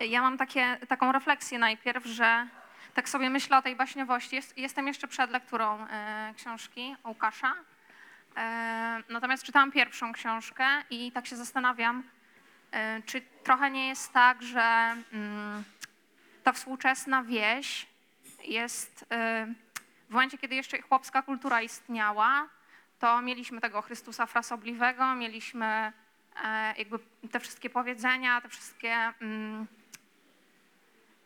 Ja 0.00 0.22
mam 0.22 0.38
takie, 0.38 0.78
taką 0.88 1.12
refleksję 1.12 1.58
najpierw, 1.58 2.06
że 2.06 2.46
tak 2.94 3.08
sobie 3.08 3.30
myślę 3.30 3.58
o 3.58 3.62
tej 3.62 3.76
baśniowości. 3.76 4.36
Jest, 4.36 4.58
jestem 4.58 4.86
jeszcze 4.86 5.08
przed 5.08 5.30
lekturą 5.30 5.86
e, 5.86 6.34
książki 6.36 6.96
Łukasza. 7.04 7.54
E, 8.36 9.02
natomiast 9.08 9.44
czytałam 9.44 9.72
pierwszą 9.72 10.12
książkę 10.12 10.64
i 10.90 11.12
tak 11.12 11.26
się 11.26 11.36
zastanawiam, 11.36 12.02
e, 12.72 13.02
czy 13.02 13.20
trochę 13.20 13.70
nie 13.70 13.88
jest 13.88 14.12
tak, 14.12 14.42
że 14.42 14.96
mm, 15.12 15.64
ta 16.42 16.52
współczesna 16.52 17.22
wieś 17.22 17.86
jest 18.44 19.04
e, 19.10 19.46
w 20.08 20.12
momencie, 20.12 20.38
kiedy 20.38 20.54
jeszcze 20.54 20.82
chłopska 20.82 21.22
kultura 21.22 21.62
istniała, 21.62 22.48
to 22.98 23.22
mieliśmy 23.22 23.60
tego 23.60 23.82
Chrystusa 23.82 24.26
frasobliwego, 24.26 25.14
mieliśmy 25.14 25.66
e, 25.66 25.92
jakby 26.78 26.98
te 27.30 27.40
wszystkie 27.40 27.70
powiedzenia, 27.70 28.40
te 28.40 28.48
wszystkie, 28.48 29.12
mm, 29.20 29.66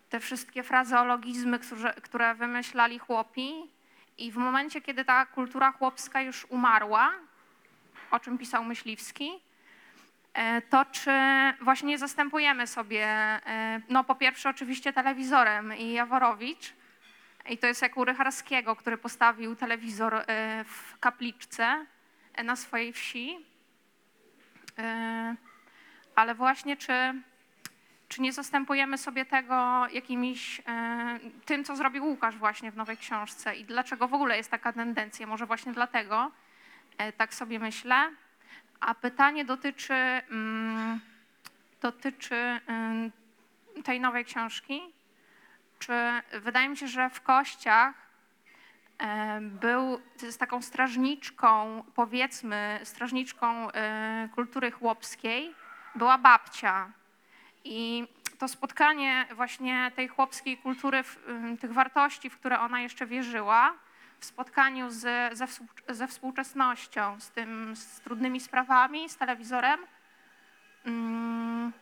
te 0.09 0.21
wszystkie 0.21 0.63
frazeologizmy, 0.63 1.59
które, 2.03 2.35
wymyślali 2.35 2.99
chłopi. 2.99 3.53
I 4.19 4.33
w 4.33 4.37
momencie, 4.37 4.81
kiedy 4.81 5.05
ta 5.05 5.27
kultura 5.27 5.73
chłopska 5.73 6.21
już 6.21 6.47
umarła, 6.49 7.13
o 8.11 8.21
czym 8.21 8.39
pisał 8.39 8.65
Myśliwski, 8.65 9.31
e, 10.35 10.63
to 10.63 10.85
czy 10.85 11.11
właśnie 11.61 11.89
nie 11.89 11.99
zastępujemy 11.99 12.67
sobie, 12.67 13.07
e, 13.07 13.81
no 13.89 14.05
po 14.05 14.15
pierwsze 14.15 14.51
oczywiście 14.51 14.93
telewizorem 14.93 15.77
i 15.77 15.93
Jaworowicz, 15.93 16.73
i 17.49 17.59
to 17.59 17.67
jest 17.67 17.83
jak 17.83 17.97
u 17.97 18.05
Rycharskiego, 18.05 18.77
który 18.77 18.99
postawił 18.99 19.57
telewizor 19.57 20.15
e, 20.15 20.25
w 20.65 20.99
kapliczce 20.99 21.87
e, 22.35 22.45
na 22.45 22.57
swojej 22.57 22.93
wsi. 22.93 23.39
E, 24.79 25.35
Ale 26.15 26.35
właśnie 26.35 26.77
czy, 26.77 27.23
czy 28.09 28.23
nie 28.23 28.33
zastępujemy 28.33 28.99
sobie 28.99 29.25
tego 29.25 29.87
jakimiś 29.93 30.61
e, 30.69 31.19
tym, 31.45 31.65
co 31.65 31.77
zrobił 31.77 32.05
Łukasz 32.05 32.37
właśnie 32.37 32.71
w 32.71 32.77
nowej 32.77 32.97
książce 32.97 33.57
i 33.57 33.65
dlaczego 33.65 34.09
w 34.09 34.15
ogóle 34.15 34.37
jest 34.37 34.51
taka 34.51 34.73
tendencja? 34.73 35.27
Może 35.27 35.47
właśnie 35.47 35.73
dlatego, 35.73 36.31
e, 36.99 37.13
tak 37.13 37.35
sobie 37.35 37.59
myślę. 37.59 38.11
A 38.81 38.95
pytanie 38.95 39.45
dotyczy, 39.45 39.95
mm, 39.95 41.01
dotyczy 41.83 42.61
tej 43.85 44.01
nowej 44.01 44.25
książki. 44.25 44.81
Czy 45.79 45.93
wydaje 46.41 46.69
mi 46.69 46.77
się, 46.77 46.89
że 46.89 47.11
w 47.11 47.21
kościach 47.21 48.06
był 49.41 50.01
z 50.17 50.37
taką 50.37 50.63
strażniczką, 50.63 51.85
powiedzmy, 51.95 52.81
strażniczką 52.85 53.71
e, 53.71 54.29
kultury 54.35 54.71
chłopskiej, 54.71 55.55
była 55.95 56.19
babcia. 56.19 56.91
I 57.65 58.07
to 58.39 58.49
spotkanie 58.49 59.27
właśnie 59.35 59.93
tej 59.97 60.09
chłopskiej 60.09 60.59
kultury, 60.59 61.05
tych 61.61 61.73
wartości, 61.73 62.31
w 62.31 62.39
które 62.39 62.61
ona 62.61 62.81
jeszcze 62.81 63.07
wierzyła, 63.07 63.75
w 64.19 64.25
spotkaniu 64.25 64.91
z, 64.91 65.01
ze, 65.37 65.47
ze 65.89 66.09
współczesnością, 66.09 67.21
z 67.21 67.31
tym, 67.31 67.77
z 67.77 68.01
trudnymi 68.01 68.41
sprawami, 68.41 69.09
z 69.09 69.17
telewizorem, 69.17 69.81
mm, 70.85 71.73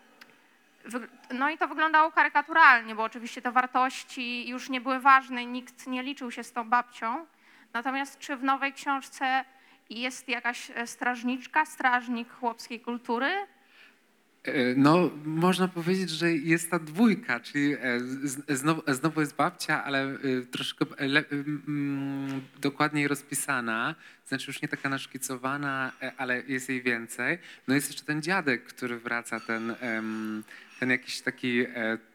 No 1.30 1.51
i 1.51 1.59
to 1.59 1.68
wyglądało 1.68 2.12
karykaturalnie, 2.12 2.95
bo 2.95 3.03
oczywiście 3.03 3.43
te 3.43 3.53
wartości 3.53 4.49
już 4.49 4.68
nie 4.68 4.80
były 4.80 5.01
ważne, 5.01 5.47
nikt 5.47 5.87
nie 5.87 6.03
liczył 6.03 6.30
się 6.30 6.45
z 6.45 6.53
tą 6.53 6.68
babcią. 6.68 7.26
Natomiast 7.72 8.18
czy 8.18 8.37
w 8.37 8.45
nowej 8.45 8.72
książce 8.72 9.45
jest 9.91 10.28
jakaś 10.28 10.70
e, 10.70 10.87
strażniczka, 10.87 11.64
strażnik 11.64 12.32
chłopskiej 12.32 12.80
kultury? 12.80 13.47
E, 14.45 14.74
No, 14.76 15.11
można 15.24 15.68
powiedzieć, 15.68 16.11
że 16.11 16.32
jest 16.32 16.70
ta 16.70 16.78
dwójka, 16.78 17.40
czyli 17.40 17.72
e, 17.74 18.01
znowu, 18.49 18.82
znowu 18.95 19.20
jest 19.20 19.36
babcia, 19.36 19.84
ale 19.84 20.05
e, 20.05 20.18
troszkę 20.51 20.84
dokładniej 22.61 23.09
rozpisana, 23.09 23.95
znaczy 24.28 24.45
już 24.47 24.62
nie 24.62 24.68
taka 24.68 24.88
naszkicowana, 24.88 25.92
ale 26.16 26.42
jest 26.47 26.68
jej 26.68 26.82
więcej. 26.82 27.38
No 27.68 27.74
jest 27.74 27.88
jeszcze 27.88 28.05
ten 28.05 28.22
dziadek, 28.22 28.64
który 28.64 28.99
wraca, 28.99 29.40
ten, 29.40 29.74
ten 30.80 30.90
jakiś 30.90 31.20
taki 31.20 31.66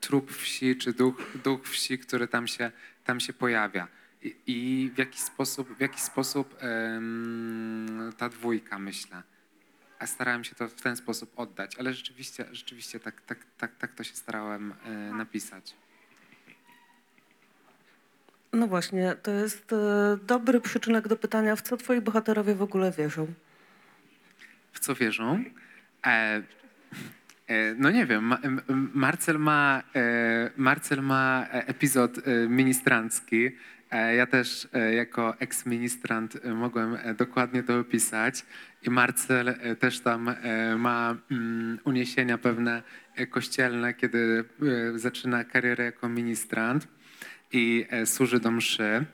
trup 0.02 0.32
wsi, 0.32 0.76
czy 0.76 0.94
duch, 0.94 1.38
duch 1.44 1.68
wsi, 1.68 2.00
który 2.00 2.28
tam 2.28 2.48
się, 2.48 2.72
tam 3.06 3.20
się 3.20 3.34
pojawia. 3.34 3.88
I, 4.24 4.36
I 4.48 4.92
w 4.96 4.98
jaki 4.98 5.20
sposób, 5.20 5.78
w 5.78 5.82
jaki 5.82 6.02
sposób 6.02 6.60
ta 8.18 8.30
dwójka, 8.30 8.80
myślę 8.80 9.24
a 10.00 10.08
starałem 10.08 10.44
się 10.44 10.56
to 10.56 10.68
w 10.68 10.82
ten 10.82 10.96
sposób 10.96 11.40
oddać, 11.40 11.76
ale 11.76 11.94
rzeczywiście, 11.94 12.46
rzeczywiście 12.52 13.00
tak, 13.00 13.22
tak, 13.22 13.38
tak, 13.58 13.76
tak 13.76 13.94
to 13.94 14.04
się 14.04 14.16
starałem 14.16 14.74
e, 14.86 14.90
napisać. 15.14 15.76
No 18.54 18.68
właśnie, 18.68 19.16
to 19.24 19.32
jest 19.32 19.74
e, 19.74 20.18
dobry 20.24 20.62
przyczynek 20.62 21.08
do 21.08 21.16
pytania, 21.16 21.56
w 21.56 21.62
co 21.62 21.78
twoi 21.78 22.02
bohaterowie 22.02 22.56
w 22.56 22.62
ogóle 22.62 22.92
wierzą. 22.92 23.28
W 24.74 24.80
co 24.80 24.96
wierzą? 24.96 25.44
E, 26.06 26.42
e, 27.48 27.76
no 27.78 27.92
nie 27.92 28.06
wiem, 28.06 28.36
Marcel 28.94 29.40
ma, 29.40 29.84
e, 29.96 30.52
Marcel 30.58 31.02
ma 31.02 31.46
epizod 31.52 32.18
ministrancki. 32.50 33.52
E, 33.92 34.16
ja 34.16 34.26
też 34.26 34.68
e, 34.74 34.94
jako 34.94 35.40
eks-ministrant 35.40 36.46
e, 36.46 36.54
mogłem 36.54 36.98
dokładnie 37.18 37.64
to 37.64 37.80
opisać. 37.80 38.46
I 38.84 38.90
Marcel 38.90 39.56
też 39.80 40.00
tam 40.00 40.36
ma 40.78 41.16
mm, 41.32 41.80
uniesienia 41.84 42.38
pewne 42.38 42.84
kościelne, 43.30 43.94
kiedy 43.94 44.44
zaczyna 44.96 45.44
karierę 45.44 45.84
jako 45.84 46.10
ministrant 46.10 46.88
i 47.52 47.88
służy 48.06 48.40
do 48.40 48.52
mszy. 48.52 49.06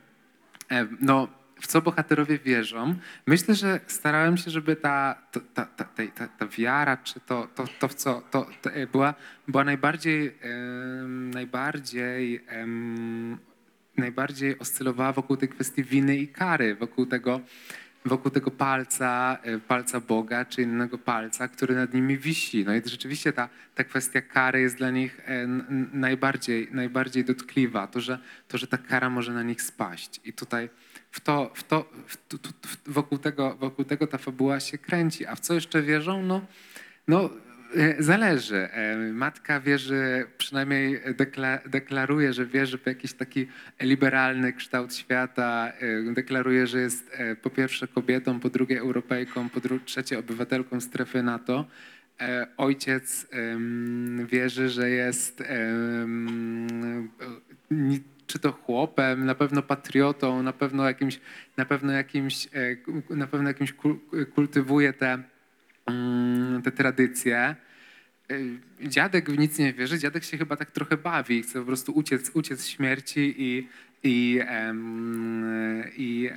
No, 1.02 1.28
w 1.62 1.68
co 1.68 1.82
bohaterowie 1.82 2.40
wierzą? 2.40 2.96
Myślę, 3.28 3.56
że 3.56 3.80
starałem 3.88 4.38
się, 4.38 4.52
żeby 4.52 4.76
ta, 4.76 5.16
ta, 5.32 5.66
ta, 5.66 5.86
ta, 5.86 6.28
ta, 6.28 6.48
wiara, 6.48 6.98
czy 6.98 7.20
to, 7.20 7.48
to, 7.56 7.66
to 7.80 7.88
w 7.88 7.94
co 7.94 8.22
to, 8.32 8.48
to 8.62 8.70
była, 8.92 9.14
była 9.48 9.64
najbardziej, 9.64 10.38
em, 10.42 11.32
najbardziej, 11.32 12.46
najbardziej 13.98 14.60
oscylowała 14.60 15.14
wokół 15.14 15.38
tej 15.38 15.50
kwestii 15.50 15.84
winy 15.84 16.18
i 16.18 16.28
kary, 16.28 16.76
wokół 16.76 17.06
tego, 17.06 17.42
wokół 18.06 18.32
tego 18.32 18.52
palca, 18.52 19.38
e, 19.44 19.60
palca 19.60 20.00
Boga, 20.00 20.46
czy 20.46 20.62
innego 20.62 20.98
palca, 20.98 21.48
który 21.48 21.76
nad 21.76 21.94
nimi 21.94 22.18
wisi. 22.18 22.66
No 22.66 22.76
i 22.76 22.82
rzeczywiście 22.86 23.34
ta, 23.34 23.50
ta 23.76 23.84
kwestia 23.84 24.22
kary 24.22 24.62
jest 24.62 24.78
dla 24.78 24.90
nich 24.90 25.20
e, 25.26 25.48
najbardziej, 25.94 26.68
najbardziej 26.72 27.26
dotkliwa. 27.26 27.88
To 27.88 28.02
że, 28.02 28.20
to, 28.48 28.58
że 28.58 28.68
ta 28.68 28.78
kara 28.78 29.10
może 29.10 29.34
na 29.34 29.44
nich 29.44 29.62
spaść. 29.62 30.22
I 30.26 30.34
tutaj 30.34 30.70
w 31.12 31.20
to, 31.20 31.52
w 31.56 31.64
to, 31.64 31.90
w, 32.08 32.18
w, 32.68 32.94
wokół, 32.94 33.18
tego, 33.18 33.56
wokół 33.56 33.86
tego 33.86 34.08
ta 34.08 34.18
fabuła 34.18 34.60
się 34.60 34.78
kręci. 34.78 35.26
A 35.26 35.36
w 35.36 35.40
co 35.40 35.54
jeszcze 35.54 35.82
wierzą? 35.82 36.24
No, 36.24 36.42
no 37.08 37.30
zależy. 38.00 38.56
E, 38.72 38.98
Matka 39.14 39.60
wierzy, 39.60 40.26
przynajmniej 40.38 41.02
dekla, 41.18 41.60
deklaruje, 41.66 42.34
że 42.34 42.46
wierzy 42.46 42.78
w 42.78 42.86
jakiś 42.86 43.14
taki 43.14 43.48
liberalny 43.82 44.54
kształt 44.54 44.96
świata. 44.96 45.72
E, 45.80 46.14
Deklaruje, 46.14 46.68
że 46.68 46.80
jest 46.80 47.12
e, 47.14 47.36
po 47.36 47.50
pierwsze 47.50 47.88
kobietą, 47.88 48.40
po 48.40 48.50
drugie 48.50 48.80
Europejką, 48.80 49.50
po 49.50 49.62
trzecie 49.86 50.20
obywatelką 50.20 50.82
strefy 50.82 51.24
NATO. 51.24 51.66
E, 52.22 52.48
Ojciec 52.58 53.28
wierzy, 54.26 54.70
że 54.70 54.90
jest 54.90 55.44
czy 58.28 58.40
to 58.40 58.52
chłopem, 58.52 59.26
na 59.26 59.36
pewno 59.36 59.62
patriotą, 59.62 60.44
na 60.44 60.54
pewno 60.54 60.88
jakimś, 60.88 61.20
na 61.58 61.66
pewno 61.66 61.92
jakimś, 61.94 62.48
e, 62.48 63.16
na 63.16 63.28
pewno 63.28 63.48
jakimś 63.48 63.74
kul- 63.74 64.26
kultywuje 64.36 64.94
te, 64.94 65.24
mm, 65.86 66.62
te 66.62 66.72
tradycje. 66.72 67.56
Y, 68.32 68.60
Dziadek 68.82 69.32
w 69.32 69.38
nic 69.38 69.60
nie 69.60 69.74
wierzy, 69.74 70.00
dziadek 70.00 70.24
się 70.24 70.38
chyba 70.38 70.56
tak 70.56 70.72
trochę 70.72 70.98
bawi, 70.98 71.44
chce 71.44 71.60
po 71.60 71.66
prostu 71.66 71.92
uciec, 71.92 72.32
uciec 72.34 72.68
śmierci 72.68 73.36
i, 73.38 73.68
i, 74.04 74.40
i 75.98 76.30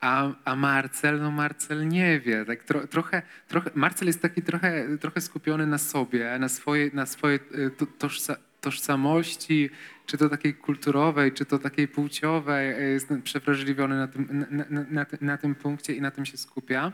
a, 0.00 0.32
a 0.44 0.56
Marcel, 0.56 1.20
no 1.20 1.30
Marcel 1.30 1.88
nie 1.88 2.20
wie, 2.20 2.44
tak 2.44 2.64
tro, 2.64 2.86
trochę, 2.86 3.22
trochę, 3.48 3.70
Marcel 3.74 4.06
jest 4.06 4.22
taki 4.22 4.42
trochę, 4.42 4.98
trochę 4.98 5.20
skupiony 5.20 5.66
na 5.66 5.78
sobie, 5.78 6.38
na 6.38 6.48
swojej, 6.48 6.90
na 6.94 7.06
swojej 7.06 7.40
y, 7.54 7.70
to- 7.70 7.86
tożsa, 7.86 8.36
tożsamości, 8.60 9.70
czy 10.06 10.18
to 10.18 10.28
takiej 10.28 10.54
kulturowej, 10.54 11.32
czy 11.32 11.44
to 11.44 11.58
takiej 11.58 11.88
płciowej, 11.88 12.82
y, 12.82 12.92
jest 12.92 13.08
przewrażliwiony 13.24 13.96
na 13.96 14.08
tym, 14.08 14.46
na, 14.50 14.64
na, 14.70 14.86
na, 14.90 15.06
na 15.20 15.36
tym 15.38 15.54
punkcie 15.54 15.94
i 15.94 16.00
na 16.00 16.10
tym 16.10 16.26
się 16.26 16.36
skupia. 16.36 16.92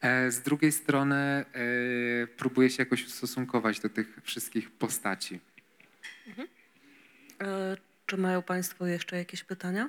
E, 0.00 0.30
Z 0.30 0.40
drugiej 0.42 0.72
strony 0.72 1.16
e, 1.16 2.26
próbuje 2.26 2.70
się 2.70 2.82
jakoś 2.82 3.04
ustosunkować 3.06 3.80
do 3.80 3.88
tych 3.88 4.18
wszystkich 4.22 4.70
postaci. 4.70 5.40
E, 7.40 7.76
Czy 8.06 8.16
mają 8.16 8.42
Państwo 8.42 8.86
jeszcze 8.86 9.16
jakieś 9.16 9.44
pytania? 9.44 9.88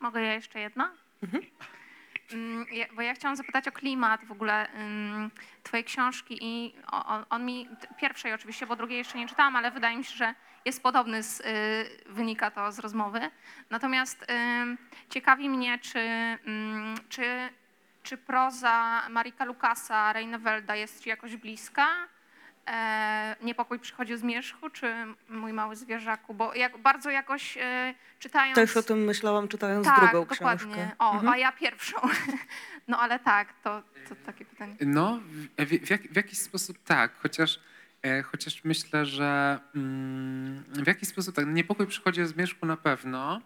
Mogę 0.00 0.20
ja 0.22 0.34
jeszcze 0.34 0.60
jedno? 0.60 0.90
Mm, 2.32 2.66
ja- 2.72 2.86
Bo 2.94 3.02
ja 3.02 3.14
chciałam 3.14 3.36
zapytać 3.36 3.68
o 3.68 3.72
klimat 3.72 4.24
w 4.24 4.32
ogóle 4.32 4.68
ym, 4.80 5.30
twojej 5.62 5.84
książki 5.84 6.38
i 6.42 6.74
on, 6.86 7.24
on 7.30 7.44
mi, 7.44 7.68
pierwszej 8.00 8.32
oczywiście, 8.32 8.66
bo 8.66 8.76
drugiej 8.76 8.98
jeszcze 8.98 9.18
nie 9.18 9.28
czytałam, 9.28 9.56
ale 9.56 9.70
wydaje 9.70 9.96
mi 9.96 10.04
się, 10.04 10.14
że 10.16 10.34
jest 10.64 10.82
podobny, 10.82 11.22
z, 11.22 11.40
y, 11.40 11.44
wynika 12.12 12.50
to 12.50 12.72
z 12.72 12.78
rozmowy. 12.78 13.20
Natomiast 13.70 14.26
ciekawi 15.10 15.48
mnie, 15.48 15.78
czy, 15.78 15.98
ym, 16.48 16.94
czy, 17.08 17.22
czy 18.06 18.16
proza 18.16 19.02
Marika 19.10 19.44
Lukasa, 19.44 20.12
Reinewelda 20.12 20.76
jest 20.76 21.02
ci 21.02 21.08
jakoś 21.08 21.36
bliska? 21.36 21.86
E, 22.66 23.36
niepokój 23.42 23.78
przychodził 23.78 24.16
z 24.16 24.22
Mierzchu, 24.22 24.70
czy 24.70 24.94
mój 25.28 25.52
mały 25.52 25.76
zwierzaku? 25.76 26.34
Bo 26.34 26.54
jak, 26.54 26.78
bardzo 26.78 27.10
jakoś 27.10 27.56
e, 27.56 27.94
czytając... 28.18 28.54
Też 28.56 28.76
o 28.76 28.82
tym 28.82 29.04
myślałam, 29.04 29.48
czytając 29.48 29.86
tak, 29.86 30.00
drugą 30.00 30.26
dokładnie. 30.26 30.66
książkę. 30.74 30.90
O, 30.98 31.12
Mhm. 31.12 31.32
a 31.32 31.36
ja 31.36 31.52
pierwszą. 31.52 31.96
No 32.88 33.00
ale 33.00 33.18
tak, 33.18 33.48
to, 33.64 33.82
to 34.08 34.14
takie 34.26 34.44
pytanie. 34.44 34.74
No, 34.80 35.20
w, 35.58 35.64
w, 35.66 35.90
jak, 35.90 36.02
w 36.02 36.16
jakiś 36.16 36.38
sposób 36.38 36.78
tak, 36.84 37.12
chociaż, 37.22 37.56
e, 37.56 37.60
chociaż 38.24 38.64
myślę, 38.64 39.06
że 39.06 39.58
mm, 39.74 40.64
w 40.84 40.86
jakiś 40.86 41.08
sposób 41.08 41.34
tak, 41.34 41.46
niepokój 41.46 41.86
przychodzi 41.86 42.26
z 42.26 42.36
Mieszku 42.36 42.66
na 42.66 42.76
pewno, 42.76 43.40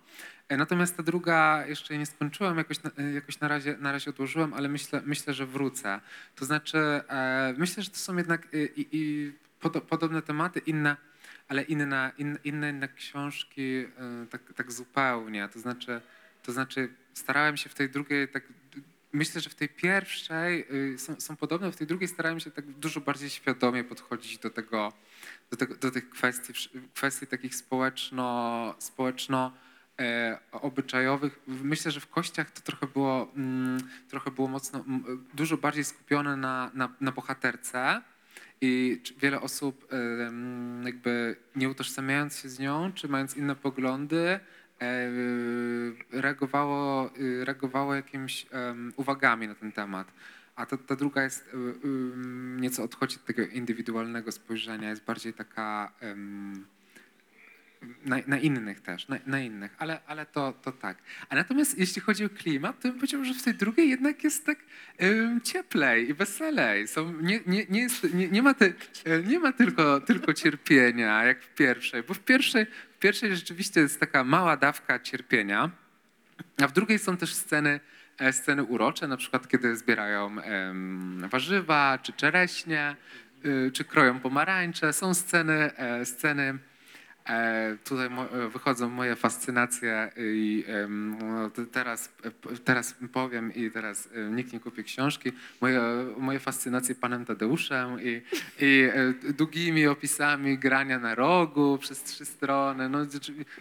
e, 0.49 0.57
natomiast 0.57 0.97
ta 0.97 1.03
druga 1.03 1.67
jeszcze 1.67 1.99
nie 1.99 2.07
skończyłem, 2.07 2.59
jakoś, 2.59 2.77
e, 2.99 3.13
jakoś 3.13 3.41
na, 3.41 3.49
razie, 3.49 3.77
na 3.81 3.93
razie 3.93 4.11
odłożyłem, 4.11 4.55
ale 4.55 4.69
myślę, 4.69 5.03
myślę, 5.07 5.35
że 5.35 5.47
wrócę. 5.47 6.01
To 6.35 6.45
znaczy, 6.45 6.79
e, 6.79 7.55
myślę, 7.59 7.83
że 7.83 7.91
to 7.91 7.97
są 7.97 8.17
jednak 8.17 8.47
e, 8.55 8.65
i, 8.65 8.89
i 8.93 9.33
podo, 9.61 9.81
podobne 9.81 10.23
tematy, 10.23 10.61
inne, 10.67 10.97
ale 11.49 11.63
inne, 11.63 12.13
in, 12.19 12.39
inne 12.45 12.67
jednak 12.67 12.95
książki 12.95 13.77
e, 13.77 14.27
tak, 14.31 14.53
tak 14.53 14.73
zupełnie, 14.73 15.49
to 15.49 15.59
znaczy, 15.59 16.01
to 16.43 16.53
znaczy 16.53 16.89
starałem 17.15 17.57
się 17.57 17.69
w 17.69 17.75
tej 17.75 17.91
drugiej 17.91 18.29
tak 18.29 18.43
Myślę, 19.13 19.41
że 19.41 19.51
w 19.51 19.55
tej 19.55 19.69
pierwszej 19.69 20.67
y, 20.95 20.99
są, 20.99 21.21
są 21.21 21.37
podobne, 21.37 21.73
w 21.73 21.77
tej 21.77 21.87
drugiej 21.87 22.09
starałem 22.09 22.41
się 22.41 22.51
tak 22.51 22.67
dużo 22.67 23.01
bardziej 23.01 23.31
świadomie 23.31 23.85
podchodzić 23.85 24.39
do 24.39 24.51
tego, 24.51 24.93
do, 25.51 25.57
tego, 25.57 25.75
do 25.77 25.91
tych 25.91 26.11
kwestii, 26.11 26.53
kwestii 26.95 27.27
takich 27.27 27.55
społeczno, 27.55 28.75
społeczno 28.79 29.53
e, 29.99 30.39
obyczajowych. 30.53 31.41
Myślę, 31.47 31.91
że 31.91 32.01
w 32.01 32.07
kościach 32.07 32.51
to 32.51 32.61
trochę 32.61 32.87
było, 32.87 33.33
mm, 33.37 33.79
trochę 34.09 34.31
było 34.31 34.49
mocno, 34.49 34.85
dużo 35.35 35.57
bardziej 35.57 35.85
skupione 35.85 36.37
na, 36.37 36.71
na, 36.75 36.95
na 37.01 37.13
bohaterce 37.13 38.03
i 38.61 39.03
wiele 39.19 39.41
osób 39.41 39.89
jakby 40.85 41.37
nie 41.57 41.69
utożsamiając 41.69 42.39
się 42.39 42.49
z 42.49 42.59
nią, 42.59 42.93
czy 42.93 43.09
mając 43.09 43.37
inne 43.37 43.57
poglądy, 43.57 44.41
reagowało, 46.11 47.11
y, 47.19 47.45
reagowało 47.45 47.95
jakimiś 47.95 48.47
uwagami 48.97 49.49
na 49.49 49.55
ten 49.55 49.73
temat. 49.73 50.13
A 50.57 50.67
ta, 50.67 50.77
ta 50.77 50.97
druga 50.97 51.23
jest 51.23 51.49
y, 51.49 51.51
nieco 52.61 52.83
odchodzi 52.83 53.17
od 53.17 53.25
tego 53.25 53.43
indywidualnego 53.43 54.33
spojrzenia, 54.33 54.91
jest 54.91 55.05
bardziej 55.05 55.35
taka 55.35 55.93
na, 58.05 58.17
na 58.27 58.39
innych 58.39 58.81
też, 58.81 59.09
na, 59.09 59.17
na 59.27 59.41
innych, 59.41 59.75
ale, 59.79 60.01
ale 60.07 60.27
to, 60.27 60.53
to 60.53 60.73
tak. 60.73 60.99
A 61.29 61.35
natomiast 61.35 61.79
jeśli 61.79 62.03
chodzi 62.03 62.25
o 62.25 62.29
klimat, 62.29 62.81
to 62.81 62.89
bym 62.89 62.95
powiedział, 62.95 63.25
że 63.25 63.35
w 63.35 63.43
tej 63.43 63.55
drugiej 63.55 63.89
jednak 63.89 64.25
jest 64.25 64.47
tak 64.47 64.59
em, 64.99 65.41
cieplej 65.41 66.09
i 66.09 66.15
weselej. 66.15 66.89
Są, 66.89 67.13
nie, 67.21 67.41
nie, 67.47 67.67
nie, 67.69 67.81
jest, 67.81 68.15
nie, 68.15 68.29
nie, 68.29 68.43
ma 68.43 68.55
te, 68.55 68.73
e, 69.05 69.23
nie 69.23 69.39
ma 69.39 69.53
tylko, 69.53 70.01
tylko 70.01 70.35
cierpienia, 70.35 71.25
jak 71.25 71.43
w 71.43 71.55
pierwszej, 71.55 72.03
bo 72.03 72.15
w 72.15 72.21
pierwszej, 72.21 72.67
pierwszej 73.01 73.37
rzeczywiście 73.37 73.81
jest 73.81 74.01
taka 74.01 74.25
mała 74.25 74.57
dawka 74.57 74.99
cierpienia, 74.99 75.71
a 76.63 76.69
w 76.69 76.73
drugiej 76.73 76.99
są 76.99 77.17
też 77.17 77.35
sceny, 77.35 77.81
e, 78.19 78.33
sceny 78.33 78.65
urocze, 78.65 79.09
na 79.09 79.17
przykład 79.17 79.49
kiedy 79.49 79.77
zbierają 79.77 80.37
warzywa, 81.31 81.99
czy 82.03 82.13
czereśnie, 82.13 82.97
y, 83.45 83.71
czy 83.73 83.85
kroją 83.85 84.21
pomarańcze. 84.21 84.93
Są 84.93 85.15
sceny, 85.15 85.77
e, 85.77 86.05
sceny 86.05 86.59
Tutaj 87.85 88.11
mo- 88.11 88.31
e, 88.45 88.49
wychodzą 88.49 88.91
moje 88.91 89.17
fascynacje 89.17 90.11
i 90.17 90.65
no, 91.21 91.51
te- 91.51 91.67
teraz, 91.67 92.13
e, 92.25 92.57
teraz 92.65 92.95
powiem 93.13 93.55
i 93.55 93.71
teraz 93.71 94.09
e, 94.15 94.31
nikt 94.31 94.53
nie 94.53 94.61
kupi 94.61 94.85
książki. 94.85 95.33
Moje, 95.61 95.81
moje 96.19 96.39
fascynacje 96.39 96.95
panem 96.95 97.25
Tadeuszem 97.25 98.01
i, 98.03 98.23
i 98.61 98.89
e, 99.27 99.33
długimi 99.33 99.87
opisami 99.87 100.59
grania 100.59 100.99
na 100.99 101.15
rogu 101.15 101.79
przez 101.79 102.03
trzy 102.03 102.25
strony. 102.25 102.89
No, 102.89 102.99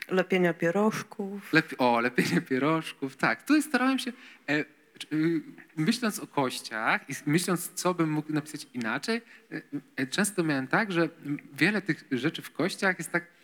Lepienia 0.09 0.53
pierożków. 0.53 1.53
Lepi- 1.53 1.75
o, 1.77 1.99
lepienie 1.99 2.41
pierożków, 2.41 3.15
tak. 3.17 3.41
Tutaj 3.43 3.61
starałem 3.61 3.99
się, 3.99 4.11
e, 4.49 4.65
myśląc 5.77 6.19
o 6.19 6.27
kościach 6.27 7.09
i 7.09 7.13
myśląc, 7.25 7.71
co 7.73 7.93
bym 7.93 8.11
mógł 8.11 8.33
napisać 8.33 8.67
inaczej, 8.73 9.21
e, 9.51 9.61
e, 9.95 10.07
często 10.07 10.43
miałem 10.43 10.67
tak, 10.67 10.91
że 10.91 11.09
wiele 11.53 11.81
tych 11.81 12.03
rzeczy 12.11 12.41
w 12.41 12.51
kościach 12.51 12.97
jest 12.97 13.11
tak 13.11 13.38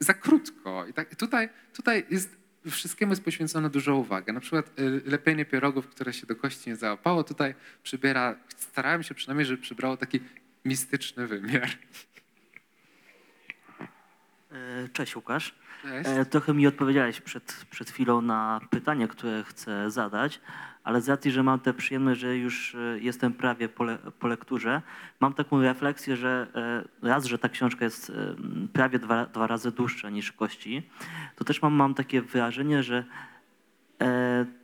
za 0.00 0.14
krótko. 0.14 0.86
I 0.86 0.92
tak, 0.92 1.14
tutaj, 1.14 1.48
tutaj 1.72 2.06
jest 2.10 2.36
wszystkiemu 2.70 3.12
jest 3.12 3.24
poświęcona 3.24 3.68
duża 3.68 3.92
uwaga. 3.92 4.32
Na 4.32 4.40
przykład 4.40 4.66
e, 4.66 5.10
lepienie 5.10 5.44
pierogów, 5.44 5.88
które 5.88 6.12
się 6.12 6.26
do 6.26 6.36
kości 6.36 6.70
nie 6.70 6.76
załapało, 6.76 7.24
tutaj 7.24 7.54
przybiera, 7.82 8.36
starałem 8.56 9.02
się 9.02 9.14
przynajmniej, 9.14 9.46
żeby 9.46 9.62
przybrało 9.62 9.96
taki 9.96 10.20
mistyczny 10.64 11.26
wymiar. 11.26 11.68
E, 14.52 14.88
Cześć 14.92 15.16
Łukasz. 15.16 15.54
E, 15.92 16.24
Trochę 16.24 16.54
mi 16.54 16.66
odpowiedziałeś 16.66 17.20
przed, 17.20 17.66
przed 17.70 17.90
chwilą 17.90 18.22
na 18.22 18.60
pytanie, 18.70 19.08
które 19.08 19.44
chcę 19.44 19.90
zadać, 19.90 20.40
ale 20.84 21.00
z 21.00 21.08
racji, 21.08 21.30
że 21.30 21.42
mam 21.42 21.60
tę 21.60 21.74
przyjemność, 21.74 22.20
że 22.20 22.36
już 22.36 22.74
e, 22.74 22.78
jestem 23.00 23.32
prawie 23.32 23.68
po, 23.68 23.84
le, 23.84 23.98
po 24.18 24.28
lekturze, 24.28 24.82
mam 25.20 25.34
taką 25.34 25.62
refleksję, 25.62 26.16
że 26.16 26.46
e, 27.02 27.08
raz, 27.08 27.24
że 27.24 27.38
ta 27.38 27.48
książka 27.48 27.84
jest 27.84 28.12
prawie 28.72 28.98
dwa, 28.98 29.26
dwa 29.26 29.46
razy 29.46 29.70
dłuższa 29.72 30.10
niż 30.10 30.32
Kości, 30.32 30.82
to 31.36 31.44
też 31.44 31.62
mam, 31.62 31.72
mam 31.72 31.94
takie 31.94 32.22
wrażenie, 32.22 32.82
że 32.82 33.04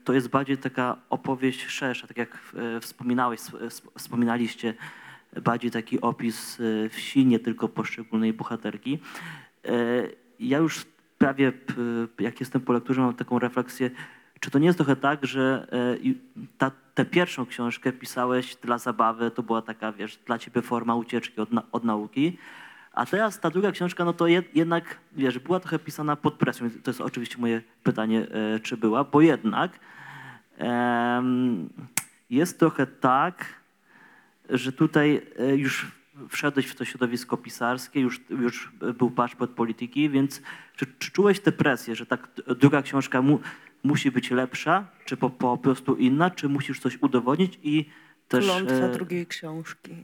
to 0.05 0.13
jest 0.13 0.29
bardziej 0.29 0.59
taka 0.59 0.97
opowieść 1.11 1.67
szersza, 1.67 2.07
tak 2.07 2.17
jak 2.17 2.39
wspominałeś, 2.81 3.41
sp- 3.49 3.61
sp- 3.77 3.91
wspominaliście, 3.99 4.75
bardziej 5.43 5.71
taki 5.71 6.01
opis 6.01 6.59
wsi, 6.91 7.27
nie 7.27 7.39
tylko 7.39 7.69
poszczególnej 7.69 8.33
bohaterki. 8.33 8.99
Ja 10.41 10.59
już 10.59 10.87
prawie, 11.21 11.53
jak 12.19 12.41
jestem 12.41 12.61
po 12.61 12.73
lekturze, 12.73 13.01
mam 13.01 13.15
taką 13.15 13.39
refleksję, 13.39 13.91
czy 14.41 14.51
to 14.51 14.59
nie 14.59 14.67
jest 14.67 14.79
trochę 14.79 14.97
tak, 14.97 15.27
że 15.27 15.67
e, 15.73 15.97
ta, 16.59 16.71
tę 16.95 17.05
pierwszą 17.05 17.47
książkę 17.47 17.93
pisałeś 17.93 18.57
dla 18.57 18.79
zabawy, 18.79 19.31
to 19.31 19.43
była 19.43 19.63
taka, 19.63 19.93
wiesz, 19.93 20.19
dla 20.27 20.39
ciebie 20.39 20.63
forma 20.63 20.95
ucieczki 20.95 21.41
od, 21.41 21.49
od 21.73 21.85
nauki, 21.85 22.39
a 22.93 23.07
teraz 23.07 23.41
ta 23.41 23.51
druga 23.51 23.73
książka, 23.73 24.05
no 24.05 24.13
to 24.13 24.27
jed, 24.27 24.57
jednak, 24.57 24.99
wiesz, 25.13 25.39
była 25.39 25.61
trochę 25.61 25.79
pisana 25.79 26.17
pod 26.17 26.35
presją. 26.35 26.71
To 26.83 26.91
jest 26.91 27.01
oczywiście 27.01 27.39
moje 27.39 27.63
pytanie, 27.83 28.27
e, 28.31 28.61
czy 28.61 28.77
była, 28.77 29.05
bo 29.05 29.21
jednak 29.21 29.81
jest 32.31 32.59
trochę 32.59 32.87
tak, 32.87 33.45
że 34.51 34.73
tutaj 34.73 35.23
e, 35.39 35.57
już 35.57 36.00
wszedłeś 36.31 36.67
w 36.67 36.75
to 36.75 36.85
środowisko 36.85 37.37
pisarskie, 37.37 38.01
już, 38.01 38.21
już 38.31 38.73
był 38.99 39.11
paszport 39.11 39.51
polityki, 39.51 40.11
więc 40.11 40.43
czy, 40.77 40.87
czy 40.99 41.11
czułeś 41.11 41.41
tę 41.41 41.53
presję, 41.53 41.95
że 41.95 42.07
tak 42.07 42.29
druga 42.61 42.83
książka 42.83 43.23
mu, 43.23 43.41
musi 43.83 44.11
być 44.11 44.31
lepsza, 44.31 44.87
czy 45.05 45.17
po, 45.17 45.31
po 45.31 45.59
prostu 45.59 45.97
inna, 45.97 46.31
czy 46.31 46.49
musisz 46.49 46.81
coś 46.81 46.99
udowodnić 47.03 47.59
i 47.63 47.85
też... 48.29 48.45
Klątwa 48.45 48.75
e, 48.75 48.93
drugiej 48.93 49.27
książki. 49.27 49.97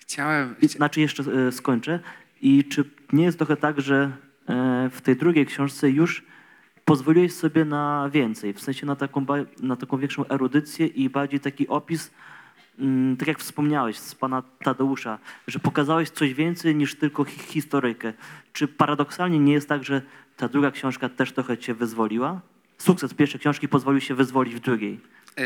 Chciałem, 0.00 0.54
Znaczy 0.62 1.00
jeszcze 1.00 1.22
e, 1.22 1.52
skończę. 1.52 2.00
I 2.42 2.64
czy 2.64 2.84
nie 3.12 3.24
jest 3.24 3.38
trochę 3.38 3.56
tak, 3.56 3.80
że 3.80 4.12
e, 4.48 4.90
w 4.92 5.00
tej 5.00 5.16
drugiej 5.16 5.46
książce 5.46 5.90
już 5.90 6.24
pozwoliłeś 6.84 7.32
sobie 7.32 7.64
na 7.64 8.10
więcej, 8.12 8.52
w 8.54 8.60
sensie 8.60 8.86
na 8.86 8.96
taką, 8.96 9.26
na 9.62 9.76
taką 9.76 9.98
większą 9.98 10.28
erudycję 10.28 10.86
i 10.86 11.10
bardziej 11.10 11.40
taki 11.40 11.68
opis, 11.68 12.10
tak 13.18 13.28
jak 13.28 13.38
wspomniałeś 13.38 13.96
z 13.98 14.14
pana 14.14 14.42
Tadeusza, 14.42 15.18
że 15.46 15.58
pokazałeś 15.58 16.10
coś 16.10 16.34
więcej 16.34 16.76
niż 16.76 16.94
tylko 16.94 17.24
hi- 17.24 17.38
historyjkę. 17.40 18.12
Czy 18.52 18.68
paradoksalnie 18.68 19.38
nie 19.38 19.52
jest 19.52 19.68
tak, 19.68 19.84
że 19.84 20.02
ta 20.36 20.48
druga 20.48 20.70
książka 20.70 21.08
też 21.08 21.32
trochę 21.32 21.58
cię 21.58 21.74
wyzwoliła? 21.74 22.40
Sukces 22.78 23.14
pierwszej 23.14 23.40
książki 23.40 23.68
pozwolił 23.68 24.00
się 24.00 24.14
wyzwolić 24.14 24.54
w 24.54 24.60
drugiej. 24.60 25.00
E, 25.38 25.42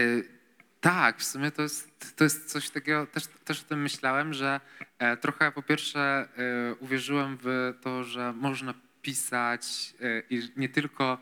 Tak, 0.81 1.19
w 1.19 1.25
sumie 1.25 1.51
to 1.51 1.63
jest, 1.63 2.17
to 2.17 2.25
jest 2.25 2.51
coś 2.53 2.71
takiego, 2.71 3.07
też, 3.07 3.25
też 3.45 3.61
o 3.61 3.65
tym 3.65 3.83
myślałem, 3.83 4.35
że 4.35 4.61
e, 4.99 5.17
trochę 5.17 5.53
po 5.53 5.63
pierwsze 5.63 6.01
e, 6.01 6.75
uwierzyłem 6.75 7.39
w 7.43 7.75
to, 7.83 8.05
że 8.05 8.33
można 8.33 8.75
pisać 9.03 9.95
e, 10.01 10.23
i 10.31 10.43
nie 10.57 10.69
tylko, 10.69 11.19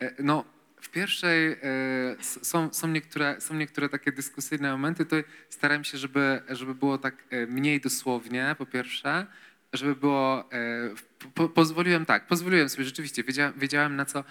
e, 0.00 0.14
no 0.22 0.44
w 0.80 0.90
pierwszej 0.90 1.52
e, 1.52 1.56
są, 2.20 2.72
są, 2.72 2.88
niektóre, 2.88 3.40
są 3.40 3.54
niektóre 3.54 3.88
takie 3.88 4.12
dyskusyjne 4.12 4.72
momenty, 4.72 5.06
to 5.06 5.16
starałem 5.48 5.84
się, 5.84 5.98
żeby, 5.98 6.42
żeby 6.48 6.74
było 6.74 6.98
tak 6.98 7.14
e, 7.30 7.46
mniej 7.46 7.80
dosłownie, 7.80 8.54
po 8.58 8.66
pierwsze, 8.66 9.26
żeby 9.72 9.96
było, 9.96 10.52
e, 10.52 10.90
po, 11.34 11.48
pozwoliłem 11.48 12.06
tak, 12.06 12.26
pozwoliłem 12.26 12.68
sobie 12.68 12.84
rzeczywiście, 12.84 13.24
wiedziałem, 13.24 13.52
wiedziałem 13.56 13.96
na 13.96 14.04
co, 14.04 14.24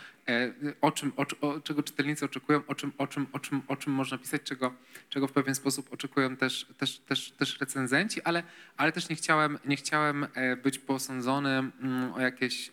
o 0.81 0.91
czym, 0.91 1.11
o, 1.17 1.47
o, 1.47 1.59
czego 1.59 1.83
czytelnicy 1.83 2.25
oczekują, 2.25 2.61
o 2.67 2.75
czym, 2.75 2.91
o 2.97 3.07
czym, 3.07 3.27
o 3.31 3.39
czym, 3.39 3.61
o 3.67 3.75
czym 3.75 3.93
można 3.93 4.17
pisać, 4.17 4.41
czego, 4.43 4.73
czego 5.09 5.27
w 5.27 5.31
pewien 5.31 5.55
sposób 5.55 5.93
oczekują 5.93 6.37
też, 6.37 6.67
też, 6.77 6.99
też, 6.99 7.31
też 7.31 7.59
recenzenci, 7.59 8.21
ale, 8.21 8.43
ale 8.77 8.91
też 8.91 9.09
nie 9.09 9.15
chciałem, 9.15 9.57
nie 9.65 9.75
chciałem 9.75 10.27
być 10.63 10.79
posądzony 10.79 11.49
mm, 11.49 12.13
o 12.13 12.21
jakieś 12.21 12.71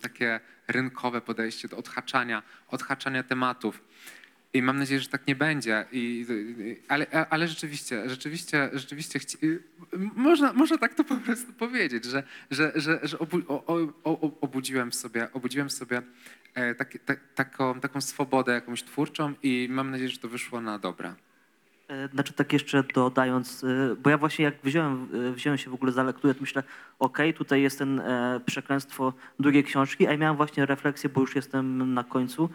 takie 0.00 0.40
rynkowe 0.68 1.20
podejście 1.20 1.68
do 1.68 1.76
odhaczania, 1.76 2.42
odhaczania 2.68 3.22
tematów. 3.22 3.82
I 4.54 4.62
mam 4.62 4.78
nadzieję, 4.78 5.00
że 5.00 5.08
tak 5.08 5.26
nie 5.26 5.36
będzie. 5.36 5.84
I, 5.92 6.26
ale, 6.88 7.06
ale 7.30 7.48
rzeczywiście, 7.48 8.08
rzeczywiście, 8.10 8.70
rzeczywiście 8.72 9.18
chci, 9.18 9.38
można, 10.14 10.52
można 10.52 10.78
tak 10.78 10.94
to 10.94 11.04
po 11.04 11.16
prostu 11.16 11.52
powiedzieć, 11.52 12.04
że, 12.04 12.22
że, 12.50 12.72
że, 12.74 13.00
że 13.02 13.18
obu, 13.18 13.38
o, 13.48 13.78
o, 14.04 14.40
obudziłem 14.40 14.90
w 14.90 14.94
sobie, 14.94 15.32
obudziłem 15.32 15.68
w 15.68 15.72
sobie 15.72 16.02
e, 16.54 16.74
taki, 16.74 16.98
ta, 16.98 17.16
taką, 17.34 17.80
taką 17.80 18.00
swobodę 18.00 18.52
jakąś 18.52 18.82
twórczą 18.82 19.34
i 19.42 19.68
mam 19.70 19.90
nadzieję, 19.90 20.10
że 20.10 20.18
to 20.18 20.28
wyszło 20.28 20.60
na 20.60 20.78
dobre. 20.78 21.14
E, 21.88 22.08
Znaczy 22.08 22.32
tak 22.32 22.52
jeszcze 22.52 22.82
dodając, 22.94 23.64
e, 23.64 23.96
bo 23.96 24.10
ja 24.10 24.18
właśnie 24.18 24.44
jak 24.44 24.54
wziąłem, 24.64 25.08
e, 25.28 25.32
wziąłem 25.32 25.58
się 25.58 25.70
w 25.70 25.74
ogóle 25.74 25.92
za 25.92 26.02
lekturę, 26.02 26.34
to 26.34 26.40
myślę, 26.40 26.62
okej, 26.98 27.34
tutaj 27.34 27.62
jest 27.62 27.78
ten 27.78 28.02
przekleństwo 28.46 29.12
drugiej 29.38 29.64
książki, 29.64 30.06
a 30.06 30.10
ja 30.10 30.16
miałem 30.16 30.36
właśnie 30.36 30.66
refleksję, 30.66 31.10
bo 31.10 31.20
już 31.20 31.36
jestem 31.36 31.94
na 31.94 32.04
końcu, 32.04 32.48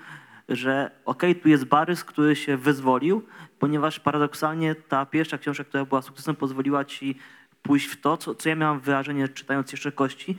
że 0.49 0.91
okej, 1.05 1.35
tu 1.35 1.49
jest 1.49 1.65
Barys, 1.65 2.03
który 2.03 2.35
się 2.35 2.57
wyzwolił, 2.57 3.21
ponieważ 3.59 3.99
paradoksalnie 3.99 4.75
ta 4.75 5.05
pierwsza 5.05 5.37
książka, 5.37 5.63
która 5.63 5.85
była 5.85 6.01
sukcesem, 6.01 6.35
pozwoliła 6.35 6.85
ci 6.85 7.15
pójść 7.61 7.87
w 7.87 8.01
to, 8.01 8.17
co, 8.17 8.35
co 8.35 8.49
ja 8.49 8.55
miałem 8.55 8.79
wyrażenie 8.79 9.27
czytając 9.27 9.71
jeszcze 9.71 9.91
Kości, 9.91 10.37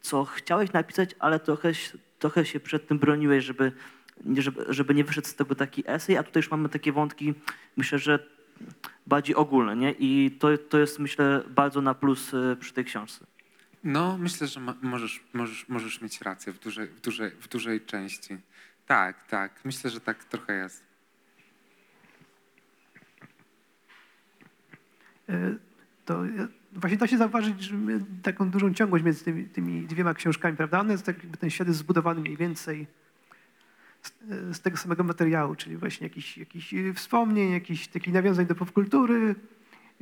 co 0.00 0.24
chciałeś 0.24 0.72
napisać, 0.72 1.14
ale 1.18 1.40
trochę, 1.40 1.72
trochę 2.18 2.44
się 2.44 2.60
przed 2.60 2.88
tym 2.88 2.98
broniłeś, 2.98 3.44
żeby, 3.44 3.72
żeby, 4.36 4.64
żeby 4.68 4.94
nie 4.94 5.04
wyszedł 5.04 5.28
z 5.28 5.34
tego 5.34 5.54
taki 5.54 5.82
esej, 5.86 6.16
a 6.16 6.22
tutaj 6.22 6.40
już 6.40 6.50
mamy 6.50 6.68
takie 6.68 6.92
wątki, 6.92 7.34
myślę, 7.76 7.98
że 7.98 8.26
bardziej 9.06 9.34
ogólne, 9.36 9.76
nie? 9.76 9.94
I 9.98 10.30
to, 10.38 10.58
to 10.58 10.78
jest, 10.78 10.98
myślę, 10.98 11.42
bardzo 11.48 11.80
na 11.80 11.94
plus 11.94 12.34
e, 12.34 12.56
przy 12.56 12.72
tej 12.72 12.84
książce. 12.84 13.26
No, 13.84 14.18
myślę, 14.18 14.46
że 14.46 14.60
ma, 14.60 14.74
możesz, 14.82 15.24
możesz, 15.32 15.68
możesz 15.68 16.00
mieć 16.00 16.20
rację 16.20 16.52
w 16.52 16.58
dużej, 16.58 16.86
w, 16.88 17.00
dużej, 17.00 17.30
w 17.30 17.48
dużej 17.48 17.80
części. 17.80 18.38
Tak, 18.86 19.26
tak. 19.26 19.64
Myślę, 19.64 19.90
że 19.90 20.00
tak 20.00 20.24
trochę 20.24 20.54
jest. 20.54 20.84
E, 25.28 25.54
to 26.04 26.24
ja- 26.24 26.48
właśnie 26.72 26.98
da 26.98 27.06
się 27.06 27.18
zauważyć 27.18 27.62
że 27.62 27.76
taką 28.22 28.50
dużą 28.50 28.74
ciągłość 28.74 29.04
między 29.04 29.24
tymi, 29.24 29.44
tymi 29.44 29.86
dwiema 29.86 30.14
książkami, 30.14 30.56
prawda? 30.56 30.80
One 30.80 30.92
jest 30.92 31.06
tak, 31.06 31.18
jakby 31.18 31.36
ten 31.36 31.50
świat 31.50 31.68
jest 31.68 31.80
zbudowany 31.80 32.20
mniej 32.20 32.36
więcej 32.36 32.86
z, 34.02 34.58
e, 34.58 34.62
tego 34.62 34.76
samego 34.76 35.04
materiału, 35.04 35.54
czyli 35.54 35.76
właśnie 35.76 36.06
jakiś, 36.06 36.38
jakiś 36.38 36.74
e, 36.74 36.94
wspomnień, 36.94 37.52
jakiś 37.52 37.88
takich 37.88 38.14
nawiązań 38.14 38.46
do 38.46 38.54
popkultury. 38.54 39.34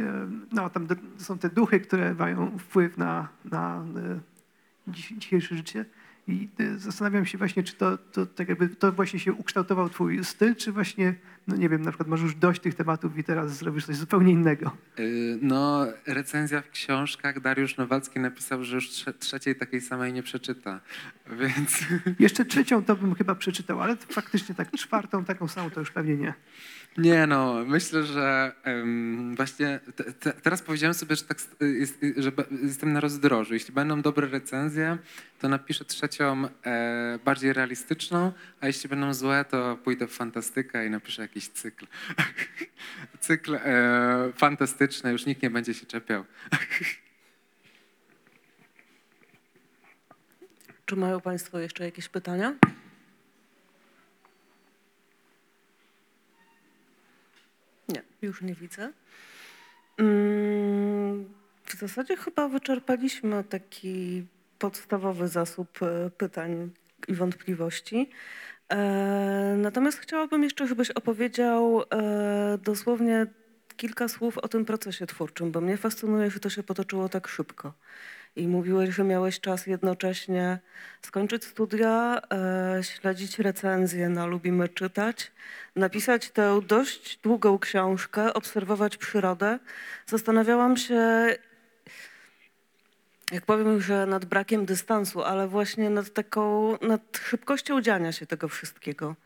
E, 0.00 0.28
No, 0.52 0.70
tam 0.70 0.86
są 1.16 1.38
te 1.38 1.48
duchy, 1.48 1.80
które 1.80 2.14
mają 2.14 2.58
wpływ 2.58 2.98
na, 2.98 3.28
na 3.44 3.84
e, 3.96 4.20
dziś, 4.88 5.14
dzisiejsze 5.16 5.56
życie. 5.56 5.84
I 6.28 6.48
e, 6.58 6.78
zastanawiam 6.78 7.26
się 7.26 7.38
właśnie, 7.38 7.62
czy 7.62 7.74
to, 7.74 7.98
to 7.98 8.26
tak 8.26 8.48
jakby 8.48 8.68
to 8.68 8.92
właśnie 8.92 9.20
się 9.20 9.32
ukształtował 9.32 9.88
twój 9.88 10.24
styl, 10.24 10.54
czy 10.56 10.72
właśnie, 10.72 11.14
no 11.48 11.56
nie 11.56 11.68
wiem, 11.68 11.82
na 11.82 11.90
przykład 11.90 12.08
masz 12.08 12.20
już 12.20 12.34
dość 12.34 12.60
tych 12.60 12.74
tematów 12.74 13.18
i 13.18 13.24
teraz 13.24 13.56
zrobisz 13.56 13.86
coś 13.86 13.96
zupełnie 13.96 14.32
innego. 14.32 14.76
Yy, 14.98 15.38
No, 15.42 15.86
recenzja 16.06 16.62
w 16.62 16.70
książkach 16.70 17.40
Dariusz 17.40 17.76
Nowacki 17.76 18.20
napisał, 18.20 18.64
że 18.64 18.74
już 18.74 18.88
trze- 18.90 19.18
trzeciej 19.18 19.56
takiej 19.56 19.80
samej 19.80 20.12
nie 20.12 20.22
przeczyta, 20.22 20.80
więc 21.40 21.84
Jeszcze 22.18 22.44
trzecią 22.44 22.84
to 22.84 22.96
bym 22.96 23.14
chyba 23.14 23.34
przeczytał, 23.34 23.80
ale 23.82 23.96
faktycznie 23.96 24.54
tak 24.54 24.70
czwartą, 24.72 25.24
taką 25.24 25.48
samą 25.48 25.70
to 25.70 25.80
już 25.80 25.90
pewnie 25.90 26.16
nie. 26.16 26.34
Nie 26.98 27.26
no, 27.26 27.64
myślę, 27.66 28.04
że 28.04 28.52
em, 28.62 29.36
właśnie 29.36 29.80
te, 29.96 30.04
te, 30.04 30.32
teraz 30.32 30.62
powiedziałem 30.62 30.94
sobie, 30.94 31.16
że, 31.16 31.24
tak, 31.24 31.38
jest, 31.60 31.98
że 32.16 32.32
jestem 32.62 32.92
na 32.92 33.00
rozdrożu. 33.00 33.54
Jeśli 33.54 33.74
będą 33.74 34.02
dobre 34.02 34.28
recenzje, 34.28 34.98
to 35.38 35.48
napiszę 35.48 35.84
trzecią 35.84 36.48
e, 36.66 37.18
bardziej 37.24 37.52
realistyczną, 37.52 38.32
a 38.60 38.66
jeśli 38.66 38.88
będą 38.88 39.14
złe, 39.14 39.44
to 39.50 39.78
pójdę 39.84 40.06
w 40.06 40.12
fantastykę 40.12 40.86
i 40.86 40.90
napiszę 40.90 41.22
jakiś 41.22 41.48
cykl. 41.48 41.86
cykl 43.20 43.54
e, 43.54 44.32
fantastyczny, 44.36 45.12
już 45.12 45.26
nikt 45.26 45.42
nie 45.42 45.50
będzie 45.50 45.74
się 45.74 45.86
czepiał. 45.86 46.24
Czy 50.86 50.96
mają 50.96 51.20
Państwo 51.20 51.58
jeszcze 51.58 51.84
jakieś 51.84 52.08
pytania? 52.08 52.54
Nie, 57.88 58.02
już 58.22 58.42
nie 58.42 58.54
widzę. 58.54 58.92
Mm, 59.98 61.24
W 61.64 61.74
zasadzie 61.78 62.16
chyba 62.16 62.48
wyczerpaliśmy 62.48 63.44
taki 63.44 64.26
podstawowy 64.58 65.28
zasób 65.28 65.78
e, 65.82 66.10
pytań 66.10 66.70
i 67.08 67.14
wątpliwości. 67.14 68.10
E, 68.68 69.54
Natomiast 69.58 69.98
chciałabym 69.98 70.42
jeszcze, 70.44 70.66
żebyś 70.66 70.90
opowiedział 70.90 71.82
e, 71.82 72.58
dosłownie 72.62 73.26
kilka 73.76 74.08
słów 74.08 74.38
o 74.38 74.48
tym 74.48 74.64
procesie 74.64 75.06
twórczym, 75.06 75.52
bo 75.52 75.60
mnie 75.60 75.76
fascynuje, 75.76 76.30
że 76.30 76.40
to 76.40 76.50
się 76.50 76.62
potoczyło 76.62 77.08
tak 77.08 77.28
szybko. 77.28 77.72
I 78.36 78.48
mówiłeś, 78.48 78.94
że 78.94 79.04
miałeś 79.04 79.40
czas 79.40 79.66
jednocześnie 79.66 80.58
skończyć 81.02 81.44
studia, 81.44 82.20
e, 82.32 82.84
śledzić 82.84 83.38
recenzje 83.38 84.08
na 84.08 84.26
Lubimy 84.26 84.68
Czytać, 84.68 85.32
napisać 85.76 86.30
tę 86.30 86.60
dość 86.66 87.18
długą 87.22 87.58
książkę, 87.58 88.34
obserwować 88.34 88.96
przyrodę. 88.96 89.58
Zastanawiałam 90.06 90.76
się, 90.76 91.28
jak 93.32 93.44
powiem, 93.44 93.80
że 93.80 94.06
nad 94.06 94.24
brakiem 94.24 94.66
dystansu, 94.66 95.22
ale 95.22 95.48
właśnie 95.48 95.90
nad 95.90 96.12
taką, 96.12 96.72
nad 96.82 97.00
szybkością 97.28 97.82
dziania 97.82 98.12
się 98.12 98.26
tego 98.26 98.48
wszystkiego. 98.48 99.16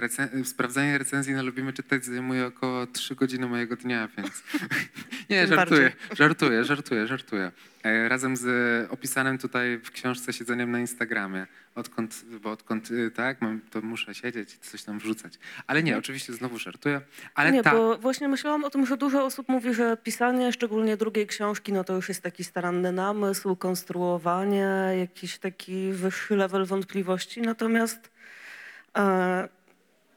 Recen- 0.00 0.44
sprawdzanie 0.44 0.98
recenzji 0.98 1.34
na 1.34 1.42
Lubimy 1.42 1.72
Czytać 1.72 2.04
zajmuje 2.04 2.46
około 2.46 2.86
3 2.86 3.14
godziny 3.14 3.46
mojego 3.46 3.76
dnia, 3.76 4.08
więc... 4.16 4.42
Nie, 5.30 5.46
żartuję, 5.46 5.92
żartuję, 6.16 6.64
żartuję, 6.64 7.06
żartuję. 7.06 7.52
E, 7.84 8.08
Razem 8.08 8.36
z 8.36 8.46
opisanym 8.90 9.38
tutaj 9.38 9.78
w 9.78 9.90
książce 9.90 10.32
siedzeniem 10.32 10.70
na 10.70 10.78
Instagramie. 10.78 11.46
Odkąd, 11.74 12.24
bo 12.42 12.50
odkąd 12.50 12.90
y, 12.90 13.10
tak, 13.10 13.42
mam, 13.42 13.60
to 13.70 13.80
muszę 13.80 14.14
siedzieć 14.14 14.54
i 14.54 14.58
coś 14.58 14.82
tam 14.82 14.98
wrzucać. 14.98 15.38
Ale 15.66 15.82
nie, 15.82 15.98
oczywiście 15.98 16.32
znowu 16.32 16.58
żartuję. 16.58 17.00
Ale 17.34 17.52
nie, 17.52 17.62
tak, 17.62 17.74
bo 17.74 17.98
właśnie 17.98 18.28
myślałam 18.28 18.64
o 18.64 18.70
tym, 18.70 18.86
że 18.86 18.96
dużo 18.96 19.24
osób 19.24 19.48
mówi, 19.48 19.74
że 19.74 19.96
pisanie, 19.96 20.52
szczególnie 20.52 20.96
drugiej 20.96 21.26
książki, 21.26 21.72
no 21.72 21.84
to 21.84 21.94
już 21.94 22.08
jest 22.08 22.22
taki 22.22 22.44
staranny 22.44 22.92
namysł, 22.92 23.56
konstruowanie, 23.56 24.70
jakiś 24.98 25.38
taki 25.38 25.92
wyższy 25.92 26.36
level 26.36 26.64
wątpliwości. 26.64 27.42
Natomiast 27.42 28.17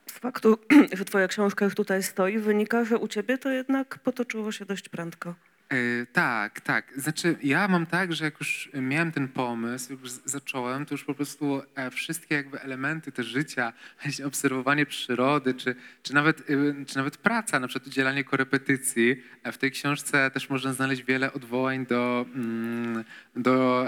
z 0.07 0.19
faktu, 0.19 0.57
że 0.97 1.05
twoja 1.05 1.27
książka 1.27 1.65
już 1.65 1.75
tutaj 1.75 2.03
stoi, 2.03 2.39
wynika, 2.39 2.85
że 2.85 2.97
u 2.97 3.07
ciebie 3.07 3.37
to 3.37 3.49
jednak 3.49 3.99
potoczyło 3.99 4.51
się 4.51 4.65
dość 4.65 4.89
prędko. 4.89 5.35
E, 5.71 6.05
tak, 6.05 6.61
tak. 6.61 6.93
Znaczy, 6.95 7.35
ja 7.43 7.67
mam 7.67 7.85
tak, 7.85 8.13
że 8.13 8.25
jak 8.25 8.39
już 8.39 8.69
miałem 8.73 9.11
ten 9.11 9.27
pomysł, 9.27 9.93
już 9.93 10.11
zacząłem, 10.11 10.85
to 10.85 10.93
już 10.93 11.03
po 11.03 11.13
prostu 11.13 11.61
e, 11.75 11.91
wszystkie 11.91 12.35
jakby 12.35 12.61
elementy 12.61 13.11
te 13.11 13.23
życia, 13.23 13.73
obserwowanie 14.25 14.85
przyrody, 14.85 15.53
czy, 15.53 15.75
czy, 16.03 16.13
nawet, 16.13 16.49
y, 16.49 16.75
czy 16.87 16.97
nawet 16.97 17.17
praca, 17.17 17.59
na 17.59 17.67
przykład 17.67 17.87
udzielanie 17.87 18.23
korepetycji. 18.23 19.23
E, 19.43 19.51
W 19.51 19.57
tej 19.57 19.71
książce 19.71 20.31
też 20.31 20.49
można 20.49 20.73
znaleźć 20.73 21.03
wiele 21.03 21.33
odwołań 21.33 21.85
do, 21.85 22.25
mm, 22.35 23.03
do, 23.35 23.87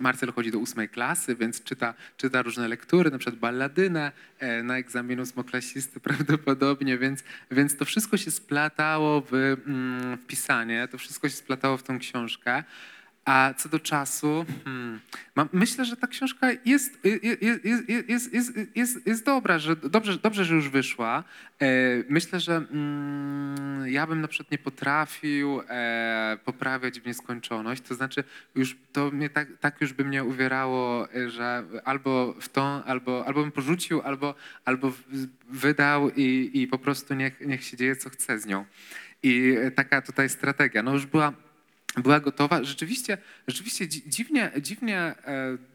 Marcel 0.00 0.32
chodzi 0.32 0.50
do 0.50 0.58
ósmej 0.58 0.88
klasy, 0.88 1.36
więc 1.36 1.62
czyta, 1.62 1.94
czyta 2.16 2.42
różne 2.42 2.68
lektury, 2.68 3.10
na 3.10 3.18
przykład 3.18 3.40
balladynę 3.40 4.12
na 4.62 4.78
egzamin 4.78 5.20
ósmoklasisty 5.20 6.00
prawdopodobnie, 6.10 6.98
więc, 6.98 7.24
więc 7.50 7.76
to 7.76 7.84
wszystko 7.84 8.16
się 8.16 8.30
splatało 8.30 9.20
w, 9.30 9.34
mm, 9.34 10.16
w 10.16 10.26
pisanie, 10.26 10.88
to 10.90 10.98
wszystko 10.98 11.28
się 11.28 11.36
splatało 11.36 11.76
w 11.76 11.82
tą 11.82 11.98
książkę. 11.98 12.64
A 13.24 13.54
co 13.56 13.68
do 13.68 13.78
czasu, 13.78 14.44
hmm, 14.64 15.00
myślę, 15.52 15.84
że 15.84 15.96
ta 15.96 16.06
książka 16.06 16.48
jest, 16.64 16.98
jest, 17.04 17.42
jest, 17.64 17.88
jest, 18.08 18.32
jest, 18.32 18.52
jest, 18.74 19.06
jest 19.06 19.24
dobra, 19.24 19.58
że 19.58 19.76
dobrze, 19.76 20.18
dobrze, 20.18 20.44
że 20.44 20.54
już 20.54 20.68
wyszła. 20.68 21.24
E, 21.60 21.66
myślę, 22.08 22.40
że 22.40 22.56
mm, 22.56 23.88
ja 23.88 24.06
bym 24.06 24.20
na 24.20 24.28
przykład 24.28 24.50
nie 24.50 24.58
potrafił 24.58 25.60
e, 25.68 26.38
poprawiać 26.44 27.00
w 27.00 27.06
nieskończoność. 27.06 27.82
To 27.82 27.94
znaczy, 27.94 28.24
już 28.54 28.76
to 28.92 29.10
mnie 29.10 29.30
tak, 29.30 29.48
tak 29.60 29.80
już 29.80 29.92
by 29.92 30.04
mnie 30.04 30.24
uwierało, 30.24 31.12
e, 31.14 31.30
że 31.30 31.64
albo 31.84 32.34
w 32.40 32.48
tą, 32.48 32.84
albo, 32.84 33.26
albo 33.26 33.40
bym 33.40 33.52
porzucił, 33.52 34.00
albo, 34.00 34.34
albo 34.64 34.92
wydał 35.50 36.10
i, 36.10 36.50
i 36.54 36.66
po 36.66 36.78
prostu 36.78 37.14
niech, 37.14 37.40
niech 37.40 37.64
się 37.64 37.76
dzieje, 37.76 37.96
co 37.96 38.10
chce 38.10 38.38
z 38.38 38.46
nią. 38.46 38.64
I 39.22 39.56
e, 39.58 39.70
taka 39.70 40.02
tutaj 40.02 40.28
strategia. 40.28 40.82
No 40.82 40.92
już 40.92 41.06
była 41.06 41.32
była 41.96 42.20
gotowa. 42.20 42.64
Rzeczywiście, 42.64 43.18
rzeczywiście 43.48 43.88
dzi- 43.88 44.02
dziwnie, 44.06 44.50
dziwnie 44.60 44.98
e, 44.98 45.14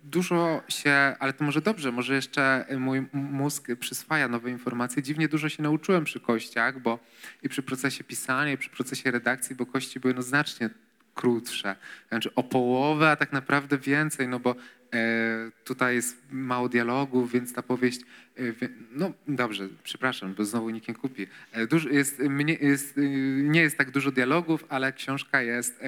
dużo 0.04 0.64
się, 0.68 1.16
ale 1.20 1.34
to 1.34 1.44
może 1.44 1.62
dobrze, 1.62 1.92
może 1.92 2.16
jeszcze 2.16 2.66
mój 2.80 3.06
mózg 3.14 3.68
przyswaja 3.80 4.28
nowe 4.28 4.50
informacje. 4.50 5.04
Dziwnie 5.04 5.28
dużo 5.28 5.50
się 5.50 5.64
nauczyłem 5.64 6.04
przy 6.04 6.20
kościach, 6.20 6.80
bo 6.80 7.00
i 7.44 7.50
przy 7.50 7.64
procesie 7.64 8.04
pisania, 8.04 8.52
i 8.52 8.58
przy 8.58 8.70
procesie 8.70 9.12
redakcji, 9.12 9.56
bo 9.56 9.66
kości 9.66 10.00
były 10.00 10.14
no 10.14 10.22
znacznie 10.22 10.70
krótsze. 11.16 11.76
Znaczy 12.10 12.36
o 12.36 12.44
połowę, 12.44 13.12
a 13.12 13.16
tak 13.16 13.34
naprawdę 13.34 13.78
więcej, 13.78 14.28
no 14.28 14.40
bo 14.40 14.56
tutaj 15.64 15.96
jest 15.96 16.18
mało 16.32 16.70
dialogów, 16.70 17.32
więc 17.32 17.54
ta 17.54 17.62
powieść, 17.62 18.02
e, 18.38 18.42
no 18.92 19.12
dobrze, 19.28 19.70
przepraszam, 19.84 20.34
bo 20.34 20.46
znowu 20.46 20.70
nikt 20.70 20.88
nie 20.88 20.96
kupi. 20.96 21.28
E, 21.54 21.68
jest, 21.92 22.22
jest, 22.62 22.94
nie 23.44 23.62
jest 23.62 23.78
tak 23.78 23.92
dużo 23.92 24.12
dialogów, 24.12 24.66
ale 24.70 24.94
książka 24.94 25.42
jest, 25.42 25.80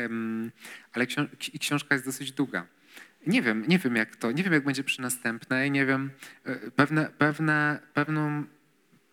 ale 0.94 1.08
książka 1.60 1.96
jest 1.96 2.06
dosyć 2.06 2.32
długa. 2.32 2.66
Nie 3.28 3.42
wiem, 3.42 3.64
nie 3.68 3.80
wiem 3.80 3.96
jak 3.96 4.16
to, 4.16 4.32
nie 4.32 4.44
wiem 4.44 4.54
jak 4.54 4.64
będzie 4.64 4.84
przy 4.84 5.02
następnej, 5.02 5.72
nie 5.72 5.86
wiem, 5.86 6.10
e, 6.46 6.72
pewne, 6.72 7.10
pewne, 7.18 7.80
pewną, 7.94 8.44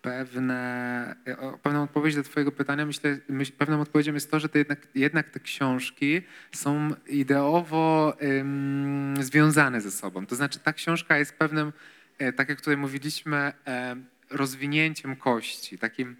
pewne, 0.04 1.16
e, 1.24 1.58
pewną 1.62 1.82
odpowiedź 1.82 2.14
do 2.14 2.22
twojego 2.22 2.52
pytania, 2.52 2.86
myślę, 2.86 3.18
myśl, 3.28 3.52
pewną 3.52 3.80
odpowiedzią 3.80 4.14
jest 4.14 4.30
to, 4.30 4.40
że 4.40 4.48
te 4.48 4.58
jednak, 4.58 4.88
jednak 4.94 5.30
te 5.30 5.40
książki 5.40 6.22
są 6.52 6.90
ideowo 7.06 8.16
em, 8.18 9.14
związane 9.20 9.80
ze 9.80 9.90
sobą. 9.90 10.26
To 10.26 10.36
znaczy 10.36 10.58
ta 10.58 10.72
książka 10.72 11.18
jest 11.18 11.32
pewnym, 11.32 11.72
e, 12.18 12.32
tak 12.32 12.48
jak 12.48 12.58
tutaj 12.58 12.76
mówiliśmy, 12.76 13.36
e, 13.66 13.96
rozwinięciem 14.30 15.16
kości, 15.16 15.78
takim 15.78 16.16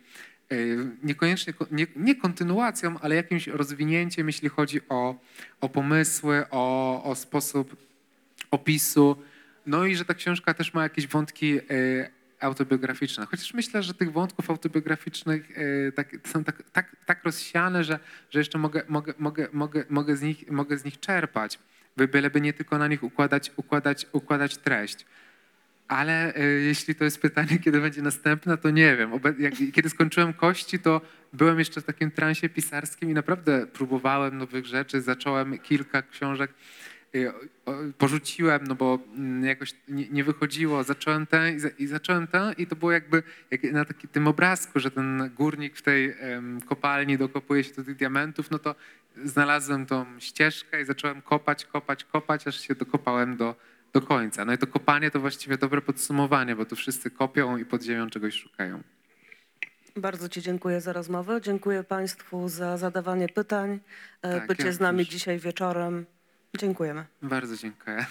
e, 0.51 0.57
niekoniecznie, 1.03 1.53
ko- 1.53 1.67
nie, 1.71 1.87
nie 1.97 2.15
kontynuacją, 2.15 3.01
ale 3.01 3.15
jakimś 3.15 3.47
rozwinięciem, 3.47 4.27
jeśli 4.27 4.49
chodzi 4.49 4.81
o, 4.89 5.21
o 5.61 5.69
pomysły, 5.69 6.45
o, 6.51 7.03
o 7.05 7.15
sposób 7.15 7.77
opisu. 8.51 9.23
No 9.67 9.85
i 9.85 9.97
że 9.97 10.05
ta 10.05 10.15
książka 10.15 10.55
też 10.55 10.75
ma 10.75 10.83
jakieś 10.83 11.07
wątki 11.07 11.61
e, 12.45 12.47
autobiograficzne. 12.47 13.27
Chociaż 13.27 13.55
myślę, 13.55 13.83
że 13.83 13.95
tych 13.95 14.13
wątków 14.13 14.51
autobiograficznych 14.51 15.59
e, 15.59 15.93
tak, 15.93 16.17
są 16.27 16.45
tak, 16.45 16.63
tak, 16.73 16.97
tak 17.07 17.25
rozsiane, 17.25 17.85
że, 17.85 17.99
że 18.31 18.39
jeszcze 18.39 18.59
mogę, 18.59 18.83
mogę, 18.89 19.15
mogę, 19.19 19.49
mogę, 19.53 19.85
mogę, 19.91 20.17
z 20.17 20.23
nich, 20.23 20.51
mogę 20.51 20.79
z 20.79 20.85
nich 20.85 21.01
czerpać. 21.01 21.59
By- 21.97 22.09
Byleby 22.09 22.41
nie 22.41 22.53
tylko 22.53 22.79
na 22.79 22.89
nich 22.89 23.03
układać, 23.03 23.51
układać, 23.57 24.07
układać 24.13 24.57
treść. 24.57 25.07
Ale 25.89 26.35
e, 26.35 26.43
jeśli 26.43 26.95
to 26.95 27.05
jest 27.05 27.21
pytanie, 27.21 27.59
kiedy 27.65 27.81
będzie 27.81 28.03
następna, 28.03 28.57
to 28.57 28.71
nie 28.71 28.97
wiem. 28.97 29.11
Kiedy 29.73 29.91
skończyłem 29.91 30.33
kości, 30.33 30.79
to 30.79 31.01
byłem 31.33 31.59
jeszcze 31.59 31.81
w 31.81 31.85
takim 31.85 32.11
transie 32.11 32.49
pisarskim 32.49 33.11
i 33.11 33.15
naprawdę 33.15 33.67
próbowałem 33.67 34.39
nowych 34.39 34.67
rzeczy. 34.67 35.01
Zacząłem 35.01 35.59
kilka 35.59 36.03
książek, 36.03 36.55
porzuciłem, 37.99 38.65
no 38.67 38.75
bo 38.75 38.99
mm, 39.17 39.45
jakoś 39.45 39.75
nie, 39.89 40.09
nie 40.09 40.25
wychodziło. 40.25 40.85
Zacząłem 40.85 41.27
tę 41.27 41.53
i, 41.53 41.61
za, 41.61 41.69
i 41.69 41.87
zacząłem 41.87 42.27
tę 42.27 42.55
i 42.59 42.67
to 42.67 42.77
było 42.77 42.93
jakby 42.93 43.23
jak 43.51 43.63
na 43.63 43.85
taki, 43.85 44.09
tym 44.09 44.29
obrazku, 44.29 44.81
że 44.81 44.91
ten 44.91 45.31
górnik 45.37 45.77
w 45.77 45.83
tej 45.83 46.15
em, 46.19 46.61
kopalni 46.61 47.19
dokopuje 47.19 47.65
się 47.65 47.75
do 47.75 47.85
tych 47.85 47.97
diamentów, 47.97 48.51
no 48.51 48.59
to 48.59 48.75
znalazłem 49.25 49.87
tą 49.87 50.07
ścieżkę 50.19 50.81
i 50.81 50.85
zacząłem 50.85 51.23
kopać, 51.23 51.65
kopać, 51.65 52.05
kopać, 52.05 52.47
aż 52.47 52.61
się 52.61 52.75
dokopałem 52.75 53.37
do, 53.37 53.55
do 53.93 54.01
końca. 54.01 54.45
No 54.45 54.53
i 54.53 54.59
to 54.59 54.67
kopanie 54.67 55.11
to 55.11 55.21
właściwie 55.21 55.59
dobre 55.59 55.81
podsumowanie, 55.81 56.57
bo 56.57 56.65
tu 56.65 56.77
wszyscy 56.77 57.11
kopią 57.11 57.57
i 57.57 57.65
pod 57.65 57.83
ziemią 57.83 58.11
czegoś 58.11 58.35
szukają. 58.35 58.83
Bardzo 59.97 60.29
Ci 60.29 60.43
dziękuję 60.43 60.81
za 60.81 60.93
rozmowę. 60.93 61.41
Dziękuję 61.41 61.85
Państwu 61.85 62.49
za 62.49 62.77
zadawanie 62.77 63.29
pytań, 63.29 63.81
e, 64.23 64.41
Tak, 64.41 64.49
bycie 64.49 64.67
ja 64.67 64.73
z 64.73 64.81
nami 64.81 65.07
dzisiaj 65.07 65.39
wieczorem. 65.39 66.07
Dziękujemy. 66.59 67.07
Bardzo 67.23 67.57
dziękuję. 67.57 68.07